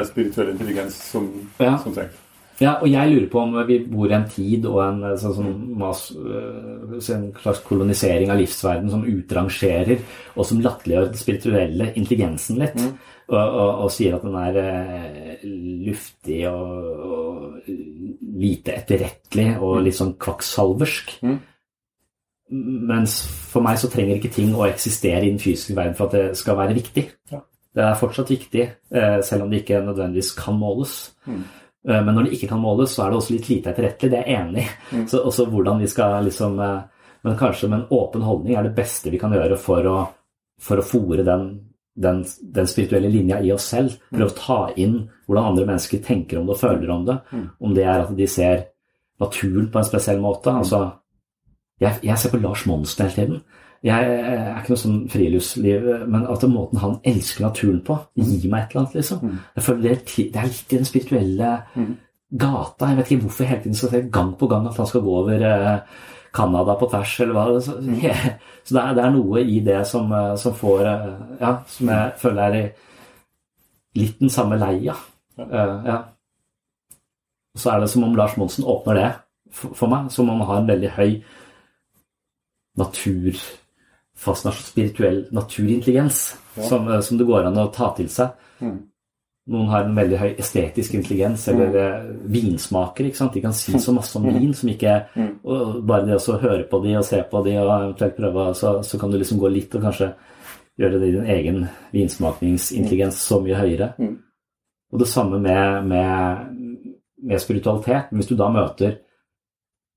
[0.09, 1.27] spirituell intelligens som,
[1.61, 1.75] Ja.
[1.83, 2.15] som trengs.
[2.63, 5.55] Ja, og jeg lurer på om vi bor i en tid og en sånn, sånn
[5.81, 10.03] mas, øh, en slags kolonisering av livsverden som utrangerer
[10.37, 12.79] og som latterliggjør den spirituelle intelligensen litt.
[13.33, 15.45] Og, og, og sier at den er uh,
[15.87, 17.71] luftig og, og
[18.43, 21.15] lite etterrettelig og litt sånn kvakksalversk.
[22.53, 23.17] Mens
[23.49, 26.39] for meg så trenger ikke ting å eksistere i den fysiske verden for at det
[26.39, 27.07] skal være viktig.
[27.33, 27.41] Ja.
[27.73, 30.97] Det er fortsatt viktig, uh, selv om det ikke nødvendigvis kan måles.
[31.25, 31.41] Eh,
[31.89, 34.11] Men når det ikke kan måles, så er det også litt lite etterrettelig.
[34.13, 35.03] Det er jeg enig i.
[35.11, 36.81] Så også hvordan vi skal liksom eh,
[37.23, 39.99] Men kanskje med en åpen holdning er det beste vi kan gjøre for å,
[40.59, 41.45] for å fòre den,
[41.95, 43.95] den, den spirituelle linja i oss selv.
[44.11, 44.97] Prøve å ta inn
[45.29, 47.19] hvordan andre mennesker tenker om det og føler om det.
[47.63, 48.65] Om det er at de ser
[49.23, 50.51] naturen på en spesiell måte.
[50.51, 50.83] Altså,
[51.83, 53.62] jeg, jeg ser på Lars Monsen hele tiden.
[53.83, 58.47] Jeg er ikke noe sånn friluftsliv, men at den måten han elsker naturen på, gir
[58.53, 59.33] meg et eller annet, liksom.
[59.57, 61.51] Jeg føler det, det er litt i den spirituelle
[62.31, 62.89] gata.
[62.89, 65.17] Jeg vet ikke hvorfor hele tiden skal se gang på gang at han skal gå
[65.23, 65.99] over eh,
[66.33, 67.61] Canada på tvers, eller hva.
[67.61, 67.75] Så,
[68.65, 71.09] så det, er, det er noe i det som, eh, som får eh,
[71.43, 72.71] Ja, som jeg føler er
[73.99, 74.97] litt den samme leia.
[75.39, 75.99] Eh, ja.
[77.59, 79.11] Så er det som om Lars Monsen åpner det
[79.53, 81.19] for, for meg, som om han har en veldig høy
[84.23, 88.31] naturfascinasjon, spirituell naturintelligens, som, eh, som det går an å ta til seg.
[89.51, 92.19] Noen har en veldig høy estetisk intelligens, eller mm.
[92.31, 93.05] vinsmaker.
[93.07, 93.33] ikke sant?
[93.35, 95.09] De kan si så masse om vin som ikke
[95.43, 98.83] og Bare det å høre på de og se på de og eventuelt prøve, så,
[98.83, 100.13] så kan du liksom gå litt og kanskje
[100.79, 103.93] gjøre det i din egen vinsmakningsintelligens så mye høyere.
[104.93, 106.87] Og det samme med, med,
[107.23, 108.13] med spiritualitet.
[108.13, 109.01] Hvis du da møter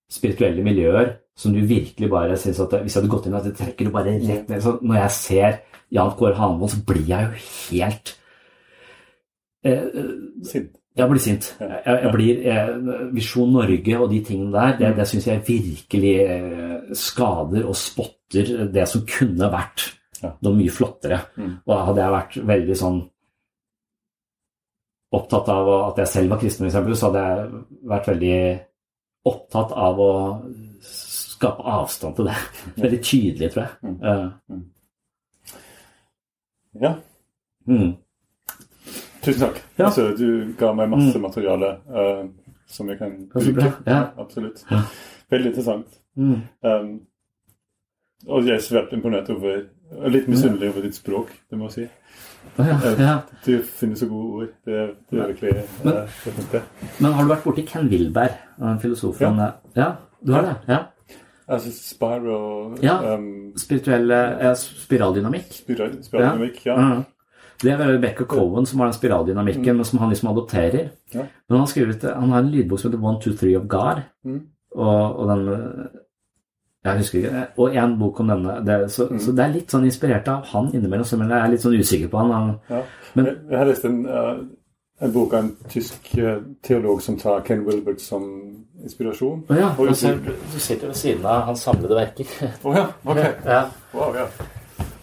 [0.09, 3.87] spirituelle miljøer som du virkelig bare syns at Hvis jeg hadde gått inn og trekker
[3.87, 5.57] du bare rett ned så Når jeg ser
[5.93, 7.41] Jan Kåre Hanvold, så blir jeg jo
[7.75, 8.13] helt
[9.67, 9.99] eh,
[10.47, 10.71] Sint.
[10.95, 11.49] jeg blir sint.
[11.59, 12.71] Jeg, jeg blir eh,
[13.13, 18.65] Visjon Norge og de tingene der, det, det syns jeg virkelig eh, skader og spotter
[18.73, 19.89] det som kunne vært
[20.23, 21.19] noe mye flottere.
[21.67, 23.01] Og hadde jeg vært veldig sånn
[25.15, 28.39] opptatt av at jeg selv var kristen, f.eks., så hadde jeg vært veldig
[29.29, 30.11] opptatt av å
[31.35, 32.37] skape avstand til det.
[32.83, 33.93] Veldig tydelig, tror jeg.
[34.01, 34.63] Uh.
[36.81, 36.93] Ja,
[37.67, 37.93] mm.
[39.23, 39.61] tusen takk.
[39.77, 39.85] Ja.
[39.85, 42.25] Altså, du ga meg masse materiale uh,
[42.67, 43.13] som jeg kan
[43.55, 43.71] Ja.
[43.87, 44.01] Ja.
[44.19, 44.65] Absolutt.
[45.31, 46.01] Veldig interessant.
[46.15, 46.41] Mm.
[46.63, 46.91] Um,
[48.27, 51.73] og jeg er svært imponert over og Litt misunnelig over ditt språk, det må jeg
[51.75, 51.83] si.
[52.57, 53.19] Ja, Eh, ja.
[53.45, 54.47] Du finner så gode ord.
[54.65, 56.61] Det det er virkelig Men- eh, synes det.
[56.99, 58.31] Men har du vært borti Ken Wilberg,
[58.81, 59.37] filosofen?
[59.37, 59.51] Ja.
[59.75, 59.91] ja,
[60.25, 60.55] du har det?
[60.67, 60.77] Ja.
[61.47, 62.77] Altså spiral...
[62.81, 62.95] Ja.
[63.15, 65.51] um, Spirituell eh, spiraldynamikk.
[65.53, 66.77] spiral- Spiraldynamikk, ja.
[66.81, 67.03] ja.
[67.61, 70.89] Det er Rebecca Cohen som har den spiraldynamikken, men som han liksom adopterer.
[71.13, 71.23] Ja.
[71.49, 74.01] Men han har, han har en lydbok som heter One, Two, Three of God.
[74.25, 74.41] Mm.
[74.75, 75.45] Og, og den
[76.85, 77.45] Jeg husker ikke.
[77.57, 78.57] Og en bok om denne.
[78.65, 79.19] Det, så, mm.
[79.19, 81.77] så det er litt sånn inspirert av han innimellom, så men jeg er litt sånn
[81.79, 82.31] usikker på han.
[82.35, 82.81] han Ja.
[83.15, 84.35] Men- jeg, jeg har lest en, eh,
[84.99, 88.27] en bok av en tysk eh, teolog som tar Ken Wilbert som
[88.83, 89.43] inspirasjon.
[89.49, 90.19] Oh, ja, Og ser,
[90.53, 92.29] du sitter ved siden av hans samlede verker.
[92.63, 93.19] Å ja, ok.
[93.55, 93.61] ja.
[93.95, 94.27] Wow, ja.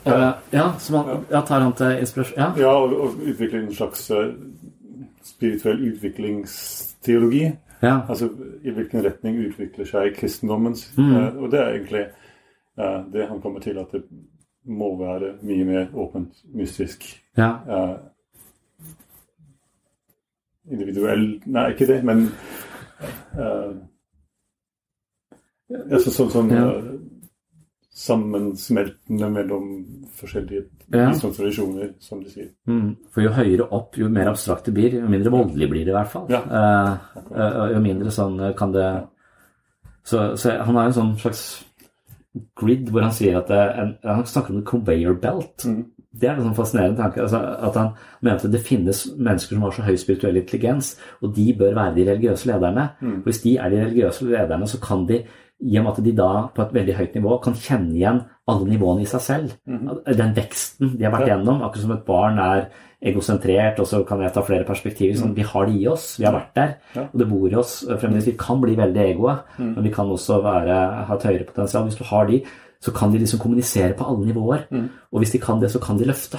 [0.04, 0.30] ja.
[0.50, 2.48] ja, så man, ja, tar han til inspirasjon Ja.
[2.56, 4.32] ja, og, og utvikler en slags eh,
[5.22, 7.44] spirituell utviklingsteologi.
[7.82, 8.00] ja.
[8.08, 8.30] Altså
[8.64, 10.76] i hvilken retning utvikler seg kristendommen?
[10.96, 11.12] Mm.
[11.16, 12.06] eh, Og det er egentlig
[12.78, 14.04] eh, det han kommer til at det
[14.64, 17.04] må være mye mer åpent, mystisk,
[17.36, 17.56] ja.
[17.66, 17.94] eh,
[20.70, 22.28] individuell Nei, ikke det, men
[23.38, 23.72] uh,
[25.90, 26.66] altså, sånn sånn Ja.
[26.68, 26.92] uh,
[27.92, 29.66] sammensmeltende mellom
[30.16, 31.10] forskjellige Ja.
[31.10, 32.48] visdomstradisjoner, som de sier.
[32.66, 32.96] Mm.
[33.10, 35.96] For jo høyere opp, jo mer abstrakt det blir, jo mindre voldelig blir det i
[35.98, 36.26] hvert fall.
[36.32, 36.40] Ja.
[36.48, 39.08] Uh, jo mindre sånn kan det
[40.04, 41.64] Så, så han har en sånn slags
[42.58, 45.66] grid hvor han sier at en, Han snakker om en conveyor belt.
[46.12, 47.22] Det er en sånn fascinerende tanke.
[47.24, 51.46] Altså, at han mente det finnes mennesker som har så høy spirituell intelligens, og de
[51.56, 52.90] bør være de religiøse lederne.
[53.00, 53.22] Mm.
[53.24, 55.22] Hvis de er de religiøse lederne, så kan de,
[55.62, 58.66] i og med at de da på et veldig høyt nivå kan kjenne igjen alle
[58.66, 59.52] nivåene i seg selv.
[60.18, 62.64] Den veksten de har vært gjennom, akkurat som et barn er
[63.02, 65.14] egosentrert, og så kan jeg ta flere perspektiver.
[65.18, 66.74] Sånn, vi har det i oss, vi har vært der,
[67.06, 68.26] og det bor i oss fremdeles.
[68.26, 70.76] Vi kan bli veldig egoet, men vi kan også være,
[71.08, 71.86] ha et høyere potensial.
[71.88, 72.42] Hvis du har de,
[72.82, 74.66] så kan de liksom kommunisere på alle nivåer.
[75.12, 76.38] Og hvis de kan det, så kan de løfte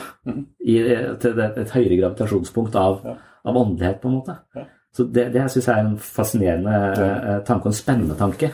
[0.59, 0.77] i,
[1.21, 2.99] til det, et høyere gravitasjonspunkt av,
[3.45, 4.35] av åndelighet, på en måte.
[4.93, 7.39] Så det, det syns jeg er en fascinerende ja.
[7.47, 8.51] tanke, og en spennende tanke.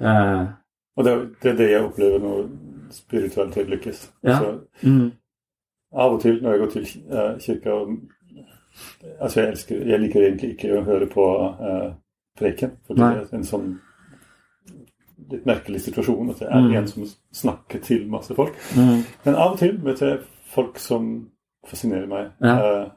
[0.00, 0.46] Uh,
[0.96, 1.12] Og det,
[1.42, 2.46] det er det jeg opplever når
[2.94, 4.12] spiritualitet lykkes.
[4.24, 4.38] Ja.
[4.38, 5.10] Så, mm,
[5.94, 7.70] av og til når jeg går til uh, kirka
[9.20, 11.24] Altså, jeg, elsker, jeg liker egentlig ikke å høre på
[11.60, 11.92] uh,
[12.38, 12.72] preken.
[12.86, 13.68] For det er en sånn
[15.30, 16.74] litt merkelig situasjon at det er Mm.
[16.76, 18.54] en som snakker til masse folk.
[18.76, 20.18] mm, Men av og til møter jeg
[20.54, 21.30] folk som
[21.66, 22.30] fascinerer meg.
[22.42, 22.56] Ja.
[22.82, 22.88] Eh,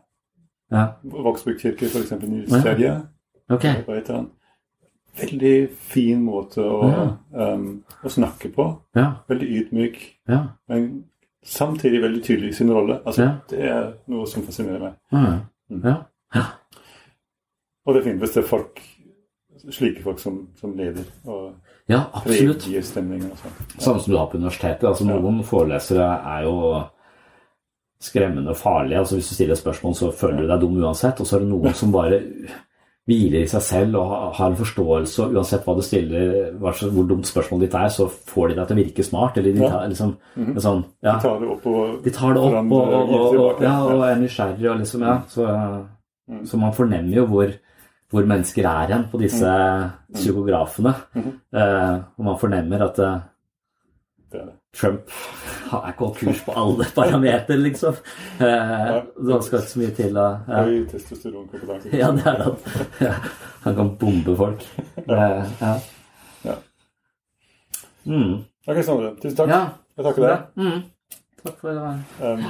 [0.71, 0.87] ja.
[1.03, 2.11] Vågsbygd kirke, f.eks.
[2.11, 2.61] i Ja.
[2.61, 3.07] Sverige.
[3.49, 3.63] Ok.
[3.63, 4.31] Hva heter han?
[5.17, 8.81] Veldig fin måte å, um, å snakke på.
[8.95, 9.13] Ja.
[9.29, 9.97] Veldig ydmyk,
[10.29, 10.43] Ja.
[10.69, 11.05] men
[11.43, 12.99] samtidig veldig tydelig i sin rolle.
[13.05, 13.37] Altså, Ja.
[13.49, 14.93] Det er noe som fascinerer meg.
[15.11, 15.95] Mm, ja.
[16.35, 16.43] ja.
[17.85, 18.81] Og det er fint hvis det er folk,
[19.71, 21.55] slike folk som, som leder og
[21.87, 22.65] Ja, absolutt.
[23.79, 24.83] Samme som du har på universitetet.
[24.89, 26.83] Altså, noen forelesere er jo
[28.03, 28.99] skremmende farlige.
[28.99, 31.21] Altså, hvis du stiller spørsmål, så føler du deg dum uansett.
[31.23, 32.19] Og så er det noen som bare
[33.07, 37.29] hviler i seg selv og har en forståelse, og uansett hva du stiller, hvor dumt
[37.29, 39.37] spørsmålet ditt er, så får de deg til å virke smart.
[39.39, 40.11] Eller de tar liksom
[40.43, 43.37] en sånn ja, De tar det opp og De tar det opp og, og, og,
[43.45, 45.15] og, ja, og er nysgjerrig og liksom, ja.
[45.31, 45.47] Så,
[46.51, 47.55] så man fornemmer jo hvor,
[48.11, 49.49] hvor mennesker er hen på disse
[50.15, 50.93] psykografene.
[51.17, 53.17] Eh, og man fornemmer at eh,
[54.31, 54.53] Det er det.
[54.77, 55.09] Trump
[55.71, 57.95] har ikke holdt kurs på alle parametere, liksom.
[58.39, 58.97] Eh,
[59.27, 60.27] det skal ikke så mye til å.
[60.47, 61.91] Høy testosteronkompetanse.
[61.97, 63.11] ja, det er det.
[63.65, 64.63] Han kan bombe folk.
[65.03, 65.73] Eh, ja.
[66.45, 66.55] Ja.
[68.05, 68.37] Mm.
[68.67, 69.15] Ok, Sondre.
[69.23, 69.49] Tusen takk.
[69.51, 69.61] ja.
[69.97, 70.47] Jeg takker deg.
[70.61, 70.81] Mm.
[71.43, 71.91] Takk for det.
[72.21, 72.47] Um,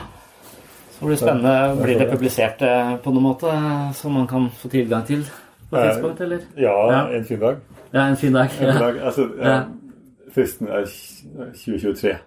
[0.98, 1.56] Det blir spennende.
[1.80, 5.24] Blir det publisert eh, på noen måte, eh, som man kan få tilgang til
[5.70, 6.40] på et Eh, tidspunkt, eller?
[6.58, 7.18] ja, Ja.
[7.18, 7.58] en fin dag.
[7.94, 8.44] Ja, en fin dag.
[8.44, 8.98] En fin dag.
[9.02, 9.62] Altså, Ja.
[9.64, 9.92] um,
[10.32, 10.86] fristen er
[11.54, 12.18] 2023.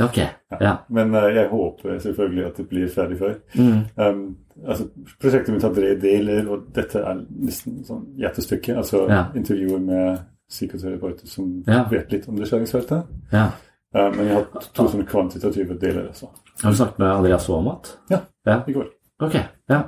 [0.00, 0.18] Ok.
[0.60, 0.76] Ja.
[0.88, 3.34] Men eh, jeg håper selvfølgelig at det blir ferdig før.
[3.54, 4.04] Mm.
[4.04, 4.36] Um,
[4.66, 4.88] altså,
[5.20, 8.76] prosjektet mitt har tre deler, og dette er nesten sånn hjertestykket.
[8.76, 9.06] Altså
[9.36, 10.18] intervjuer med
[10.50, 13.02] psykoterapeuter som vet litt om det skjæringsfeltet.
[13.32, 13.48] ja.
[13.94, 14.44] Um, men jeg har
[14.74, 16.08] to sånne kvantitative deler.
[16.10, 16.26] også.
[16.62, 17.98] Har du snakket med Andreas Aamodt?
[18.10, 18.60] Ja, Ja.
[18.68, 18.84] i går.
[19.20, 19.34] Ok.
[19.70, 19.82] Ja.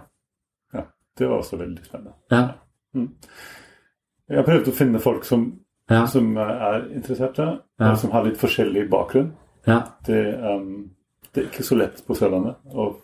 [0.75, 0.81] Ja,
[1.19, 2.13] det var også veldig spennende.
[2.31, 2.49] Ja.
[2.95, 5.61] Jeg har prøvd å finne folk som,
[5.91, 6.07] Ja.
[6.07, 7.91] som er interesserte, Ja.
[7.93, 9.33] og som har litt forskjellig bakgrunn.
[9.67, 9.81] ja.
[10.07, 10.91] Det, um,
[11.35, 12.97] det er ikke så lett på Sørlandet å,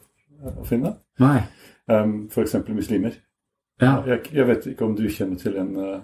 [0.58, 0.96] å finne.
[1.18, 1.42] Nei.
[1.88, 2.54] Um, F.eks.
[2.68, 3.12] muslimer.
[3.80, 4.02] Ja.
[4.06, 6.00] Jeg, jeg vet ikke om du kjenner til en uh,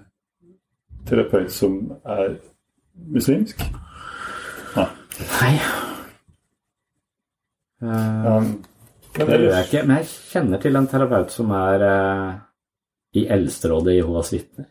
[1.07, 2.37] terapeut som er
[3.09, 3.63] muslimsk?
[4.77, 4.87] Nei.
[5.41, 5.59] Nei.
[7.83, 8.63] Um,
[9.17, 9.87] det gjør jeg ikke.
[9.87, 12.35] Men jeg kjenner til en terapeut som er eh,
[13.13, 14.67] i Eldsterådet i Jehovas vitner.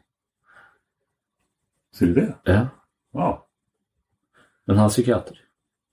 [1.93, 2.27] Sier du det?
[2.47, 2.67] Ja.
[3.13, 3.37] Wow.
[4.67, 5.37] Men han er psykiater.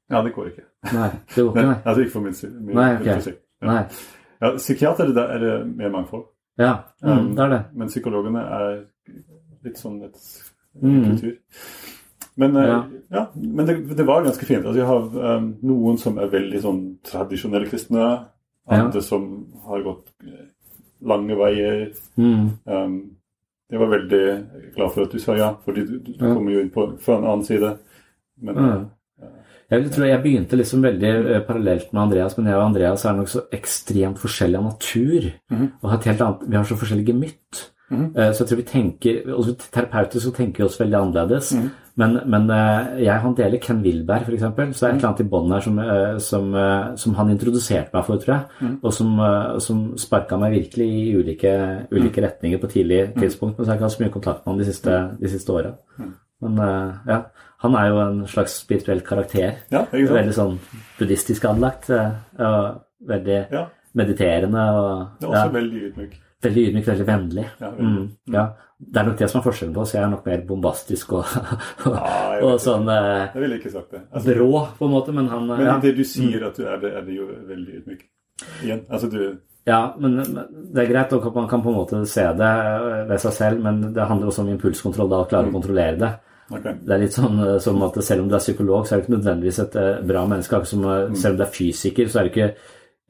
[0.09, 0.65] Ja, det går ikke.
[0.95, 1.75] Nei, det går ikke, nei.
[1.85, 1.95] nei.
[1.95, 3.07] det ikke for min min- Nei, ok.
[3.07, 3.66] Ja.
[3.69, 3.83] Nei.
[4.41, 6.25] Ja, psykiater er det, er det mer mangfold.
[6.59, 6.73] Ja,
[7.03, 7.61] mm, Um, det er det.
[7.75, 8.85] Men psykologene er
[9.65, 10.16] litt sånn et
[10.83, 11.05] Mm.
[11.05, 11.37] kultur.
[12.37, 12.85] Men, eh, Ja.
[13.11, 13.27] ja.
[13.35, 14.65] men det, det var ganske fint.
[14.65, 18.29] Altså, jeg har um, noen som er veldig sånn tradisjonelle kristne.
[18.69, 20.47] Andre som har gått eh,
[21.05, 21.89] lange veier.
[22.16, 22.51] Mm.
[22.66, 23.11] Um,
[23.70, 24.20] jeg var veldig
[24.77, 26.35] glad for at du sa ja, fordi du, du Ja.
[26.35, 27.79] kommer jo inn på, fra en annen side.
[28.43, 28.87] Men Mm.
[29.70, 33.05] Jeg vil tro jeg begynte liksom veldig eh, parallelt med Andreas, men jeg og Andreas
[33.05, 35.27] er nok så ekstremt forskjellige av natur.
[35.51, 35.66] Mm.
[35.83, 37.70] og har et helt annet, Vi har så forskjellig gemytt.
[37.91, 38.12] Mm.
[38.15, 41.53] Så jeg tror vi tenker, også Terapeutisk så tenker vi oss veldig annerledes.
[41.55, 41.70] Mhm.
[41.99, 44.43] Men, men eh, jeg han deler Ken Wilberg, f.eks.
[44.45, 47.33] Så det er et eller annet i bånn her som, eh, som, eh, som han
[47.33, 48.45] introduserte meg for, tror jeg.
[48.61, 48.77] Mhm.
[48.87, 49.16] Og som,
[49.65, 51.53] som sparka meg virkelig i ulike,
[51.91, 53.59] ulike retninger på tidlig tidspunkt.
[53.59, 55.57] Men så har jeg ikke hatt så mye kontakt med han de siste, de siste
[55.57, 55.75] åra.
[56.47, 56.61] Men
[57.09, 57.19] ja,
[57.65, 59.57] han er jo en slags spirituell karakter.
[59.75, 59.83] Ja?
[59.91, 60.55] Veldig sånn
[61.01, 61.91] buddhistisk anlagt.
[61.91, 62.79] Og
[63.11, 63.65] veldig Ja.
[63.99, 64.69] mediterende.
[64.79, 66.16] Og, det er også ja, veldig ydmyk.
[66.47, 67.47] veldig ydmyk, veldig vennlig.
[67.61, 67.91] Ja, veldig.
[67.91, 68.47] Mm, ja.
[68.78, 69.92] Det er nok det som er forskjellen på oss.
[69.96, 71.32] Jeg er nok mer bombastisk og,
[71.88, 72.12] og, Ja,
[72.46, 74.05] og sånn eh, Jeg ville ikke sagt det.
[74.12, 75.74] Altså, brå, på en måte, men han men ja.
[75.82, 78.06] det du sier at du er det, er det jo veldig ydmyk.
[78.62, 78.84] Igjen.
[78.86, 79.20] Altså du
[79.66, 82.55] Ja, men det er greit, og man kan på en måte se det
[83.10, 86.14] ved seg selv, men det handler også om impulskontroll, da, å klare å kontrollere det.
[86.48, 86.78] Okay.
[86.80, 89.05] Det er litt sånn eh, som at selv om du er psykolog, så er du
[89.05, 90.56] ikke nødvendigvis et eh, bra menneske.
[90.56, 91.18] Akkurat som mm.
[91.18, 92.52] selv om du er fysiker, så er du ikke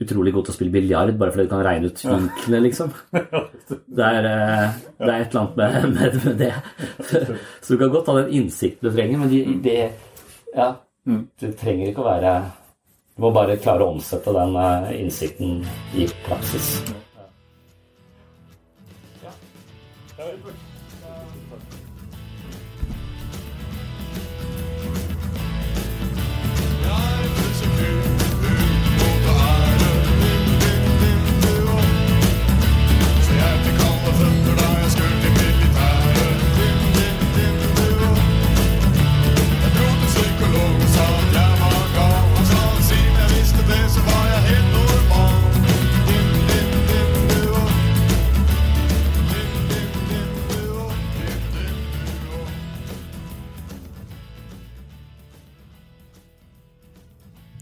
[0.03, 2.93] utrolig god til å spille biljard bare fordi du kan regne ut vinklene, liksom.
[3.99, 6.53] Det er, eh, det er et eller annet med, med, med det.
[7.61, 9.81] Så du kan godt ha den innsikten du trenger, men de, det
[10.55, 10.71] Ja,
[11.05, 12.33] du trenger ikke å være
[13.17, 15.61] Du må bare klare å omsette den eh, innsikten
[15.99, 16.77] i praksis.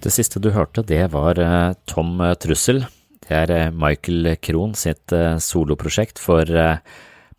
[0.06, 2.84] Det siste du hørte, det var eh, Tom Trussel.
[3.24, 6.78] Det er eh, Michael Krohn sitt eh, soloprosjekt for eh,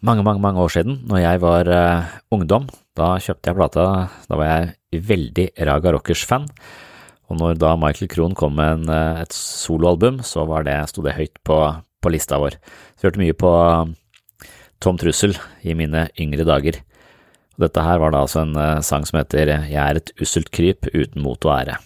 [0.03, 2.68] mange, mange, mange år siden, når jeg var eh, ungdom.
[2.99, 3.88] Da kjøpte jeg plata,
[4.27, 6.52] da var jeg veldig Raga Rockers-fan.
[7.31, 11.07] Og når da Michael Krohn kom med en, eh, et soloalbum, så var det, sto
[11.07, 11.64] det høyt på,
[12.03, 12.60] på lista vår.
[12.99, 13.57] Så hørte mye på
[14.84, 16.84] Tom Trussel i mine yngre dager.
[17.56, 20.52] Og dette her var da altså en eh, sang som heter Jeg er et usselt
[20.52, 21.80] kryp uten mot og ære.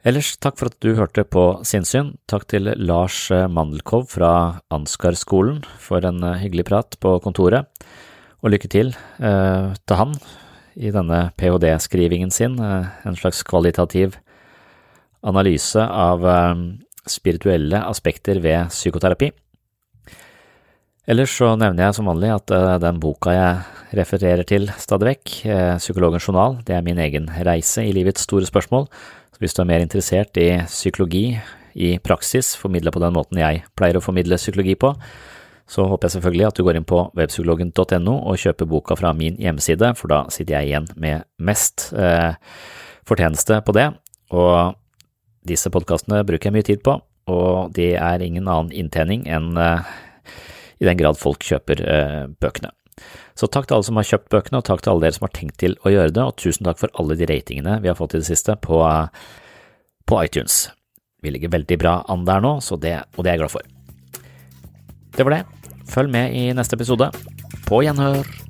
[0.00, 2.14] Ellers, takk for at du hørte på Sinnsyn.
[2.30, 4.30] Takk til Lars eh, Mandelkov fra
[4.72, 7.68] Ansgar-skolen for en eh, hyggelig prat på kontoret,
[8.40, 10.14] og lykke til eh, til han
[10.80, 14.16] i denne ph.d.-skrivingen sin, eh, en slags kvalitativ
[15.20, 16.64] analyse av eh,
[17.04, 19.28] spirituelle aspekter ved psykoterapi.
[21.10, 25.30] Ellers så nevner jeg som vanlig at eh, den boka jeg refererer til stadig vekk,
[25.82, 28.86] Psykologens journal, det er min egen reise i livets store spørsmål.
[29.40, 31.24] Hvis du er mer interessert i psykologi
[31.80, 34.92] i praksis, formidla på den måten jeg pleier å formidle psykologi på,
[35.70, 39.38] så håper jeg selvfølgelig at du går inn på webpsykologen.no og kjøper boka fra min
[39.40, 42.34] hjemmeside, for da sitter jeg igjen med mest eh,
[43.08, 43.86] fortjeneste på det.
[44.34, 44.74] Og
[45.46, 46.98] disse podkastene bruker jeg mye tid på,
[47.30, 49.94] og det er ingen annen inntjening enn eh,
[50.80, 52.74] i den grad folk kjøper eh, bøkene.
[53.40, 55.32] Så takk til alle som har kjøpt bøkene, og takk til alle dere som har
[55.32, 58.18] tenkt til å gjøre det, og tusen takk for alle de ratingene vi har fått
[58.18, 58.82] i det siste på,
[60.04, 60.66] på iTunes.
[61.24, 63.72] Vi ligger veldig bra an der nå, det, og det er jeg glad for.
[65.16, 65.72] Det var det.
[65.90, 67.08] Følg med i neste episode.
[67.64, 68.49] På gjenhør!